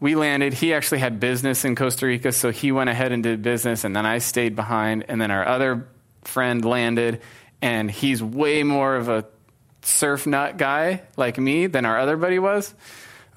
we 0.00 0.16
landed. 0.16 0.54
He 0.54 0.74
actually 0.74 0.98
had 0.98 1.20
business 1.20 1.64
in 1.64 1.76
Costa 1.76 2.06
Rica, 2.06 2.32
so 2.32 2.50
he 2.50 2.72
went 2.72 2.90
ahead 2.90 3.12
and 3.12 3.22
did 3.22 3.42
business, 3.42 3.84
and 3.84 3.94
then 3.94 4.06
I 4.06 4.18
stayed 4.18 4.56
behind. 4.56 5.04
And 5.08 5.20
then 5.20 5.30
our 5.30 5.46
other 5.46 5.86
friend 6.22 6.64
landed, 6.64 7.20
and 7.64 7.90
he's 7.90 8.22
way 8.22 8.62
more 8.62 8.94
of 8.94 9.08
a 9.08 9.24
surf 9.80 10.26
nut 10.26 10.58
guy 10.58 11.00
like 11.16 11.38
me 11.38 11.66
than 11.66 11.86
our 11.86 11.98
other 11.98 12.18
buddy 12.18 12.38
was. 12.38 12.74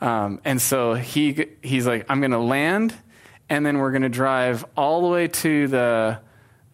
Um, 0.02 0.42
and 0.44 0.62
so 0.62 0.96
he 0.96 1.46
he's 1.64 1.88
like, 1.88 2.06
I'm 2.10 2.20
to 2.32 2.38
land, 2.38 2.94
and 3.50 3.66
then 3.66 3.78
we're 3.78 3.92
to 4.02 4.10
drive 4.10 4.66
all 4.76 5.02
the 5.02 5.08
way 5.08 5.30
to 5.30 5.68
the 5.70 6.20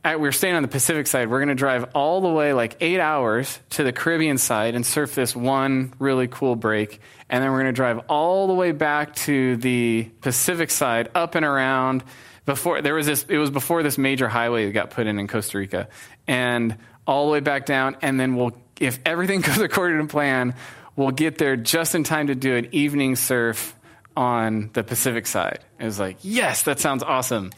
we're 0.04 0.32
staying 0.32 0.56
on 0.56 0.64
the 0.64 0.68
Pacific 0.68 1.06
side. 1.06 1.30
We're 1.30 1.38
to 1.50 1.56
drive 1.56 1.92
all 1.94 2.22
the 2.22 2.30
way, 2.30 2.54
like 2.54 2.76
eight 2.82 3.00
hours, 3.00 3.60
to 3.70 3.84
the 3.84 3.94
Caribbean 3.94 4.40
side 4.40 4.74
and 4.74 4.84
surf 4.84 5.14
this 5.14 5.36
one 5.36 5.94
really 6.00 6.28
cool 6.28 6.56
break. 6.56 7.00
And 7.30 7.42
then 7.42 7.52
we're 7.52 7.64
to 7.64 7.72
drive 7.72 8.00
all 8.10 8.48
the 8.48 8.54
way 8.54 8.72
back 8.72 9.16
to 9.28 9.58
the 9.58 10.10
Pacific 10.22 10.72
side, 10.72 11.10
up 11.14 11.36
and 11.36 11.46
around. 11.46 12.04
Before 12.46 12.82
there 12.82 12.96
was 12.96 13.06
this, 13.06 13.26
it 13.30 13.38
was 13.38 13.52
before 13.52 13.84
this 13.84 13.98
major 13.98 14.28
highway 14.28 14.66
that 14.66 14.74
got 14.74 14.90
put 14.90 15.08
in 15.08 15.20
in 15.20 15.28
Costa 15.28 15.60
Rica, 15.60 15.88
and 16.28 16.78
all 17.06 17.28
the 17.28 17.32
way 17.32 17.40
back 17.40 17.66
down. 17.66 17.98
And 18.02 18.20
then 18.20 18.36
we'll, 18.36 18.52
if 18.80 19.00
everything 19.06 19.42
goes 19.42 19.60
according 19.60 20.00
to 20.00 20.08
plan, 20.08 20.56
we'll 20.96 21.12
get 21.12 21.38
there 21.38 21.56
just 21.56 21.96
in 21.96 22.04
time 22.04 22.28
to 22.28 22.36
do 22.36 22.56
an 22.56 22.70
evening 22.72 23.16
surf 23.16 23.76
on 24.16 24.70
the 24.74 24.84
Pacific 24.84 25.28
side. 25.28 25.60
It 25.80 25.86
was 25.86 26.00
like, 26.00 26.18
yes, 26.22 26.64
that 26.64 26.80
sounds 26.80 27.04
awesome. 27.04 27.52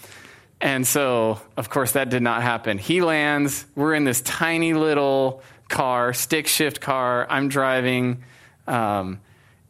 And 0.61 0.87
so, 0.87 1.39
of 1.57 1.69
course, 1.69 1.93
that 1.93 2.09
did 2.09 2.21
not 2.21 2.41
happen. 2.41 2.77
He 2.77 3.01
lands. 3.01 3.65
We're 3.75 3.93
in 3.93 4.05
this 4.05 4.21
tiny 4.21 4.73
little 4.73 5.41
car, 5.67 6.13
stick 6.13 6.47
shift 6.47 6.79
car. 6.79 7.27
I'm 7.29 7.49
driving. 7.49 8.23
Um, 8.67 9.19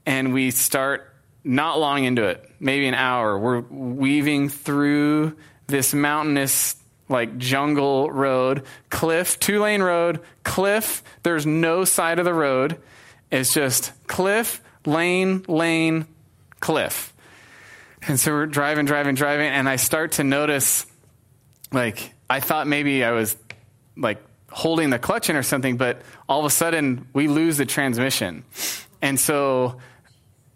and 0.05 0.33
we 0.33 0.51
start 0.51 1.11
not 1.43 1.79
long 1.79 2.03
into 2.03 2.23
it, 2.25 2.49
maybe 2.59 2.87
an 2.87 2.93
hour. 2.93 3.37
We're 3.37 3.61
weaving 3.61 4.49
through 4.49 5.35
this 5.67 5.93
mountainous, 5.93 6.75
like 7.07 7.37
jungle 7.37 8.09
road, 8.09 8.63
cliff, 8.89 9.39
two 9.39 9.59
lane 9.59 9.81
road, 9.81 10.21
cliff. 10.43 11.03
There's 11.23 11.45
no 11.45 11.85
side 11.85 12.19
of 12.19 12.25
the 12.25 12.33
road. 12.33 12.77
It's 13.31 13.53
just 13.53 13.91
cliff, 14.07 14.61
lane, 14.85 15.43
lane, 15.47 16.07
cliff. 16.59 17.13
And 18.07 18.19
so 18.19 18.31
we're 18.31 18.45
driving, 18.45 18.85
driving, 18.85 19.15
driving, 19.15 19.47
and 19.47 19.67
I 19.67 19.77
start 19.77 20.13
to 20.13 20.23
notice, 20.23 20.85
like, 21.71 22.13
I 22.29 22.39
thought 22.39 22.67
maybe 22.67 23.03
I 23.03 23.11
was 23.11 23.35
like 23.97 24.23
holding 24.49 24.89
the 24.89 24.99
clutch 24.99 25.29
in 25.29 25.35
or 25.35 25.43
something, 25.43 25.77
but 25.77 26.01
all 26.29 26.39
of 26.39 26.45
a 26.45 26.49
sudden 26.49 27.07
we 27.13 27.27
lose 27.27 27.57
the 27.57 27.65
transmission. 27.65 28.43
And 29.01 29.19
so 29.19 29.77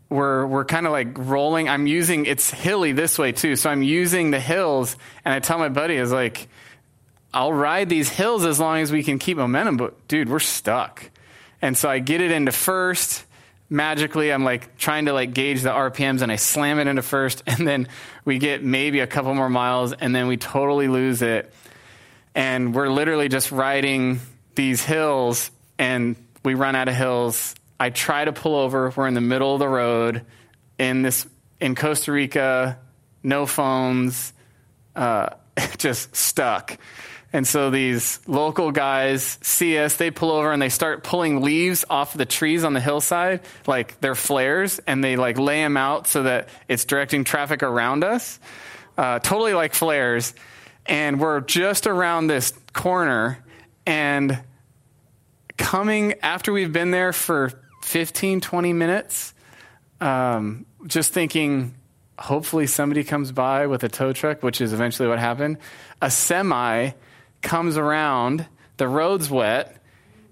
we're 0.10 0.46
we're 0.46 0.66
kind 0.66 0.86
of 0.86 0.92
like 0.92 1.18
rolling. 1.18 1.70
I'm 1.70 1.88
using 1.88 2.26
it's 2.26 2.50
hilly 2.50 2.92
this 2.92 3.18
way 3.18 3.32
too, 3.32 3.56
so 3.56 3.70
I'm 3.70 3.84
using 3.84 4.32
the 4.32 4.40
hills. 4.40 4.98
And 5.24 5.34
I 5.34 5.40
tell 5.40 5.60
my 5.60 5.70
buddy, 5.70 5.96
"Is 5.96 6.12
like, 6.12 6.48
I'll 7.34 7.54
ride 7.54 7.90
these 7.90 8.10
hills 8.10 8.46
as 8.46 8.60
long 8.60 8.80
as 8.80 8.92
we 8.92 9.04
can 9.04 9.20
keep 9.20 9.38
momentum." 9.38 9.78
But 9.78 10.08
dude, 10.08 10.30
we're 10.30 10.40
stuck. 10.40 11.10
And 11.62 11.78
so 11.78 11.90
I 11.90 12.00
get 12.00 12.22
it 12.22 12.32
into 12.32 12.52
first, 12.52 13.26
magically 13.70 14.32
I'm 14.34 14.44
like 14.44 14.78
trying 14.78 15.06
to 15.06 15.14
like 15.14 15.34
gauge 15.34 15.62
the 15.62 15.70
RPMs 15.70 16.22
and 16.22 16.32
I 16.32 16.38
slam 16.38 16.80
it 16.80 16.88
into 16.88 17.02
first 17.02 17.44
and 17.48 17.68
then 17.68 17.88
we 18.26 18.40
get 18.40 18.64
maybe 18.64 19.00
a 19.00 19.08
couple 19.08 19.34
more 19.34 19.50
miles 19.50 19.94
and 19.94 20.14
then 20.14 20.28
we 20.28 20.38
totally 20.38 20.88
lose 20.88 21.22
it. 21.22 21.54
And 22.36 22.74
we're 22.74 22.90
literally 22.90 23.28
just 23.28 23.52
riding 23.52 24.20
these 24.56 24.84
hills 24.84 25.52
and 25.78 26.16
we 26.44 26.54
run 26.54 26.76
out 26.76 26.88
of 26.88 26.96
hills. 26.96 27.56
I 27.80 27.90
try 27.90 28.26
to 28.26 28.34
pull 28.34 28.56
over. 28.56 28.92
We're 28.96 29.08
in 29.08 29.14
the 29.14 29.22
middle 29.22 29.54
of 29.54 29.60
the 29.60 29.70
road 29.70 30.26
in 30.78 31.02
this 31.02 31.28
in 31.60 31.76
Costa 31.76 32.12
Rica, 32.12 32.80
no 33.22 33.46
phones, 33.46 34.34
uh, 34.96 35.30
just 35.78 36.16
stuck. 36.16 36.78
And 37.32 37.48
so 37.48 37.70
these 37.70 38.20
local 38.28 38.72
guys 38.72 39.38
see 39.42 39.78
us, 39.78 39.98
they 39.98 40.10
pull 40.10 40.32
over 40.32 40.52
and 40.52 40.60
they 40.60 40.70
start 40.70 41.04
pulling 41.04 41.42
leaves 41.42 41.86
off 41.88 42.14
the 42.14 42.26
trees 42.26 42.64
on 42.64 42.74
the 42.74 42.80
hillside, 42.80 43.42
like 43.68 44.00
they're 44.02 44.16
flares, 44.16 44.80
and 44.88 45.04
they 45.04 45.16
like 45.16 45.38
lay 45.38 45.62
them 45.62 45.78
out 45.78 46.08
so 46.08 46.24
that 46.24 46.50
it's 46.68 46.86
directing 46.86 47.24
traffic 47.24 47.62
around 47.62 48.04
us, 48.04 48.40
uh, 48.98 49.20
totally 49.20 49.54
like 49.54 49.76
flares. 49.76 50.34
And 50.88 51.20
we're 51.20 51.42
just 51.42 51.86
around 51.86 52.28
this 52.28 52.52
corner, 52.74 53.38
and 53.86 54.42
coming 55.56 56.16
after 56.24 56.52
we've 56.52 56.74
been 56.74 56.90
there 56.90 57.14
for 57.14 57.52
15, 57.90 58.40
20 58.40 58.72
minutes, 58.72 59.34
um, 60.00 60.68
just 60.86 61.12
thinking, 61.12 61.74
hopefully 62.20 62.68
somebody 62.68 63.04
comes 63.04 63.32
by 63.32 63.66
with 63.66 63.84
a 63.84 63.90
tow 63.90 64.14
truck, 64.14 64.44
which 64.44 64.62
is 64.62 64.74
eventually 64.74 65.10
what 65.10 65.18
happened. 65.18 65.58
A 66.00 66.12
semi 66.12 66.92
comes 67.42 67.78
around, 67.78 68.46
the 68.78 68.88
road's 68.88 69.32
wet. 69.32 69.82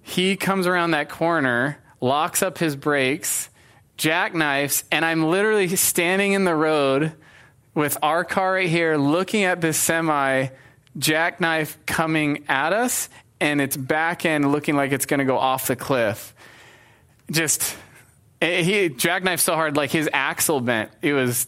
He 0.03 0.35
comes 0.35 0.67
around 0.67 0.91
that 0.91 1.09
corner, 1.09 1.79
locks 1.99 2.43
up 2.43 2.59
his 2.59 2.75
brakes, 2.75 3.49
jackknifes, 3.97 4.83
and 4.91 5.03
I'm 5.03 5.23
literally 5.23 5.75
standing 5.75 6.33
in 6.33 6.43
the 6.43 6.53
road 6.53 7.13
with 7.73 7.97
our 8.03 8.23
car 8.23 8.53
right 8.53 8.69
here 8.69 8.97
looking 8.97 9.45
at 9.45 9.61
this 9.61 9.79
semi 9.79 10.49
jackknife 10.95 11.83
coming 11.87 12.45
at 12.47 12.71
us 12.71 13.09
and 13.41 13.59
its 13.59 13.75
back 13.75 14.27
end 14.27 14.51
looking 14.51 14.75
like 14.75 14.91
it's 14.91 15.07
going 15.07 15.21
to 15.21 15.25
go 15.25 15.39
off 15.39 15.65
the 15.65 15.75
cliff. 15.75 16.35
Just 17.31 17.75
eh, 18.41 18.63
he 18.63 18.89
jackknifed 18.89 19.39
so 19.39 19.55
hard 19.55 19.75
like 19.75 19.91
his 19.91 20.09
axle 20.13 20.61
bent. 20.61 20.91
It 21.01 21.13
was 21.13 21.47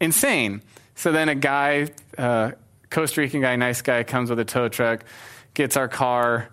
insane. 0.00 0.62
So 0.94 1.12
then 1.12 1.28
a 1.28 1.34
guy 1.34 1.88
uh, 2.18 2.52
Costa 2.90 3.20
Rican 3.20 3.40
guy, 3.40 3.56
nice 3.56 3.82
guy, 3.82 4.02
comes 4.02 4.30
with 4.30 4.38
a 4.40 4.44
tow 4.44 4.68
truck, 4.68 5.04
gets 5.54 5.76
our 5.76 5.88
car 5.88 6.50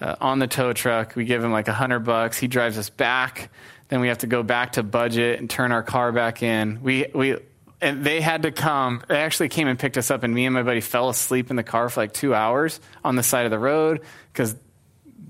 uh, 0.00 0.16
on 0.20 0.38
the 0.38 0.46
tow 0.46 0.72
truck. 0.72 1.14
We 1.14 1.24
give 1.24 1.42
him 1.42 1.52
like 1.52 1.68
a 1.68 1.72
hundred 1.72 2.00
bucks. 2.00 2.36
He 2.38 2.48
drives 2.48 2.76
us 2.76 2.90
back. 2.90 3.50
Then 3.88 4.00
we 4.00 4.08
have 4.08 4.18
to 4.18 4.26
go 4.26 4.42
back 4.42 4.72
to 4.72 4.82
budget 4.82 5.38
and 5.38 5.48
turn 5.48 5.70
our 5.70 5.84
car 5.84 6.10
back 6.12 6.42
in. 6.42 6.82
We 6.82 7.06
we 7.14 7.36
and 7.80 8.04
they 8.04 8.20
had 8.20 8.42
to 8.42 8.50
come. 8.50 9.02
They 9.06 9.18
actually 9.18 9.48
came 9.48 9.68
and 9.68 9.78
picked 9.78 9.96
us 9.96 10.10
up, 10.10 10.24
and 10.24 10.34
me 10.34 10.44
and 10.44 10.54
my 10.54 10.64
buddy 10.64 10.80
fell 10.80 11.08
asleep 11.08 11.50
in 11.50 11.56
the 11.56 11.62
car 11.62 11.88
for 11.88 12.00
like 12.00 12.12
two 12.12 12.34
hours 12.34 12.80
on 13.04 13.16
the 13.16 13.22
side 13.22 13.44
of 13.44 13.50
the 13.50 13.58
road 13.58 14.00
because 14.32 14.56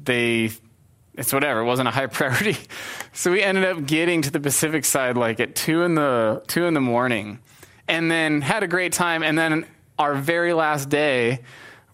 they 0.05 0.51
it's 1.17 1.33
whatever. 1.33 1.61
It 1.61 1.65
wasn't 1.65 1.89
a 1.89 1.91
high 1.91 2.07
priority. 2.07 2.57
So 3.13 3.31
we 3.33 3.43
ended 3.43 3.65
up 3.65 3.87
getting 3.87 4.23
to 4.23 4.31
the 4.31 4.41
Pacific 4.41 4.85
side 4.85 5.17
like 5.17 5.41
at 5.41 5.55
two 5.55 5.83
in 5.83 5.95
the 5.95 6.43
two 6.47 6.67
in 6.67 6.75
the 6.75 6.81
morning, 6.81 7.41
and 7.89 8.11
then 8.11 8.41
had 8.41 8.63
a 8.63 8.69
great 8.69 8.93
time. 8.93 9.23
And 9.23 9.37
then 9.39 9.67
our 9.99 10.15
very 10.15 10.53
last 10.53 10.89
day, 10.89 11.41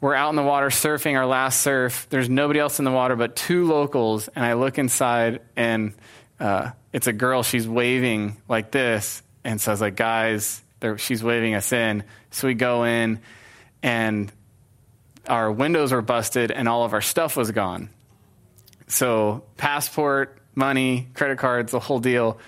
we're 0.01 0.15
out 0.15 0.31
in 0.31 0.37
the 0.37 0.43
water 0.43 0.69
surfing 0.69 1.17
our 1.17 1.27
last 1.27 1.61
surf. 1.61 2.09
There's 2.11 2.29
nobody 2.29 2.59
else 2.59 2.79
in 2.81 2.85
the 2.85 2.91
water 2.91 3.15
but 3.15 3.37
two 3.37 3.67
locals, 3.67 4.29
and 4.29 4.45
I 4.45 4.55
look 4.55 4.79
inside, 4.79 5.41
and 5.55 5.95
uh, 6.41 6.71
it's 6.93 7.07
a 7.07 7.13
girl. 7.13 7.45
She's 7.45 7.69
waving 7.69 8.37
like 8.49 8.73
this, 8.73 9.23
and 9.45 9.61
so 9.61 9.71
I 9.71 9.75
was 9.75 9.81
like, 9.81 9.95
guys, 9.95 10.61
she's 10.97 11.23
waving 11.23 11.55
us 11.55 11.73
in. 11.73 12.03
So 12.33 12.49
we 12.49 12.55
go 12.55 12.83
in, 12.83 13.21
and 13.83 14.33
our 15.29 15.53
windows 15.53 15.93
were 15.93 16.03
busted, 16.03 16.51
and 16.51 16.69
all 16.69 16.85
of 16.85 16.93
our 16.95 17.01
stuff 17.01 17.37
was 17.37 17.53
gone. 17.53 17.89
So 18.87 19.45
passport, 19.57 20.39
money, 20.55 21.09
credit 21.15 21.39
cards, 21.39 21.73
the 21.73 21.81
whole 21.81 22.01
deal. 22.01 22.39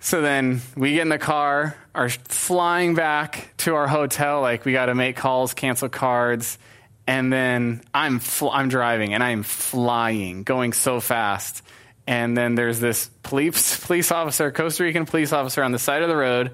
So 0.00 0.20
then 0.20 0.60
we 0.76 0.92
get 0.92 1.02
in 1.02 1.08
the 1.08 1.18
car, 1.18 1.76
are 1.94 2.08
flying 2.08 2.94
back 2.94 3.54
to 3.58 3.74
our 3.74 3.88
hotel. 3.88 4.42
Like 4.42 4.64
we 4.64 4.72
got 4.72 4.86
to 4.86 4.94
make 4.94 5.16
calls, 5.16 5.54
cancel 5.54 5.88
cards, 5.88 6.58
and 7.06 7.32
then 7.32 7.82
I'm 7.92 8.18
fl- 8.18 8.50
I'm 8.50 8.68
driving 8.68 9.14
and 9.14 9.22
I'm 9.22 9.42
flying, 9.42 10.42
going 10.42 10.72
so 10.72 11.00
fast. 11.00 11.62
And 12.06 12.36
then 12.36 12.54
there's 12.54 12.80
this 12.80 13.08
police 13.22 13.82
police 13.84 14.12
officer, 14.12 14.52
Costa 14.52 14.84
Rican 14.84 15.06
police 15.06 15.32
officer, 15.32 15.62
on 15.62 15.72
the 15.72 15.78
side 15.78 16.02
of 16.02 16.08
the 16.08 16.16
road. 16.16 16.52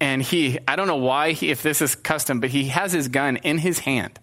And 0.00 0.22
he, 0.22 0.58
I 0.66 0.76
don't 0.76 0.86
know 0.86 0.96
why, 0.96 1.32
he, 1.32 1.50
if 1.50 1.62
this 1.62 1.82
is 1.82 1.94
custom, 1.94 2.40
but 2.40 2.50
he 2.50 2.68
has 2.68 2.92
his 2.92 3.08
gun 3.08 3.36
in 3.38 3.58
his 3.58 3.80
hand, 3.80 4.18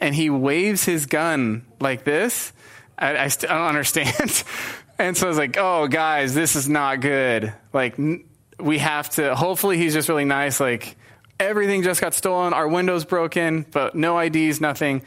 and 0.00 0.14
he 0.14 0.30
waves 0.30 0.84
his 0.84 1.06
gun 1.06 1.64
like 1.80 2.04
this 2.04 2.52
I, 3.00 3.16
I, 3.16 3.28
st- 3.28 3.50
I 3.50 3.56
don't 3.56 3.66
understand. 3.68 4.44
and 4.98 5.16
so 5.16 5.26
I 5.26 5.28
was 5.28 5.38
like, 5.38 5.56
oh, 5.56 5.88
guys, 5.88 6.34
this 6.34 6.54
is 6.54 6.68
not 6.68 7.00
good. 7.00 7.52
Like, 7.72 7.98
n- 7.98 8.24
we 8.58 8.78
have 8.78 9.08
to, 9.10 9.34
hopefully, 9.34 9.78
he's 9.78 9.94
just 9.94 10.08
really 10.08 10.26
nice. 10.26 10.60
Like, 10.60 10.96
everything 11.38 11.82
just 11.82 12.00
got 12.00 12.12
stolen, 12.12 12.52
our 12.52 12.68
windows 12.68 13.06
broken, 13.06 13.64
but 13.70 13.94
no 13.94 14.18
IDs, 14.18 14.60
nothing. 14.60 15.02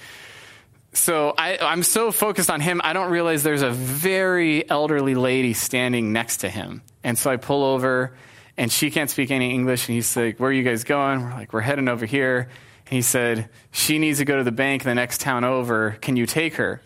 So 0.93 1.33
I, 1.37 1.57
I'm 1.59 1.83
so 1.83 2.11
focused 2.11 2.49
on 2.49 2.61
him, 2.61 2.81
I 2.83 2.93
don't 2.93 3.11
realize 3.11 3.43
there's 3.43 3.61
a 3.61 3.71
very 3.71 4.67
elderly 4.69 5.15
lady 5.15 5.53
standing 5.53 6.13
next 6.13 6.37
to 6.37 6.49
him. 6.49 6.81
And 7.03 7.17
so 7.17 7.29
I 7.29 7.37
pull 7.37 7.63
over, 7.63 8.15
and 8.57 8.71
she 8.71 8.89
can't 8.89 9.09
speak 9.09 9.29
any 9.29 9.53
English. 9.53 9.87
And 9.87 9.95
he's 9.95 10.15
like, 10.15 10.39
Where 10.39 10.49
are 10.49 10.53
you 10.53 10.63
guys 10.63 10.83
going? 10.83 11.21
We're 11.21 11.31
like, 11.31 11.53
We're 11.53 11.61
heading 11.61 11.87
over 11.87 12.05
here. 12.05 12.49
He 12.89 13.01
said, 13.01 13.49
She 13.71 13.99
needs 13.99 14.19
to 14.19 14.25
go 14.25 14.38
to 14.38 14.43
the 14.43 14.51
bank 14.51 14.84
the 14.84 14.95
next 14.95 15.21
town 15.21 15.43
over. 15.43 15.97
Can 16.01 16.15
you 16.15 16.25
take 16.25 16.55
her? 16.55 16.81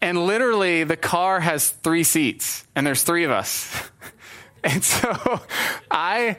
And 0.00 0.26
literally, 0.26 0.84
the 0.84 0.96
car 0.96 1.40
has 1.40 1.70
three 1.70 2.02
seats, 2.02 2.66
and 2.74 2.86
there's 2.86 3.02
three 3.02 3.24
of 3.24 3.30
us. 3.30 3.90
and 4.64 4.82
so 4.82 5.40
I, 5.90 6.36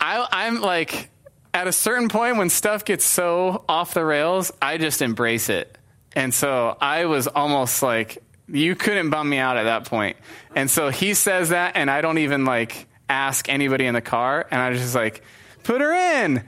I, 0.00 0.26
I'm 0.30 0.60
like, 0.60 1.10
at 1.52 1.66
a 1.66 1.72
certain 1.72 2.08
point 2.08 2.36
when 2.36 2.50
stuff 2.50 2.84
gets 2.84 3.04
so 3.04 3.64
off 3.68 3.94
the 3.94 4.04
rails, 4.04 4.52
I 4.62 4.78
just 4.78 5.02
embrace 5.02 5.48
it. 5.48 5.76
And 6.14 6.32
so 6.32 6.76
I 6.80 7.04
was 7.04 7.26
almost 7.26 7.82
like, 7.82 8.22
you 8.48 8.74
couldn't 8.74 9.10
bum 9.10 9.28
me 9.28 9.38
out 9.38 9.56
at 9.56 9.64
that 9.64 9.84
point. 9.84 10.16
And 10.54 10.70
so 10.70 10.88
he 10.88 11.14
says 11.14 11.50
that, 11.50 11.76
and 11.76 11.90
I 11.90 12.00
don't 12.00 12.18
even 12.18 12.44
like 12.44 12.86
ask 13.08 13.48
anybody 13.48 13.86
in 13.86 13.94
the 13.94 14.00
car. 14.00 14.46
And 14.50 14.60
I 14.60 14.70
was 14.70 14.80
just 14.80 14.94
like, 14.94 15.22
put 15.64 15.80
her 15.80 15.92
in. 15.92 16.44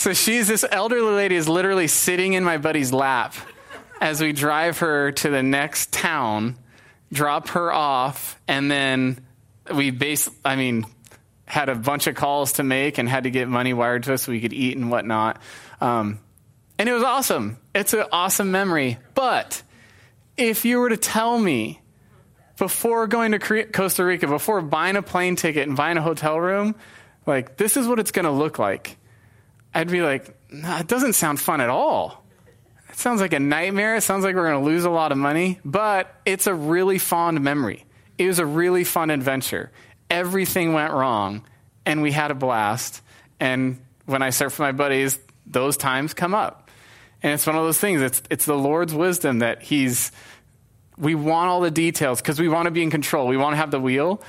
So 0.00 0.14
she's 0.14 0.48
this 0.48 0.64
elderly 0.70 1.14
lady 1.14 1.34
is 1.34 1.46
literally 1.46 1.86
sitting 1.86 2.32
in 2.32 2.42
my 2.42 2.56
buddy's 2.56 2.90
lap 2.90 3.34
as 4.00 4.18
we 4.22 4.32
drive 4.32 4.78
her 4.78 5.12
to 5.12 5.28
the 5.28 5.42
next 5.42 5.92
town, 5.92 6.56
drop 7.12 7.48
her 7.48 7.70
off, 7.70 8.40
and 8.48 8.70
then 8.70 9.20
we 9.70 9.90
base, 9.90 10.30
I 10.42 10.56
mean, 10.56 10.86
had 11.44 11.68
a 11.68 11.74
bunch 11.74 12.06
of 12.06 12.14
calls 12.14 12.54
to 12.54 12.62
make 12.62 12.96
and 12.96 13.06
had 13.06 13.24
to 13.24 13.30
get 13.30 13.46
money 13.46 13.74
wired 13.74 14.04
to 14.04 14.14
us 14.14 14.22
so 14.22 14.32
we 14.32 14.40
could 14.40 14.54
eat 14.54 14.74
and 14.74 14.90
whatnot. 14.90 15.38
Um, 15.82 16.18
and 16.78 16.88
it 16.88 16.94
was 16.94 17.02
awesome. 17.02 17.58
It's 17.74 17.92
an 17.92 18.04
awesome 18.10 18.50
memory. 18.50 18.96
But 19.14 19.62
if 20.38 20.64
you 20.64 20.78
were 20.78 20.88
to 20.88 20.96
tell 20.96 21.38
me 21.38 21.78
before 22.56 23.06
going 23.06 23.32
to 23.32 23.66
Costa 23.66 24.02
Rica, 24.02 24.28
before 24.28 24.62
buying 24.62 24.96
a 24.96 25.02
plane 25.02 25.36
ticket 25.36 25.68
and 25.68 25.76
buying 25.76 25.98
a 25.98 26.02
hotel 26.02 26.40
room, 26.40 26.74
like, 27.26 27.58
this 27.58 27.76
is 27.76 27.86
what 27.86 27.98
it's 27.98 28.12
going 28.12 28.24
to 28.24 28.30
look 28.30 28.58
like, 28.58 28.96
I'd 29.74 29.90
be 29.90 30.02
like, 30.02 30.36
nah, 30.50 30.80
it 30.80 30.88
doesn't 30.88 31.14
sound 31.14 31.40
fun 31.40 31.60
at 31.60 31.68
all. 31.68 32.24
It 32.88 32.98
sounds 32.98 33.20
like 33.20 33.32
a 33.32 33.40
nightmare. 33.40 33.96
It 33.96 34.02
sounds 34.02 34.24
like 34.24 34.34
we're 34.34 34.50
going 34.50 34.62
to 34.62 34.68
lose 34.68 34.84
a 34.84 34.90
lot 34.90 35.12
of 35.12 35.18
money, 35.18 35.60
but 35.64 36.14
it's 36.26 36.46
a 36.46 36.54
really 36.54 36.98
fond 36.98 37.40
memory. 37.40 37.84
It 38.18 38.26
was 38.26 38.38
a 38.38 38.46
really 38.46 38.84
fun 38.84 39.10
adventure. 39.10 39.70
Everything 40.10 40.72
went 40.72 40.92
wrong, 40.92 41.44
and 41.86 42.02
we 42.02 42.12
had 42.12 42.30
a 42.30 42.34
blast. 42.34 43.00
And 43.38 43.80
when 44.06 44.22
I 44.22 44.30
surf 44.30 44.54
with 44.54 44.60
my 44.60 44.72
buddies, 44.72 45.18
those 45.46 45.76
times 45.76 46.14
come 46.14 46.34
up. 46.34 46.68
And 47.22 47.32
it's 47.32 47.46
one 47.46 47.56
of 47.56 47.62
those 47.62 47.78
things. 47.78 48.02
It's, 48.02 48.22
it's 48.28 48.44
the 48.44 48.56
Lord's 48.56 48.94
wisdom 48.94 49.38
that 49.38 49.62
He's, 49.62 50.10
we 50.98 51.14
want 51.14 51.48
all 51.48 51.60
the 51.60 51.70
details 51.70 52.20
because 52.20 52.40
we 52.40 52.48
want 52.48 52.66
to 52.66 52.70
be 52.70 52.82
in 52.82 52.90
control. 52.90 53.26
We 53.28 53.36
want 53.36 53.52
to 53.52 53.58
have 53.58 53.70
the 53.70 53.80
wheel. 53.80 54.22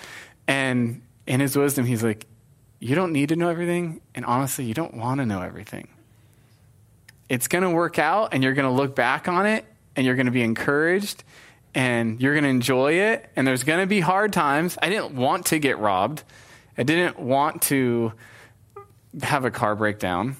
And 0.47 1.01
in 1.25 1.39
His 1.39 1.55
wisdom, 1.55 1.85
He's 1.85 2.03
like, 2.03 2.27
you 2.81 2.95
don't 2.95 3.13
need 3.13 3.29
to 3.29 3.37
know 3.37 3.47
everything. 3.47 4.01
And 4.13 4.25
honestly, 4.25 4.65
you 4.65 4.73
don't 4.73 4.95
want 4.95 5.19
to 5.19 5.25
know 5.25 5.41
everything 5.41 5.87
it's 7.31 7.47
going 7.47 7.63
to 7.63 7.69
work 7.69 7.97
out 7.97 8.33
and 8.33 8.43
you're 8.43 8.51
going 8.51 8.67
to 8.67 8.75
look 8.75 8.93
back 8.93 9.29
on 9.29 9.45
it 9.45 9.63
and 9.95 10.05
you're 10.05 10.15
going 10.15 10.25
to 10.25 10.33
be 10.33 10.41
encouraged 10.41 11.23
and 11.73 12.21
you're 12.21 12.33
going 12.33 12.43
to 12.43 12.49
enjoy 12.49 12.91
it 12.91 13.31
and 13.37 13.47
there's 13.47 13.63
going 13.63 13.79
to 13.79 13.87
be 13.87 14.01
hard 14.01 14.33
times. 14.33 14.77
I 14.81 14.89
didn't 14.89 15.15
want 15.15 15.45
to 15.45 15.57
get 15.57 15.77
robbed. 15.77 16.23
I 16.77 16.83
didn't 16.83 17.17
want 17.17 17.61
to 17.63 18.11
have 19.23 19.45
a 19.45 19.51
car 19.51 19.77
breakdown. 19.77 20.35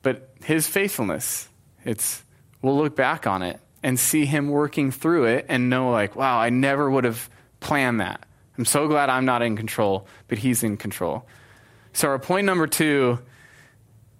But 0.00 0.30
his 0.42 0.66
faithfulness, 0.66 1.50
it's 1.84 2.22
we'll 2.62 2.78
look 2.78 2.96
back 2.96 3.26
on 3.26 3.42
it 3.42 3.60
and 3.82 4.00
see 4.00 4.24
him 4.24 4.48
working 4.48 4.92
through 4.92 5.26
it 5.26 5.44
and 5.50 5.68
know 5.68 5.90
like, 5.90 6.16
wow, 6.16 6.38
I 6.38 6.48
never 6.48 6.90
would 6.90 7.04
have 7.04 7.28
planned 7.60 8.00
that. 8.00 8.24
I'm 8.58 8.64
so 8.64 8.86
glad 8.88 9.08
I'm 9.08 9.24
not 9.24 9.42
in 9.42 9.56
control, 9.56 10.06
but 10.28 10.38
he's 10.38 10.62
in 10.62 10.76
control. 10.76 11.26
So 11.92 12.08
our 12.08 12.18
point 12.18 12.46
number 12.46 12.66
2 12.66 13.18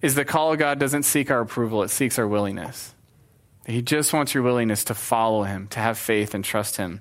is 0.00 0.14
the 0.14 0.24
call 0.24 0.52
of 0.52 0.58
God 0.58 0.78
doesn't 0.78 1.04
seek 1.04 1.30
our 1.30 1.40
approval, 1.40 1.82
it 1.82 1.88
seeks 1.88 2.18
our 2.18 2.26
willingness. 2.26 2.94
He 3.66 3.82
just 3.82 4.12
wants 4.12 4.34
your 4.34 4.42
willingness 4.42 4.84
to 4.84 4.94
follow 4.94 5.44
him, 5.44 5.68
to 5.68 5.78
have 5.78 5.96
faith 5.96 6.34
and 6.34 6.44
trust 6.44 6.76
him. 6.76 7.00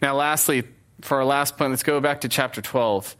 Now, 0.00 0.16
lastly, 0.16 0.64
for 1.02 1.18
our 1.18 1.24
last 1.24 1.56
point, 1.56 1.70
let's 1.70 1.82
go 1.82 2.00
back 2.00 2.22
to 2.22 2.28
chapter 2.28 2.62
12. 2.62 3.16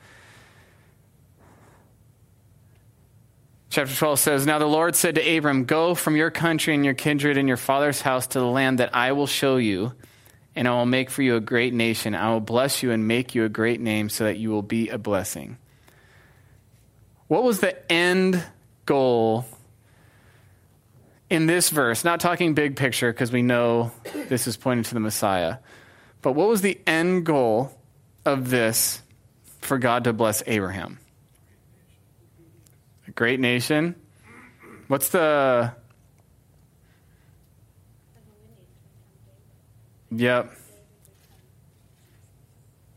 Chapter 3.68 3.94
12 3.94 4.18
says, 4.18 4.46
Now 4.46 4.58
the 4.58 4.66
Lord 4.66 4.96
said 4.96 5.14
to 5.14 5.36
Abram, 5.36 5.64
Go 5.64 5.94
from 5.94 6.16
your 6.16 6.30
country 6.30 6.74
and 6.74 6.84
your 6.84 6.94
kindred 6.94 7.36
and 7.36 7.48
your 7.48 7.56
father's 7.56 8.00
house 8.00 8.26
to 8.28 8.38
the 8.38 8.46
land 8.46 8.78
that 8.78 8.94
I 8.94 9.12
will 9.12 9.26
show 9.26 9.56
you, 9.56 9.92
and 10.54 10.68
I 10.68 10.72
will 10.72 10.86
make 10.86 11.10
for 11.10 11.22
you 11.22 11.36
a 11.36 11.40
great 11.40 11.72
nation. 11.72 12.14
I 12.14 12.30
will 12.30 12.40
bless 12.40 12.82
you 12.82 12.90
and 12.90 13.08
make 13.08 13.34
you 13.34 13.44
a 13.44 13.48
great 13.48 13.80
name 13.80 14.08
so 14.08 14.24
that 14.24 14.38
you 14.38 14.50
will 14.50 14.62
be 14.62 14.88
a 14.88 14.98
blessing. 14.98 15.56
What 17.28 17.42
was 17.44 17.60
the 17.60 17.90
end 17.90 18.44
goal 18.84 19.46
in 21.30 21.46
this 21.46 21.70
verse? 21.70 22.04
Not 22.04 22.20
talking 22.20 22.52
big 22.52 22.76
picture 22.76 23.10
because 23.10 23.32
we 23.32 23.42
know 23.42 23.92
this 24.28 24.46
is 24.46 24.56
pointing 24.56 24.84
to 24.84 24.94
the 24.94 25.00
Messiah. 25.00 25.58
But 26.20 26.32
what 26.32 26.48
was 26.48 26.60
the 26.60 26.78
end 26.86 27.24
goal 27.24 27.76
of 28.24 28.50
this 28.50 29.00
for 29.60 29.78
God 29.78 30.04
to 30.04 30.12
bless 30.12 30.42
Abraham? 30.46 30.98
A 33.08 33.10
great 33.12 33.40
nation. 33.40 33.94
What's 34.88 35.08
the. 35.08 35.72
Yep. 40.14 40.52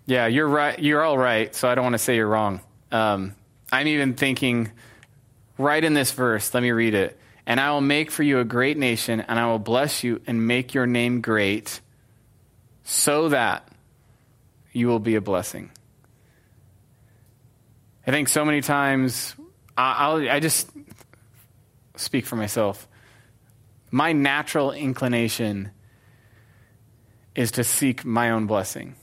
Yeah, 0.05 0.27
you're 0.27 0.47
right. 0.47 0.77
You're 0.77 1.01
all 1.01 1.17
right. 1.17 1.55
So 1.55 1.69
I 1.69 1.75
don't 1.75 1.83
want 1.83 1.93
to 1.93 1.99
say 1.99 2.15
you're 2.15 2.27
wrong. 2.27 2.59
Um, 2.91 3.35
I'm 3.71 3.87
even 3.87 4.13
thinking 4.13 4.71
right 5.57 5.83
in 5.83 5.93
this 5.93 6.11
verse, 6.11 6.53
let 6.53 6.61
me 6.61 6.71
read 6.71 6.93
it. 6.93 7.17
And 7.45 7.59
I 7.59 7.71
will 7.71 7.81
make 7.81 8.11
for 8.11 8.23
you 8.23 8.39
a 8.39 8.43
great 8.43 8.77
nation, 8.77 9.21
and 9.21 9.39
I 9.39 9.47
will 9.47 9.59
bless 9.59 10.03
you 10.03 10.21
and 10.27 10.47
make 10.47 10.73
your 10.73 10.87
name 10.87 11.21
great, 11.21 11.79
so 12.83 13.29
that 13.29 13.67
you 14.73 14.87
will 14.87 14.99
be 14.99 15.15
a 15.15 15.21
blessing. 15.21 15.71
I 18.05 18.11
think 18.11 18.29
so 18.29 18.45
many 18.45 18.61
times, 18.61 19.35
I'll, 19.77 20.27
I 20.29 20.39
just 20.39 20.69
speak 21.95 22.25
for 22.25 22.35
myself. 22.35 22.87
My 23.91 24.11
natural 24.11 24.71
inclination 24.71 25.71
is 27.35 27.51
to 27.51 27.63
seek 27.63 28.05
my 28.05 28.31
own 28.31 28.47
blessing. 28.47 28.95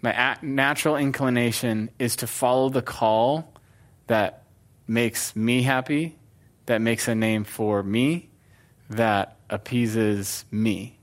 My 0.00 0.36
natural 0.42 0.96
inclination 0.96 1.90
is 1.98 2.16
to 2.16 2.26
follow 2.26 2.68
the 2.68 2.82
call 2.82 3.52
that 4.06 4.44
makes 4.86 5.36
me 5.36 5.62
happy, 5.62 6.16
that 6.66 6.80
makes 6.80 7.08
a 7.08 7.14
name 7.14 7.44
for 7.44 7.82
me, 7.82 8.30
that 8.90 9.36
appeases 9.50 10.44
me. 10.50 10.98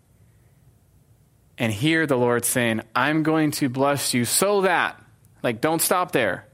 And 1.57 1.71
here 1.71 2.07
the 2.07 2.17
Lord 2.17 2.45
saying, 2.45 2.82
I'm 2.95 3.23
going 3.23 3.51
to 3.51 3.69
bless 3.69 4.13
you 4.13 4.26
so 4.26 4.61
that, 4.61 5.01
like, 5.43 5.61
don't 5.61 5.82
stop 5.82 6.11
there. 6.11 6.45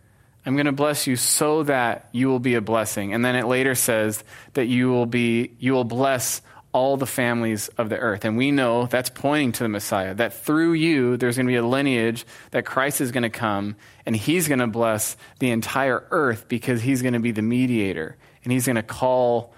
I'm 0.45 0.55
going 0.55 0.65
to 0.65 0.71
bless 0.71 1.07
you 1.07 1.15
so 1.15 1.63
that 1.63 2.09
you 2.11 2.27
will 2.27 2.39
be 2.39 2.55
a 2.55 2.61
blessing. 2.61 3.13
And 3.13 3.23
then 3.23 3.35
it 3.35 3.45
later 3.47 3.75
says 3.75 4.23
that 4.53 4.65
you 4.65 4.89
will 4.89 5.05
be, 5.05 5.55
you 5.59 5.73
will 5.73 5.83
bless 5.83 6.41
all 6.73 6.95
the 6.97 7.05
families 7.05 7.67
of 7.77 7.89
the 7.89 7.97
earth. 7.97 8.23
And 8.23 8.37
we 8.37 8.51
know 8.51 8.85
that's 8.85 9.09
pointing 9.09 9.51
to 9.53 9.63
the 9.63 9.69
Messiah, 9.69 10.13
that 10.15 10.33
through 10.33 10.73
you, 10.73 11.17
there's 11.17 11.35
going 11.35 11.45
to 11.45 11.51
be 11.51 11.57
a 11.57 11.65
lineage 11.65 12.25
that 12.51 12.65
Christ 12.65 13.01
is 13.01 13.11
going 13.11 13.23
to 13.23 13.29
come 13.29 13.75
and 14.05 14.15
he's 14.15 14.47
going 14.47 14.59
to 14.59 14.67
bless 14.67 15.17
the 15.39 15.51
entire 15.51 16.05
earth 16.11 16.47
because 16.47 16.81
he's 16.81 17.01
going 17.01 17.13
to 17.13 17.19
be 17.19 17.31
the 17.31 17.41
mediator. 17.41 18.15
And 18.43 18.53
he's 18.53 18.65
going 18.65 18.77
to 18.77 18.83
call, 18.83 19.53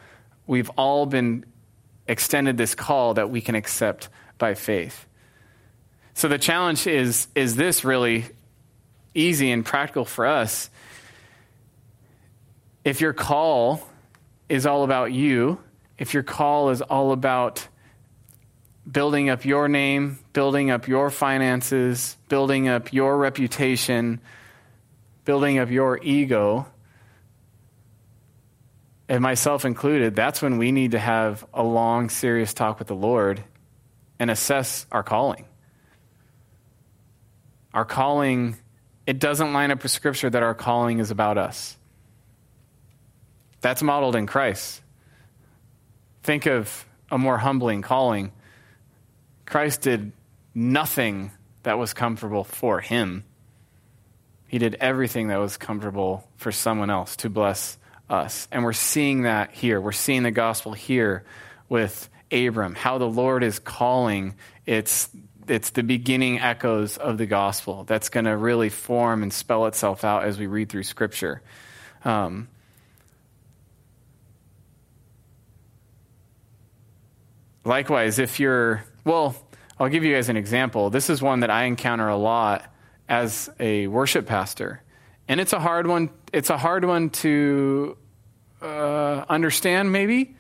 we've 0.48 0.70
all 0.72 1.06
been 1.06 1.46
extended 2.08 2.58
this 2.58 2.76
call 2.76 3.14
that 3.14 3.30
we 3.30 3.42
can 3.42 3.56
accept 3.56 4.10
by 4.38 4.56
faith. 4.56 5.06
So 6.16 6.28
the 6.28 6.38
challenge 6.38 6.88
is, 6.88 7.28
is 7.36 7.56
this 7.56 7.84
really 7.84 8.26
easy 9.14 9.52
and 9.52 9.66
practical 9.66 10.06
for 10.06 10.26
us? 10.26 10.70
If 12.84 13.02
your 13.02 13.14
call 13.14 13.88
is 14.50 14.66
all 14.66 14.84
about 14.84 15.12
you, 15.12 15.60
if 15.98 16.14
your 16.14 16.24
call 16.24 16.70
is 16.70 16.82
all 16.82 17.12
about 17.12 17.68
building 18.90 19.30
up 19.30 19.46
your 19.46 19.68
name, 19.68 20.20
building 20.34 20.70
up 20.70 20.88
your 20.88 21.10
finances, 21.10 22.18
building 22.28 22.68
up 22.68 22.92
your 22.92 23.18
reputation, 23.18 24.20
building 25.26 25.58
up 25.58 25.70
your 25.70 26.00
ego, 26.04 26.68
and 29.08 29.22
myself 29.22 29.66
included, 29.66 30.16
that's 30.16 30.42
when 30.42 30.58
we 30.58 30.72
need 30.72 30.92
to 30.92 31.00
have 31.00 31.46
a 31.54 31.64
long, 31.64 32.10
serious 32.10 32.54
talk 32.54 32.80
with 32.80 32.88
the 32.88 32.96
Lord 32.96 33.44
and 34.20 34.30
assess 34.30 34.86
our 34.92 35.04
calling. 35.04 35.46
Our 37.74 37.86
calling, 37.86 38.58
it 39.08 39.20
doesn't 39.20 39.54
line 39.54 39.72
up 39.72 39.84
with 39.84 39.92
Scripture 39.92 40.30
that 40.30 40.44
our 40.44 40.54
calling 40.54 41.00
is 41.00 41.12
about 41.12 41.38
us. 41.38 41.78
That's 43.62 43.82
modeled 43.82 44.16
in 44.16 44.28
Christ. 44.28 44.83
Think 46.24 46.46
of 46.46 46.86
a 47.12 47.18
more 47.18 47.38
humbling 47.38 47.82
calling. 47.82 48.32
Christ 49.46 49.82
did 49.82 50.14
nothing 50.56 51.32
that 51.64 51.78
was 51.78 51.94
comfortable 51.94 52.44
for 52.44 52.80
him. 52.80 53.24
He 54.48 54.58
did 54.58 54.76
everything 54.76 55.28
that 55.28 55.38
was 55.38 55.58
comfortable 55.58 56.28
for 56.38 56.52
someone 56.52 56.90
else 56.90 57.16
to 57.18 57.30
bless 57.30 57.78
us. 58.10 58.48
And 58.52 58.64
we're 58.64 58.74
seeing 58.74 59.24
that 59.24 59.52
here. 59.52 59.82
We're 59.82 59.92
seeing 59.92 60.24
the 60.24 60.32
gospel 60.32 60.74
here 60.74 61.24
with 61.70 62.10
Abram, 62.32 62.76
how 62.76 62.98
the 62.98 63.08
Lord 63.08 63.44
is 63.44 63.60
calling. 63.60 64.36
It's, 64.66 65.10
it's 65.48 65.72
the 65.72 65.84
beginning 65.84 66.40
echoes 66.40 66.98
of 66.98 67.18
the 67.18 67.26
gospel 67.26 67.84
that's 67.84 68.10
going 68.10 68.26
to 68.26 68.38
really 68.38 68.70
form 68.70 69.24
and 69.24 69.34
spell 69.34 69.66
itself 69.66 70.04
out 70.04 70.24
as 70.24 70.38
we 70.38 70.48
read 70.48 70.70
through 70.70 70.84
Scripture. 70.84 71.42
Um, 72.06 72.48
Likewise, 77.66 78.20
if 78.20 78.40
you're, 78.40 78.84
well, 79.06 79.36
I'll 79.80 79.90
give 79.90 80.04
you 80.04 80.14
guys 80.14 80.30
an 80.30 80.38
example. 80.38 80.90
This 80.90 81.10
is 81.10 81.22
one 81.22 81.42
that 81.42 81.50
I 81.50 81.64
encounter 81.64 82.08
a 82.08 82.18
lot 82.18 82.72
as 83.08 83.50
a 83.60 83.88
worship 83.88 84.26
pastor. 84.28 84.82
And 85.28 85.40
it's 85.40 85.54
a 85.54 85.60
hard 85.60 85.88
one. 85.88 86.10
It's 86.34 86.50
a 86.50 86.58
hard 86.58 86.84
one 86.84 87.10
to 87.12 87.98
uh, 88.62 89.26
understand, 89.30 89.92
maybe, 89.92 90.36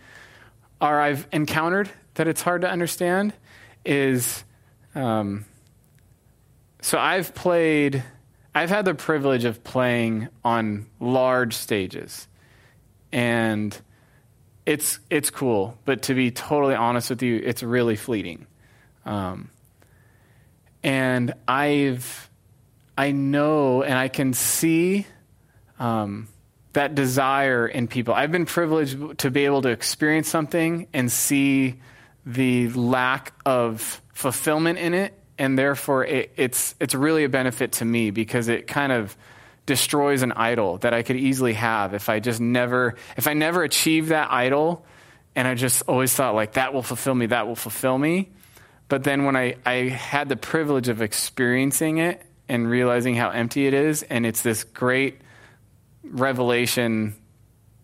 or 0.82 0.99
I've 0.99 1.28
encountered 1.32 1.89
that 2.15 2.28
it's 2.28 2.41
hard 2.41 2.61
to 2.61 2.69
understand. 2.69 3.34
Is 3.86 4.43
um, 4.95 5.45
so 6.82 6.97
I've 6.97 7.34
played. 7.34 8.03
I've 8.55 8.69
had 8.69 8.86
the 8.86 8.93
privilege 8.93 9.45
of 9.45 9.63
playing 9.63 10.28
on 10.43 10.86
large 10.99 11.55
stages, 11.55 12.28
and 13.11 13.76
it's 14.66 14.99
it's 15.09 15.30
cool, 15.30 15.78
but 15.86 16.03
to 16.03 16.14
be 16.14 16.32
totally 16.32 16.76
honest 16.76 17.09
with 17.09 17.22
you, 17.22 17.41
it's 17.43 17.64
really 17.64 17.95
fleeting. 17.95 18.47
Um, 19.05 19.49
and 20.84 21.34
I've 21.47 22.30
I 22.97 23.11
know 23.11 23.84
and 23.84 23.93
I 23.97 24.07
can 24.07 24.34
see 24.34 25.05
um, 25.80 26.28
that 26.74 26.95
desire 26.95 27.68
in 27.68 27.88
people. 27.88 28.14
I've 28.14 28.32
been 28.32 28.45
privileged 28.45 29.20
to 29.20 29.32
be 29.32 29.45
able 29.45 29.61
to 29.64 29.70
experience 29.70 30.30
something 30.30 30.88
and 30.93 31.11
see 31.11 31.82
the 32.26 32.70
lack 32.70 33.34
of 33.45 34.01
fulfillment 34.14 34.80
in 34.80 34.93
it, 34.93 35.14
and 35.38 35.57
therefore 35.57 36.05
it, 36.05 36.32
it's 36.38 36.76
it's 36.80 36.95
really 36.95 37.26
a 37.26 37.30
benefit 37.30 37.74
to 37.74 37.86
me 37.86 38.11
because 38.11 38.47
it 38.47 38.68
kind 38.68 38.91
of 38.91 39.18
destroys 39.66 40.22
an 40.22 40.32
idol 40.34 40.78
that 40.80 40.93
I 40.93 41.03
could 41.03 41.16
easily 41.16 41.53
have 41.53 41.93
if 41.93 42.09
I 42.09 42.20
just 42.20 42.41
never, 42.41 42.95
if 43.16 43.28
I 43.28 43.34
never 43.34 43.64
achieve 43.64 44.09
that 44.09 44.32
idol 44.32 44.86
and 45.36 45.47
I 45.47 45.55
just 45.55 45.84
always 45.88 46.14
thought 46.14 46.36
like 46.36 46.53
that 46.53 46.74
will 46.74 46.84
fulfill 46.84 47.16
me, 47.16 47.28
that 47.28 47.47
will 47.47 47.55
fulfill 47.55 47.97
me. 47.97 48.32
But 48.89 49.03
then 49.03 49.26
when 49.26 49.36
I, 49.36 49.55
I 49.66 49.88
had 49.88 50.30
the 50.30 50.36
privilege 50.36 50.89
of 50.89 51.01
experiencing 51.01 51.97
it 51.97 52.22
and 52.49 52.70
realizing 52.70 53.16
how 53.16 53.30
empty 53.30 53.66
it 53.66 53.74
is, 53.74 54.03
and 54.03 54.26
it's 54.26 54.41
this 54.41 54.64
great 54.64 55.22
revelation 56.03 57.16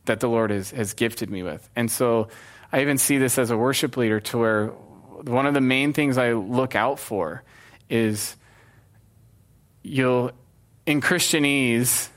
that 0.05 0.19
the 0.19 0.27
Lord 0.27 0.51
has, 0.51 0.71
has 0.71 0.93
gifted 0.93 1.29
me 1.29 1.43
with. 1.43 1.67
And 1.75 1.89
so 1.89 2.27
I 2.71 2.81
even 2.81 2.97
see 2.97 3.17
this 3.17 3.37
as 3.37 3.51
a 3.51 3.57
worship 3.57 3.95
leader 3.95 4.19
to 4.19 4.37
where 4.37 4.67
one 4.67 5.45
of 5.45 5.53
the 5.53 5.61
main 5.61 5.93
things 5.93 6.17
I 6.17 6.33
look 6.33 6.75
out 6.75 6.99
for 6.99 7.43
is 7.89 8.35
you'll 9.81 10.31
in 10.89 11.01
Christianese, 11.01 12.09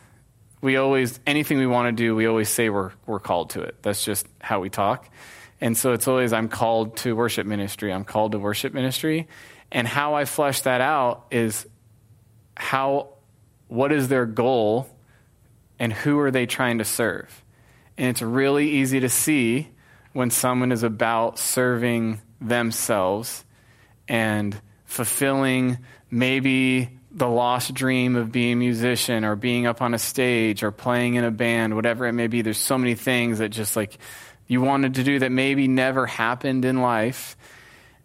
we 0.62 0.76
always, 0.78 1.20
anything 1.26 1.58
we 1.58 1.66
want 1.66 1.94
to 1.94 2.02
do, 2.02 2.16
we 2.16 2.24
always 2.24 2.48
say 2.48 2.70
we're, 2.70 2.92
we're 3.04 3.20
called 3.20 3.50
to 3.50 3.60
it. 3.60 3.76
That's 3.82 4.02
just 4.02 4.26
how 4.40 4.60
we 4.60 4.70
talk. 4.70 5.10
And 5.60 5.76
so 5.76 5.92
it's 5.92 6.08
always, 6.08 6.32
I'm 6.32 6.48
called 6.48 6.96
to 6.98 7.14
worship 7.14 7.46
ministry. 7.46 7.92
I'm 7.92 8.04
called 8.04 8.32
to 8.32 8.38
worship 8.38 8.72
ministry. 8.72 9.28
And 9.70 9.86
how 9.86 10.14
I 10.14 10.24
flesh 10.24 10.62
that 10.62 10.80
out 10.80 11.26
is 11.30 11.66
how, 12.56 13.10
what 13.68 13.92
is 13.92 14.08
their 14.08 14.24
goal 14.24 14.88
and 15.78 15.92
who 15.92 16.18
are 16.20 16.30
they 16.30 16.46
trying 16.46 16.78
to 16.78 16.84
serve? 16.86 17.44
And 17.98 18.08
it's 18.08 18.22
really 18.22 18.70
easy 18.70 19.00
to 19.00 19.10
see 19.10 19.68
when 20.14 20.30
someone 20.30 20.72
is 20.72 20.82
about 20.82 21.38
serving 21.38 22.22
themselves 22.40 23.44
and 24.08 24.58
fulfilling 24.86 25.76
maybe 26.10 26.88
the 27.14 27.28
lost 27.28 27.74
dream 27.74 28.16
of 28.16 28.32
being 28.32 28.54
a 28.54 28.56
musician 28.56 29.24
or 29.24 29.36
being 29.36 29.66
up 29.66 29.82
on 29.82 29.92
a 29.92 29.98
stage 29.98 30.62
or 30.62 30.70
playing 30.70 31.14
in 31.14 31.24
a 31.24 31.30
band, 31.30 31.74
whatever 31.74 32.06
it 32.06 32.12
may 32.12 32.26
be. 32.26 32.42
There's 32.42 32.58
so 32.58 32.78
many 32.78 32.94
things 32.94 33.38
that 33.38 33.50
just 33.50 33.76
like 33.76 33.98
you 34.46 34.60
wanted 34.60 34.94
to 34.94 35.04
do 35.04 35.18
that 35.18 35.30
maybe 35.30 35.68
never 35.68 36.06
happened 36.06 36.64
in 36.64 36.80
life. 36.80 37.36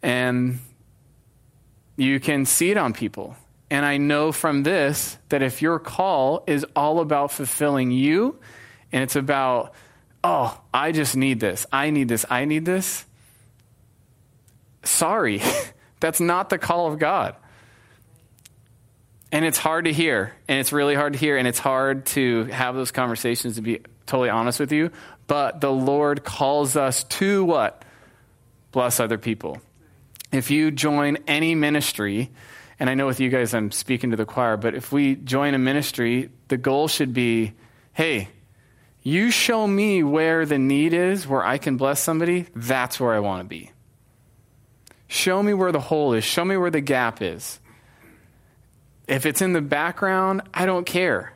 And 0.04 0.60
you 1.96 2.20
can 2.20 2.46
see 2.46 2.70
it 2.70 2.78
on 2.78 2.94
people. 2.94 3.36
And 3.70 3.86
I 3.86 3.98
know 3.98 4.32
from 4.32 4.64
this 4.64 5.18
that 5.30 5.42
if 5.42 5.62
your 5.62 5.80
call 5.80 6.44
is 6.48 6.66
all 6.76 7.00
about 7.00 7.32
fulfilling 7.32 7.92
you 7.92 8.40
and 8.92 9.04
it's 9.04 9.16
about, 9.16 9.74
oh, 10.24 10.60
I 10.74 10.92
just 10.92 11.16
need 11.16 11.40
this, 11.40 11.66
I 11.72 11.90
need 11.90 12.08
this, 12.08 12.26
I 12.30 12.46
need 12.46 12.66
this, 12.66 13.06
sorry, 14.84 15.42
that's 16.00 16.20
not 16.20 16.50
the 16.50 16.58
call 16.58 16.92
of 16.92 17.00
God. 17.00 17.36
And 19.32 19.44
it's 19.44 19.58
hard 19.58 19.86
to 19.86 19.94
hear, 19.94 20.34
and 20.48 20.60
it's 20.60 20.72
really 20.72 20.96
hard 20.96 21.14
to 21.14 21.20
hear, 21.20 21.38
and 21.38 21.48
it's 21.48 21.60
hard 21.60 22.06
to 22.08 22.46
have 22.46 22.76
those 22.76 22.92
conversations, 22.92 23.56
to 23.56 23.62
be 23.62 23.82
totally 24.06 24.30
honest 24.30 24.60
with 24.60 24.72
you. 24.72 24.92
But 25.28 25.60
the 25.60 25.72
Lord 25.72 26.24
calls 26.24 26.78
us 26.78 27.04
to 27.06 27.44
what? 27.44 27.84
Bless 28.72 29.00
other 29.00 29.18
people. 29.18 29.62
If 30.32 30.50
you 30.50 30.72
join 30.72 31.18
any 31.28 31.56
ministry, 31.56 32.32
and 32.80 32.90
I 32.90 32.94
know 32.94 33.06
with 33.06 33.20
you 33.20 33.30
guys 33.30 33.54
I'm 33.54 33.72
speaking 33.72 34.12
to 34.12 34.18
the 34.18 34.26
choir, 34.26 34.56
but 34.56 34.76
if 34.76 34.92
we 34.92 35.16
join 35.16 35.54
a 35.54 35.60
ministry, 35.60 36.30
the 36.48 36.58
goal 36.58 36.88
should 36.88 37.14
be 37.14 37.54
hey, 37.94 38.30
you 39.02 39.32
show 39.32 39.66
me 39.66 40.04
where 40.04 40.46
the 40.46 40.60
need 40.60 40.94
is, 40.94 41.28
where 41.28 41.44
I 41.44 41.58
can 41.58 41.78
bless 41.78 42.00
somebody, 42.00 42.46
that's 42.56 43.00
where 43.00 43.14
I 43.14 43.20
want 43.20 43.42
to 43.42 43.48
be. 43.48 43.72
Show 45.08 45.42
me 45.42 45.56
where 45.56 45.72
the 45.72 45.80
hole 45.80 46.14
is, 46.14 46.24
show 46.24 46.46
me 46.46 46.58
where 46.58 46.70
the 46.70 46.82
gap 46.82 47.22
is. 47.22 47.60
If 49.08 49.26
it's 49.26 49.42
in 49.42 49.54
the 49.54 49.62
background, 49.62 50.42
I 50.54 50.66
don't 50.66 50.86
care. 50.86 51.34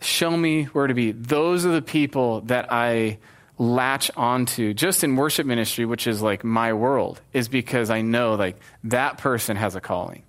Show 0.00 0.36
me 0.36 0.64
where 0.64 0.86
to 0.86 0.94
be. 0.94 1.12
Those 1.12 1.64
are 1.64 1.72
the 1.72 1.82
people 1.82 2.40
that 2.42 2.72
I 2.72 3.18
latch 3.56 4.10
onto 4.16 4.74
just 4.74 5.02
in 5.02 5.16
worship 5.16 5.46
ministry, 5.46 5.84
which 5.84 6.06
is 6.06 6.22
like 6.22 6.44
my 6.44 6.72
world, 6.72 7.20
is 7.32 7.48
because 7.48 7.90
I 7.90 8.02
know 8.02 8.34
like 8.34 8.60
that 8.84 9.18
person 9.18 9.56
has 9.56 9.74
a 9.74 9.80
calling. 9.80 10.22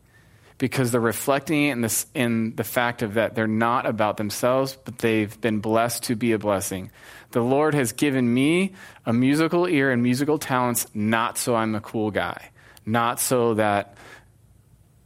because 0.59 0.91
they're 0.91 1.01
reflecting 1.01 1.63
in, 1.63 1.81
this, 1.81 2.05
in 2.13 2.53
the 2.55 2.63
fact 2.63 3.01
of 3.01 3.15
that 3.15 3.33
they're 3.33 3.47
not 3.47 3.85
about 3.87 4.17
themselves, 4.17 4.77
but 4.83 4.99
they've 4.99 5.39
been 5.41 5.59
blessed 5.59 6.03
to 6.03 6.15
be 6.15 6.33
a 6.33 6.37
blessing. 6.37 6.91
The 7.31 7.41
Lord 7.41 7.73
has 7.73 7.93
given 7.93 8.31
me 8.31 8.73
a 9.05 9.13
musical 9.13 9.67
ear 9.67 9.89
and 9.89 10.03
musical 10.03 10.37
talents, 10.37 10.85
not 10.93 11.37
so 11.37 11.55
I'm 11.55 11.73
a 11.75 11.81
cool 11.81 12.11
guy, 12.11 12.49
not 12.85 13.19
so 13.19 13.55
that 13.55 13.95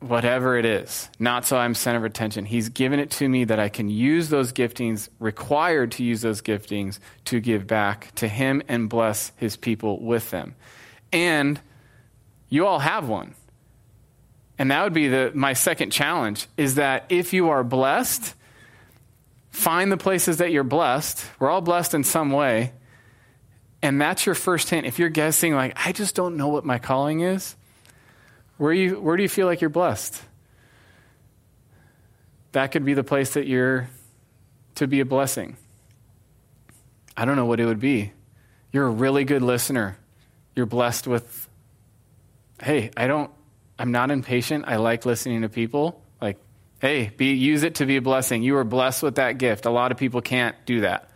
whatever 0.04 0.58
it 0.58 0.66
is, 0.66 1.10
not 1.20 1.46
so 1.46 1.58
I'm 1.58 1.74
center 1.74 2.00
of 2.00 2.04
attention. 2.04 2.46
He's 2.46 2.70
given 2.70 3.00
it 3.00 3.12
to 3.12 3.30
me 3.30 3.46
that 3.46 3.60
I 3.60 3.70
can 3.70 3.90
use 3.90 4.30
those 4.30 4.52
giftings, 4.52 5.10
required 5.20 5.92
to 5.94 6.04
use 6.04 6.22
those 6.22 6.42
giftings 6.42 7.00
to 7.26 7.40
give 7.40 7.68
back 7.68 8.14
to 8.16 8.28
Him 8.28 8.62
and 8.68 8.90
bless 8.90 9.32
His 9.38 9.56
people 9.56 10.04
with 10.04 10.32
them. 10.32 10.56
And 11.12 11.60
you 12.50 12.66
all 12.66 12.80
have 12.80 13.08
one. 13.08 13.36
And 14.58 14.72
that 14.72 14.84
would 14.84 14.94
be 14.94 15.08
the, 15.08 15.32
my 15.34 15.54
second 15.54 15.92
challenge 15.92 16.48
is 16.58 16.76
that 16.76 17.06
if 17.10 17.34
you 17.34 17.50
are 17.50 17.64
blessed, 17.64 18.36
find 19.50 19.92
the 19.92 19.98
places 19.98 20.38
that 20.38 20.52
you're 20.52 20.64
blessed. 20.64 21.26
We're 21.40 21.50
all 21.50 21.62
blessed 21.62 21.94
in 21.94 22.04
some 22.04 22.32
way. 22.32 22.74
And 23.82 24.00
that's 24.00 24.26
your 24.26 24.36
first 24.36 24.70
hint. 24.70 24.86
If 24.86 25.00
you're 25.00 25.10
guessing, 25.10 25.56
like, 25.56 25.74
I 25.76 25.92
just 25.92 26.16
don't 26.16 26.38
know 26.38 26.48
what 26.48 26.64
my 26.64 26.80
calling 26.80 27.22
is, 27.22 27.56
where, 28.58 28.74
you, 28.74 29.00
where 29.00 29.18
do 29.18 29.24
you 29.24 29.30
feel 29.30 29.48
like 29.48 29.62
you're 29.62 29.70
blessed? 29.70 30.22
That 32.52 32.72
could 32.72 32.86
be 32.86 32.94
the 32.94 33.04
place 33.04 33.34
that 33.34 33.48
you're 33.48 33.90
to 34.76 34.88
be 34.88 35.00
a 35.00 35.06
blessing. 35.06 35.58
I 37.16 37.26
don't 37.26 37.36
know 37.36 37.46
what 37.46 37.60
it 37.60 37.66
would 37.66 37.80
be. 37.80 38.12
You're 38.72 38.88
a 38.88 38.92
really 38.92 39.24
good 39.24 39.42
listener. 39.42 39.98
You're 40.56 40.66
blessed 40.66 41.08
with, 41.08 41.48
hey, 42.62 42.92
I 42.98 43.08
don't, 43.08 43.32
I'm 43.78 43.92
not 43.92 44.12
impatient. 44.12 44.66
I 44.68 44.78
like 44.78 45.06
listening 45.06 45.42
to 45.42 45.50
people. 45.50 46.02
Like, 46.22 46.38
hey, 46.80 47.12
be, 47.16 47.34
use 47.34 47.64
it 47.64 47.76
to 47.76 47.86
be 47.86 47.98
a 47.98 48.02
blessing. 48.02 48.44
You 48.44 48.58
are 48.58 48.64
blessed 48.64 49.04
with 49.04 49.16
that 49.16 49.38
gift. 49.38 49.66
A 49.66 49.72
lot 49.72 49.92
of 49.92 49.98
people 49.98 50.22
can't 50.22 50.56
do 50.66 50.82
that. 50.82 51.10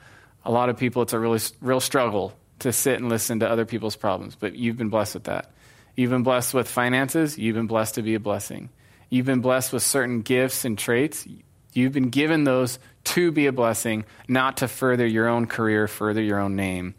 A 0.45 0.51
lot 0.51 0.69
of 0.69 0.77
people, 0.77 1.01
it's 1.01 1.13
a 1.13 1.19
really 1.19 1.39
real 1.61 1.79
struggle 1.79 2.33
to 2.59 2.71
sit 2.71 2.99
and 2.99 3.09
listen 3.09 3.39
to 3.41 3.49
other 3.49 3.65
people's 3.65 3.95
problems, 3.95 4.35
but 4.35 4.55
you've 4.55 4.77
been 4.77 4.89
blessed 4.89 5.15
with 5.15 5.23
that. 5.25 5.51
You've 5.97 6.11
been 6.11 6.23
blessed 6.23 6.53
with 6.53 6.69
finances. 6.69 7.39
You've 7.39 7.55
been 7.55 7.67
blessed 7.67 7.95
to 7.95 8.03
be 8.03 8.13
a 8.13 8.19
blessing. 8.19 8.69
You've 9.09 9.25
been 9.25 9.41
blessed 9.41 9.73
with 9.73 9.81
certain 9.81 10.21
gifts 10.21 10.63
and 10.63 10.77
traits. 10.77 11.27
You've 11.73 11.91
been 11.91 12.09
given 12.09 12.43
those 12.43 12.77
to 13.05 13.31
be 13.31 13.47
a 13.47 13.51
blessing, 13.51 14.05
not 14.27 14.57
to 14.57 14.67
further 14.67 15.07
your 15.07 15.27
own 15.27 15.47
career, 15.47 15.87
further 15.87 16.21
your 16.21 16.39
own 16.39 16.55
name, 16.55 16.93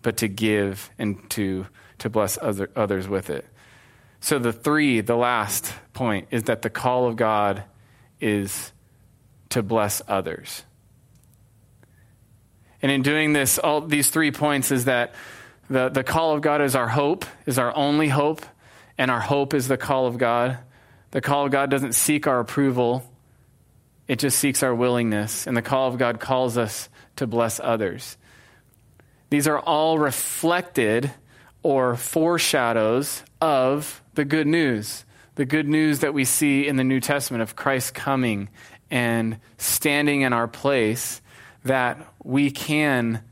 but 0.00 0.18
to 0.18 0.28
give 0.28 0.90
and 0.96 1.28
to, 1.30 1.66
to 1.98 2.08
bless 2.08 2.38
other, 2.40 2.70
others 2.76 3.08
with 3.08 3.30
it. 3.30 3.44
So, 4.20 4.38
the 4.38 4.52
three, 4.52 5.00
the 5.00 5.16
last 5.16 5.72
point, 5.92 6.28
is 6.30 6.44
that 6.44 6.62
the 6.62 6.70
call 6.70 7.06
of 7.06 7.16
God 7.16 7.64
is 8.20 8.72
to 9.50 9.62
bless 9.62 10.02
others. 10.06 10.62
And 12.80 12.92
in 12.92 13.02
doing 13.02 13.32
this, 13.32 13.58
all 13.58 13.80
these 13.80 14.10
three 14.10 14.30
points 14.30 14.70
is 14.70 14.84
that 14.84 15.14
the, 15.68 15.88
the 15.88 16.04
call 16.04 16.34
of 16.34 16.42
God 16.42 16.62
is 16.62 16.74
our 16.74 16.88
hope, 16.88 17.24
is 17.44 17.58
our 17.58 17.74
only 17.74 18.08
hope, 18.08 18.44
and 18.98 19.10
our 19.10 19.20
hope 19.20 19.54
is 19.54 19.68
the 19.68 19.76
call 19.76 20.06
of 20.06 20.18
God. 20.18 20.58
The 21.10 21.20
call 21.20 21.46
of 21.46 21.52
God 21.52 21.70
doesn't 21.70 21.94
seek 21.94 22.26
our 22.26 22.40
approval, 22.40 23.10
it 24.06 24.18
just 24.18 24.38
seeks 24.38 24.62
our 24.62 24.74
willingness. 24.74 25.46
And 25.46 25.56
the 25.56 25.62
call 25.62 25.88
of 25.88 25.98
God 25.98 26.20
calls 26.20 26.56
us 26.56 26.88
to 27.16 27.26
bless 27.26 27.58
others. 27.58 28.16
These 29.30 29.48
are 29.48 29.58
all 29.58 29.98
reflected 29.98 31.10
or 31.62 31.96
foreshadows 31.96 33.24
of 33.40 34.02
the 34.14 34.24
good 34.24 34.46
news. 34.46 35.04
The 35.34 35.44
good 35.44 35.66
news 35.66 36.00
that 36.00 36.14
we 36.14 36.24
see 36.24 36.66
in 36.66 36.76
the 36.76 36.84
New 36.84 37.00
Testament 37.00 37.42
of 37.42 37.56
Christ 37.56 37.92
coming 37.94 38.48
and 38.90 39.40
standing 39.58 40.20
in 40.20 40.32
our 40.32 40.46
place 40.46 41.20
that 41.64 41.98
we 42.22 42.52
can 42.52 43.22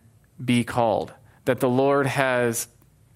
be 0.44 0.64
called 0.64 1.12
that 1.44 1.60
the 1.60 1.68
Lord 1.68 2.06
has 2.06 2.68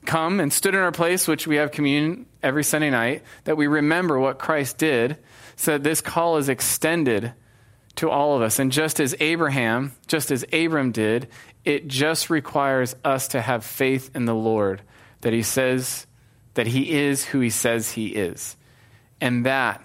come 0.05 0.41
and 0.41 0.53
stood 0.53 0.74
in 0.74 0.81
our 0.81 0.93
place, 0.93 1.29
which 1.29 1.47
we 1.47 1.57
have 1.57 1.70
communion 1.70 2.26
every 2.43 2.64
Sunday 2.64 2.91
night, 2.91 3.22
that 3.45 3.57
we 3.57 3.66
remember 3.66 4.18
what 4.18 4.39
Christ 4.39 4.79
did, 4.79 5.18
so 5.57 5.72
that 5.72 5.83
this 5.83 6.01
call 6.01 6.37
is 6.37 6.49
extended 6.49 7.33
to 7.97 8.11
all 8.11 8.37
of 8.37 8.43
us. 8.43 8.59
And 8.59 8.70
just 8.70 9.01
as 9.01 9.14
Abraham, 9.20 9.93
just 10.07 10.31
as 10.31 10.45
Abram 10.53 10.93
did, 10.93 11.29
it 11.64 11.89
just 11.89 12.31
requires 12.31 12.95
us 13.05 13.29
to 13.29 13.41
have 13.41 13.64
faith 13.64 14.11
in 14.14 14.24
the 14.24 14.35
Lord, 14.35 14.83
that 15.20 15.33
he 15.33 15.43
says 15.43 16.07
that 16.55 16.66
he 16.66 16.93
is 16.93 17.24
who 17.24 17.41
he 17.41 17.51
says 17.51 17.93
he 17.93 18.09
is. 18.09 18.57
And 19.20 19.47
that 19.47 19.85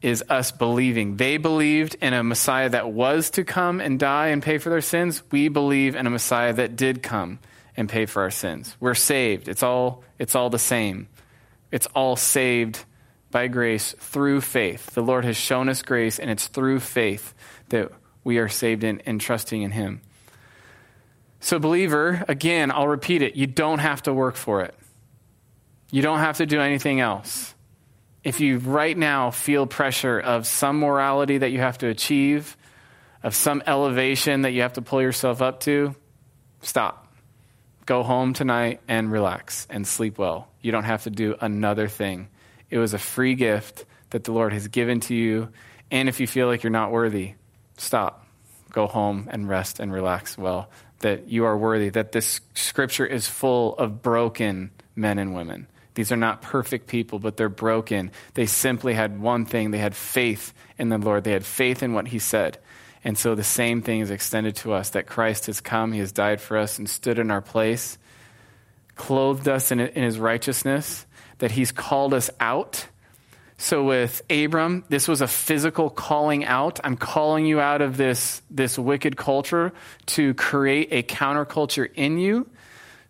is 0.00 0.22
us 0.28 0.52
believing. 0.52 1.16
They 1.16 1.36
believed 1.36 1.96
in 2.00 2.14
a 2.14 2.22
Messiah 2.22 2.68
that 2.70 2.90
was 2.90 3.30
to 3.30 3.44
come 3.44 3.80
and 3.80 3.98
die 3.98 4.28
and 4.28 4.42
pay 4.42 4.58
for 4.58 4.70
their 4.70 4.80
sins. 4.80 5.22
We 5.32 5.48
believe 5.48 5.96
in 5.96 6.06
a 6.06 6.10
Messiah 6.10 6.52
that 6.52 6.76
did 6.76 7.02
come 7.02 7.40
and 7.78 7.88
pay 7.88 8.06
for 8.06 8.22
our 8.22 8.30
sins. 8.30 8.76
We're 8.80 8.94
saved. 8.94 9.46
It's 9.46 9.62
all, 9.62 10.02
it's 10.18 10.34
all 10.34 10.50
the 10.50 10.58
same. 10.58 11.06
It's 11.70 11.86
all 11.94 12.16
saved 12.16 12.84
by 13.30 13.46
grace 13.46 13.94
through 14.00 14.40
faith. 14.40 14.86
The 14.94 15.00
Lord 15.00 15.24
has 15.24 15.36
shown 15.36 15.68
us 15.68 15.82
grace, 15.82 16.18
and 16.18 16.28
it's 16.28 16.48
through 16.48 16.80
faith 16.80 17.34
that 17.68 17.92
we 18.24 18.38
are 18.38 18.48
saved 18.48 18.82
in 18.82 19.00
and 19.06 19.20
trusting 19.20 19.62
in 19.62 19.70
Him. 19.70 20.00
So, 21.38 21.60
believer, 21.60 22.24
again, 22.26 22.72
I'll 22.72 22.88
repeat 22.88 23.22
it. 23.22 23.36
You 23.36 23.46
don't 23.46 23.78
have 23.78 24.02
to 24.02 24.12
work 24.12 24.34
for 24.34 24.62
it. 24.62 24.74
You 25.92 26.02
don't 26.02 26.18
have 26.18 26.38
to 26.38 26.46
do 26.46 26.60
anything 26.60 26.98
else. 26.98 27.54
If 28.24 28.40
you 28.40 28.58
right 28.58 28.98
now 28.98 29.30
feel 29.30 29.66
pressure 29.66 30.18
of 30.18 30.48
some 30.48 30.80
morality 30.80 31.38
that 31.38 31.52
you 31.52 31.60
have 31.60 31.78
to 31.78 31.86
achieve, 31.86 32.56
of 33.22 33.36
some 33.36 33.62
elevation 33.68 34.42
that 34.42 34.50
you 34.50 34.62
have 34.62 34.72
to 34.72 34.82
pull 34.82 35.00
yourself 35.00 35.40
up 35.40 35.60
to, 35.60 35.94
stop 36.60 37.07
go 37.88 38.02
home 38.02 38.34
tonight 38.34 38.82
and 38.86 39.10
relax 39.10 39.66
and 39.70 39.86
sleep 39.86 40.18
well. 40.18 40.46
You 40.60 40.70
don't 40.72 40.84
have 40.84 41.04
to 41.04 41.10
do 41.10 41.36
another 41.40 41.88
thing. 41.88 42.28
It 42.68 42.76
was 42.76 42.92
a 42.92 42.98
free 42.98 43.34
gift 43.34 43.86
that 44.10 44.24
the 44.24 44.32
Lord 44.32 44.52
has 44.52 44.68
given 44.68 45.00
to 45.00 45.14
you. 45.14 45.48
And 45.90 46.06
if 46.06 46.20
you 46.20 46.26
feel 46.26 46.48
like 46.48 46.62
you're 46.62 46.70
not 46.70 46.92
worthy, 46.92 47.32
stop. 47.78 48.26
Go 48.72 48.86
home 48.86 49.26
and 49.30 49.48
rest 49.48 49.80
and 49.80 49.90
relax 49.90 50.36
well. 50.36 50.68
That 50.98 51.28
you 51.28 51.46
are 51.46 51.56
worthy, 51.56 51.88
that 51.88 52.12
this 52.12 52.42
scripture 52.54 53.06
is 53.06 53.26
full 53.26 53.74
of 53.76 54.02
broken 54.02 54.70
men 54.94 55.18
and 55.18 55.34
women. 55.34 55.66
These 55.94 56.12
are 56.12 56.16
not 56.16 56.42
perfect 56.42 56.88
people, 56.88 57.18
but 57.18 57.38
they're 57.38 57.48
broken. 57.48 58.10
They 58.34 58.44
simply 58.44 58.92
had 58.92 59.18
one 59.18 59.46
thing 59.46 59.70
they 59.70 59.78
had 59.78 59.96
faith 59.96 60.52
in 60.76 60.90
the 60.90 60.98
Lord, 60.98 61.24
they 61.24 61.32
had 61.32 61.46
faith 61.46 61.82
in 61.82 61.94
what 61.94 62.08
He 62.08 62.18
said. 62.18 62.58
And 63.04 63.16
so 63.16 63.34
the 63.34 63.44
same 63.44 63.82
thing 63.82 64.00
is 64.00 64.10
extended 64.10 64.56
to 64.56 64.72
us 64.72 64.90
that 64.90 65.06
Christ 65.06 65.46
has 65.46 65.60
come, 65.60 65.92
He 65.92 66.00
has 66.00 66.12
died 66.12 66.40
for 66.40 66.56
us 66.56 66.78
and 66.78 66.88
stood 66.88 67.18
in 67.18 67.30
our 67.30 67.40
place, 67.40 67.98
clothed 68.96 69.48
us 69.48 69.70
in, 69.70 69.80
in 69.80 70.02
His 70.02 70.18
righteousness, 70.18 71.06
that 71.38 71.52
He's 71.52 71.72
called 71.72 72.14
us 72.14 72.30
out. 72.40 72.86
So 73.56 73.84
with 73.84 74.22
Abram, 74.30 74.84
this 74.88 75.08
was 75.08 75.20
a 75.20 75.26
physical 75.26 75.90
calling 75.90 76.44
out. 76.44 76.78
I'm 76.84 76.96
calling 76.96 77.44
you 77.44 77.60
out 77.60 77.82
of 77.82 77.96
this, 77.96 78.40
this 78.50 78.78
wicked 78.78 79.16
culture 79.16 79.72
to 80.06 80.34
create 80.34 80.88
a 80.92 81.02
counterculture 81.02 81.88
in 81.94 82.18
you. 82.18 82.48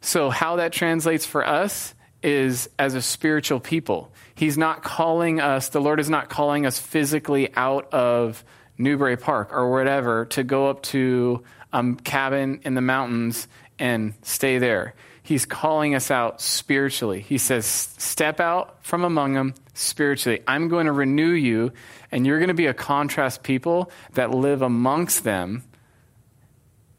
So 0.01 0.31
how 0.31 0.57
that 0.57 0.73
translates 0.73 1.27
for 1.27 1.47
us 1.47 1.95
is 2.23 2.69
as 2.79 2.95
a 2.95 3.03
spiritual 3.03 3.61
people. 3.61 4.11
He's 4.35 4.57
not 4.57 4.83
calling 4.83 5.41
us, 5.41 5.69
the 5.69 5.81
Lord 5.81 6.01
is 6.01 6.09
not 6.09 6.29
calling 6.29 6.67
us 6.67 6.79
physically 6.79 7.55
out 7.55 7.93
of 7.93 8.45
Newbury 8.79 9.17
Park 9.17 9.53
or 9.53 9.71
whatever 9.71 10.25
to 10.27 10.45
go 10.45 10.71
up 10.71 10.83
to 10.83 11.43
a 11.73 11.95
cabin 12.05 12.61
in 12.65 12.75
the 12.75 12.81
mountains 12.81 13.49
and 13.79 14.15
stay 14.23 14.59
there. 14.59 14.95
He's 15.23 15.45
calling 15.45 15.95
us 15.95 16.11
out 16.11 16.41
spiritually. 16.41 17.21
He 17.21 17.37
says, 17.37 17.67
Step 17.67 18.41
out 18.41 18.83
from 18.83 19.05
among 19.05 19.35
them 19.35 19.55
spiritually. 19.75 20.43
I'm 20.47 20.69
going 20.69 20.87
to 20.87 20.93
renew 20.93 21.33
you, 21.33 21.73
and 22.11 22.27
you're 22.27 22.39
going 22.39 22.49
to 22.49 22.55
be 22.55 22.67
a 22.67 22.75
contrast 22.75 23.43
people 23.43 23.91
that 24.15 24.31
live 24.31 24.63
amongst 24.63 25.25
them. 25.25 25.65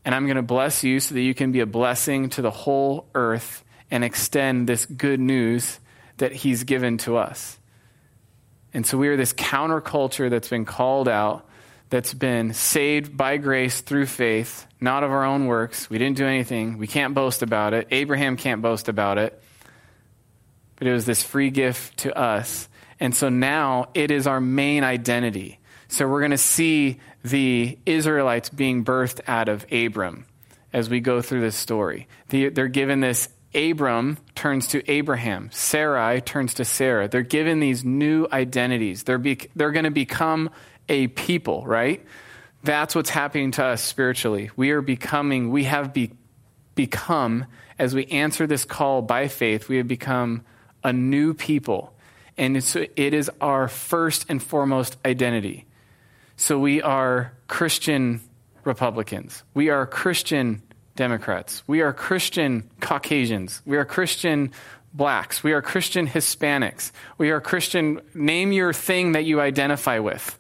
And 0.06 0.14
I'm 0.14 0.26
going 0.26 0.36
to 0.36 0.44
bless 0.44 0.84
you 0.84 1.00
so 1.00 1.16
that 1.16 1.22
you 1.22 1.34
can 1.34 1.52
be 1.52 1.62
a 1.62 1.66
blessing 1.66 2.30
to 2.32 2.44
the 2.44 2.52
whole 2.52 3.08
earth 3.16 3.64
and 3.90 4.04
extend 4.04 4.70
this 4.70 4.86
good 4.86 5.20
news 5.20 5.80
that 6.18 6.32
He's 6.32 6.64
given 6.66 7.00
to 7.00 7.18
us. 7.18 7.58
And 8.74 8.86
so 8.86 8.98
we 8.98 9.08
are 9.08 9.18
this 9.18 9.34
counterculture 9.34 10.30
that's 10.30 10.50
been 10.50 10.66
called 10.66 11.08
out 11.08 11.49
that's 11.90 12.14
been 12.14 12.54
saved 12.54 13.18
by 13.18 13.38
grace 13.38 13.82
through 13.82 14.06
faith, 14.06 14.68
not 14.80 15.04
of 15.04 15.12
our 15.12 15.26
own 15.26 15.48
works. 15.48 15.90
We 15.90 15.98
didn't 15.98 16.18
do 16.18 16.26
anything. 16.26 16.78
We 16.78 16.88
can't 16.88 17.14
boast 17.14 17.42
about 17.42 17.74
it. 17.74 17.88
Abraham 17.92 18.38
can't 18.38 18.62
boast 18.62 18.90
about 18.90 19.18
it. 19.18 19.42
But 20.76 20.88
it 20.88 20.94
was 20.94 21.06
this 21.06 21.24
free 21.24 21.50
gift 21.50 21.98
to 22.00 22.18
us. 22.18 22.70
And 23.00 23.16
so 23.16 23.30
now 23.30 23.90
it 23.94 24.12
is 24.12 24.28
our 24.28 24.40
main 24.40 24.84
identity. 24.84 25.60
So 25.88 26.08
we're 26.08 26.20
going 26.20 26.32
to 26.32 26.38
see 26.38 27.00
the 27.24 27.78
Israelites 27.86 28.50
being 28.50 28.86
birthed 28.86 29.22
out 29.28 29.50
of 29.50 29.66
Abram 29.72 30.26
as 30.72 30.90
we 30.90 31.00
go 31.00 31.22
through 31.22 31.42
this 31.42 31.56
story. 31.56 32.08
They're 32.30 32.68
given 32.68 33.00
this 33.00 33.30
Abram 33.56 34.20
turns 34.36 34.68
to 34.68 34.88
Abraham. 34.90 35.50
Sarai 35.52 36.22
turns 36.22 36.54
to 36.56 36.66
Sarah. 36.66 37.08
They're 37.08 37.24
given 37.24 37.60
these 37.60 37.84
new 37.84 38.28
identities. 38.32 39.04
They're, 39.04 39.18
be, 39.18 39.40
they're 39.56 39.72
going 39.72 39.86
to 39.86 39.92
become 39.92 40.52
a 40.90 41.08
people, 41.08 41.64
right? 41.66 42.06
That's 42.64 42.94
what's 42.96 43.10
happening 43.10 43.52
to 43.52 43.64
us 43.64 43.82
spiritually. 43.82 44.50
We 44.56 44.72
are 44.72 44.82
becoming, 44.82 45.50
we 45.52 45.64
have 45.66 45.94
be, 45.94 46.12
become, 46.76 47.46
as 47.78 47.96
we 47.96 48.06
answer 48.08 48.48
this 48.48 48.66
call 48.66 49.02
by 49.02 49.28
faith, 49.28 49.70
we 49.70 49.78
have 49.78 49.88
become 49.88 50.44
a 50.84 50.92
new 50.92 51.34
people. 51.34 51.94
And 52.38 52.58
it's, 52.58 52.76
it 52.76 53.14
is 53.14 53.30
our 53.40 53.68
first 53.68 54.26
and 54.30 54.42
foremost 54.42 54.98
identity. 55.06 55.66
So 56.36 56.58
we 56.58 56.82
are 56.82 57.34
Christian 57.48 58.22
Republicans. 58.64 59.44
We 59.54 59.70
are 59.70 59.86
Christian 59.86 60.62
Democrats. 60.96 61.64
We 61.68 61.82
are 61.82 61.94
Christian 61.94 62.70
Caucasians. 62.80 63.62
We 63.66 63.78
are 63.78 63.86
Christian 63.86 64.52
blacks. 64.94 65.44
We 65.44 65.54
are 65.54 65.62
Christian 65.62 66.08
Hispanics. 66.08 66.92
We 67.18 67.32
are 67.32 67.42
Christian, 67.42 68.02
name 68.14 68.52
your 68.52 68.74
thing 68.74 69.14
that 69.14 69.26
you 69.26 69.42
identify 69.42 70.00
with. 70.00 70.39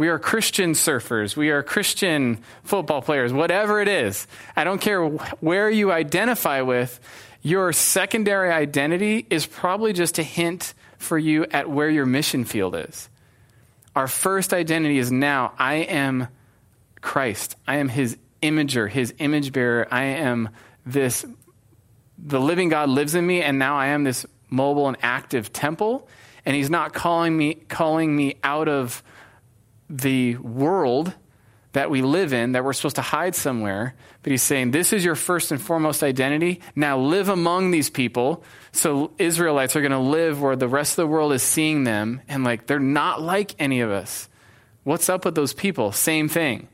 We 0.00 0.08
are 0.08 0.18
Christian 0.18 0.72
surfers. 0.72 1.36
We 1.36 1.50
are 1.50 1.62
Christian 1.62 2.38
football 2.64 3.02
players, 3.02 3.34
whatever 3.34 3.82
it 3.82 3.88
is. 3.88 4.26
I 4.56 4.64
don't 4.64 4.80
care 4.80 5.04
where 5.04 5.68
you 5.68 5.92
identify 5.92 6.62
with. 6.62 6.98
Your 7.42 7.74
secondary 7.74 8.50
identity 8.50 9.26
is 9.28 9.44
probably 9.44 9.92
just 9.92 10.18
a 10.18 10.22
hint 10.22 10.72
for 10.96 11.18
you 11.18 11.44
at 11.50 11.68
where 11.68 11.90
your 11.90 12.06
mission 12.06 12.46
field 12.46 12.76
is. 12.76 13.10
Our 13.94 14.08
first 14.08 14.54
identity 14.54 14.96
is 14.96 15.12
now 15.12 15.52
I 15.58 15.74
am 15.74 16.28
Christ. 17.02 17.56
I 17.68 17.76
am 17.76 17.90
his 17.90 18.16
imager, 18.42 18.88
his 18.88 19.12
image 19.18 19.52
bearer. 19.52 19.86
I 19.90 20.04
am 20.04 20.48
this, 20.86 21.26
the 22.16 22.40
living 22.40 22.70
God 22.70 22.88
lives 22.88 23.14
in 23.14 23.26
me, 23.26 23.42
and 23.42 23.58
now 23.58 23.76
I 23.76 23.88
am 23.88 24.04
this 24.04 24.24
mobile 24.48 24.88
and 24.88 24.96
active 25.02 25.52
temple. 25.52 26.08
And 26.46 26.56
he's 26.56 26.70
not 26.70 26.94
calling 26.94 27.36
me, 27.36 27.52
calling 27.52 28.16
me 28.16 28.36
out 28.42 28.66
of 28.66 29.02
the 29.90 30.36
world 30.36 31.12
that 31.72 31.90
we 31.90 32.02
live 32.02 32.32
in, 32.32 32.52
that 32.52 32.64
we're 32.64 32.72
supposed 32.72 32.96
to 32.96 33.02
hide 33.02 33.34
somewhere. 33.34 33.94
But 34.22 34.30
he's 34.30 34.42
saying, 34.42 34.70
This 34.70 34.92
is 34.92 35.04
your 35.04 35.14
first 35.14 35.52
and 35.52 35.60
foremost 35.60 36.02
identity. 36.02 36.60
Now 36.74 36.98
live 36.98 37.28
among 37.28 37.70
these 37.70 37.90
people. 37.90 38.42
So 38.72 39.12
Israelites 39.18 39.76
are 39.76 39.80
going 39.80 39.92
to 39.92 39.98
live 39.98 40.40
where 40.40 40.56
the 40.56 40.68
rest 40.68 40.92
of 40.92 40.96
the 40.96 41.06
world 41.06 41.32
is 41.32 41.42
seeing 41.42 41.84
them, 41.84 42.22
and 42.28 42.44
like 42.44 42.66
they're 42.66 42.78
not 42.78 43.20
like 43.20 43.54
any 43.58 43.80
of 43.80 43.90
us. 43.90 44.28
What's 44.84 45.08
up 45.08 45.24
with 45.24 45.34
those 45.34 45.52
people? 45.52 45.92
Same 45.92 46.28
thing. 46.28 46.68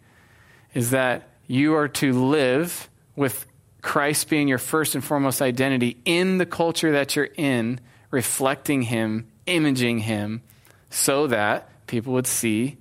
Is 0.74 0.90
that 0.90 1.28
you 1.46 1.74
are 1.74 1.88
to 1.88 2.12
live 2.12 2.88
with 3.16 3.46
Christ 3.82 4.28
being 4.28 4.48
your 4.48 4.58
first 4.58 4.94
and 4.94 5.04
foremost 5.04 5.40
identity 5.40 5.96
in 6.04 6.38
the 6.38 6.46
culture 6.46 6.92
that 6.92 7.16
you're 7.16 7.28
in, 7.36 7.80
reflecting 8.10 8.82
Him, 8.82 9.26
imaging 9.46 10.00
Him, 10.00 10.42
so 10.90 11.26
that 11.28 11.68
people 11.86 12.12
would 12.14 12.26
see 12.26 12.78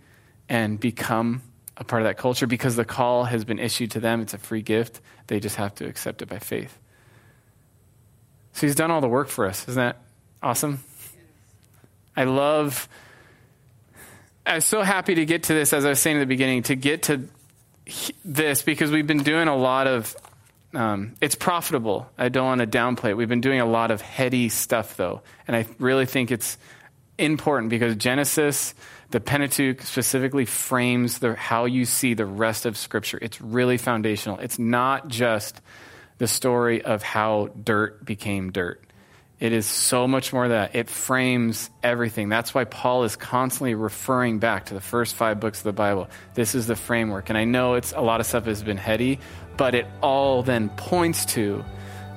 and 0.49 0.79
become 0.79 1.41
a 1.77 1.83
part 1.83 2.01
of 2.01 2.07
that 2.07 2.17
culture 2.17 2.47
because 2.47 2.75
the 2.75 2.85
call 2.85 3.25
has 3.25 3.43
been 3.43 3.59
issued 3.59 3.91
to 3.91 3.99
them. 3.99 4.21
It's 4.21 4.33
a 4.33 4.37
free 4.37 4.61
gift. 4.61 5.01
They 5.27 5.39
just 5.39 5.55
have 5.57 5.75
to 5.75 5.85
accept 5.85 6.21
it 6.21 6.29
by 6.29 6.39
faith. 6.39 6.77
So 8.53 8.67
He's 8.67 8.75
done 8.75 8.91
all 8.91 9.01
the 9.01 9.09
work 9.09 9.27
for 9.27 9.45
us. 9.45 9.67
Isn't 9.67 9.81
that 9.81 9.97
awesome? 10.41 10.83
I 12.15 12.23
love. 12.23 12.87
I 14.45 14.55
was 14.55 14.65
so 14.65 14.83
happy 14.83 15.15
to 15.15 15.25
get 15.25 15.43
to 15.43 15.53
this, 15.53 15.73
as 15.73 15.85
I 15.85 15.89
was 15.89 15.99
saying 15.99 16.17
at 16.17 16.21
the 16.21 16.25
beginning, 16.25 16.63
to 16.63 16.75
get 16.75 17.03
to 17.03 17.27
this 18.23 18.61
because 18.61 18.91
we've 18.91 19.07
been 19.07 19.23
doing 19.23 19.47
a 19.47 19.55
lot 19.55 19.87
of 19.87 20.15
um, 20.75 21.15
it's 21.21 21.35
profitable. 21.35 22.09
I 22.17 22.29
don't 22.29 22.45
want 22.45 22.61
to 22.61 22.67
downplay 22.67 23.09
it. 23.09 23.17
We've 23.17 23.29
been 23.29 23.41
doing 23.41 23.61
a 23.61 23.65
lot 23.65 23.91
of 23.91 24.01
heady 24.01 24.49
stuff, 24.49 24.97
though. 24.97 25.21
And 25.47 25.55
I 25.55 25.65
really 25.79 26.05
think 26.05 26.31
it's 26.31 26.57
important 27.17 27.69
because 27.69 27.95
Genesis, 27.95 28.73
the 29.11 29.19
Pentateuch 29.19 29.81
specifically 29.81 30.45
frames 30.45 31.19
the, 31.19 31.35
how 31.35 31.65
you 31.65 31.85
see 31.85 32.13
the 32.13 32.25
rest 32.25 32.65
of 32.65 32.77
Scripture. 32.77 33.19
It's 33.21 33.39
really 33.39 33.77
foundational. 33.77 34.39
It's 34.39 34.59
not 34.59 35.07
just 35.07 35.61
the 36.17 36.27
story 36.27 36.81
of 36.81 37.03
how 37.03 37.49
dirt 37.63 38.03
became 38.05 38.51
dirt. 38.51 38.81
It 39.39 39.51
is 39.51 39.65
so 39.65 40.07
much 40.07 40.31
more 40.31 40.47
than 40.47 40.57
that. 40.57 40.75
It 40.75 40.89
frames 40.89 41.69
everything. 41.83 42.29
That's 42.29 42.53
why 42.53 42.63
Paul 42.63 43.03
is 43.03 43.17
constantly 43.17 43.75
referring 43.75 44.39
back 44.39 44.67
to 44.67 44.73
the 44.73 44.81
first 44.81 45.15
five 45.15 45.41
books 45.41 45.59
of 45.59 45.65
the 45.65 45.73
Bible. 45.73 46.09
This 46.35 46.55
is 46.55 46.67
the 46.67 46.75
framework. 46.75 47.29
And 47.29 47.37
I 47.37 47.43
know 47.43 47.73
it's 47.73 47.91
a 47.91 48.01
lot 48.01 48.21
of 48.21 48.25
stuff 48.25 48.45
has 48.45 48.63
been 48.63 48.77
heady, 48.77 49.19
but 49.57 49.75
it 49.75 49.85
all 50.01 50.41
then 50.41 50.69
points 50.69 51.25
to 51.33 51.65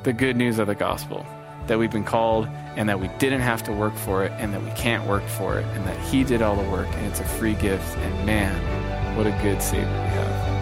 the 0.05 0.13
good 0.13 0.37
news 0.37 0.61
of 0.61 0.69
the 0.69 0.77
gospel 0.77 1.27
that 1.69 1.79
we've 1.79 1.91
been 1.91 2.05
called 2.05 2.49
and 2.77 2.89
that 2.89 3.01
we 3.01 3.09
didn't 3.19 3.41
have 3.41 3.63
to 3.65 3.73
work 3.73 3.95
for 3.95 4.25
it 4.25 4.33
and 4.39 4.53
that 4.53 4.63
we 4.63 4.71
can't 4.73 5.07
work 5.07 5.27
for 5.27 5.59
it 5.59 5.67
and 5.77 5.87
that 5.87 5.99
he 6.09 6.25
did 6.25 6.43
all 6.43 6.57
the 6.57 6.69
work 6.71 6.89
and 6.89 7.07
it's 7.07 7.21
a 7.21 7.25
free 7.25 7.55
gift. 7.55 7.97
And 7.99 8.27
man, 8.27 9.17
what 9.17 9.27
a 9.27 9.43
good 9.43 9.63
Savior 9.63 9.87
we 9.87 10.09
have. 10.09 10.58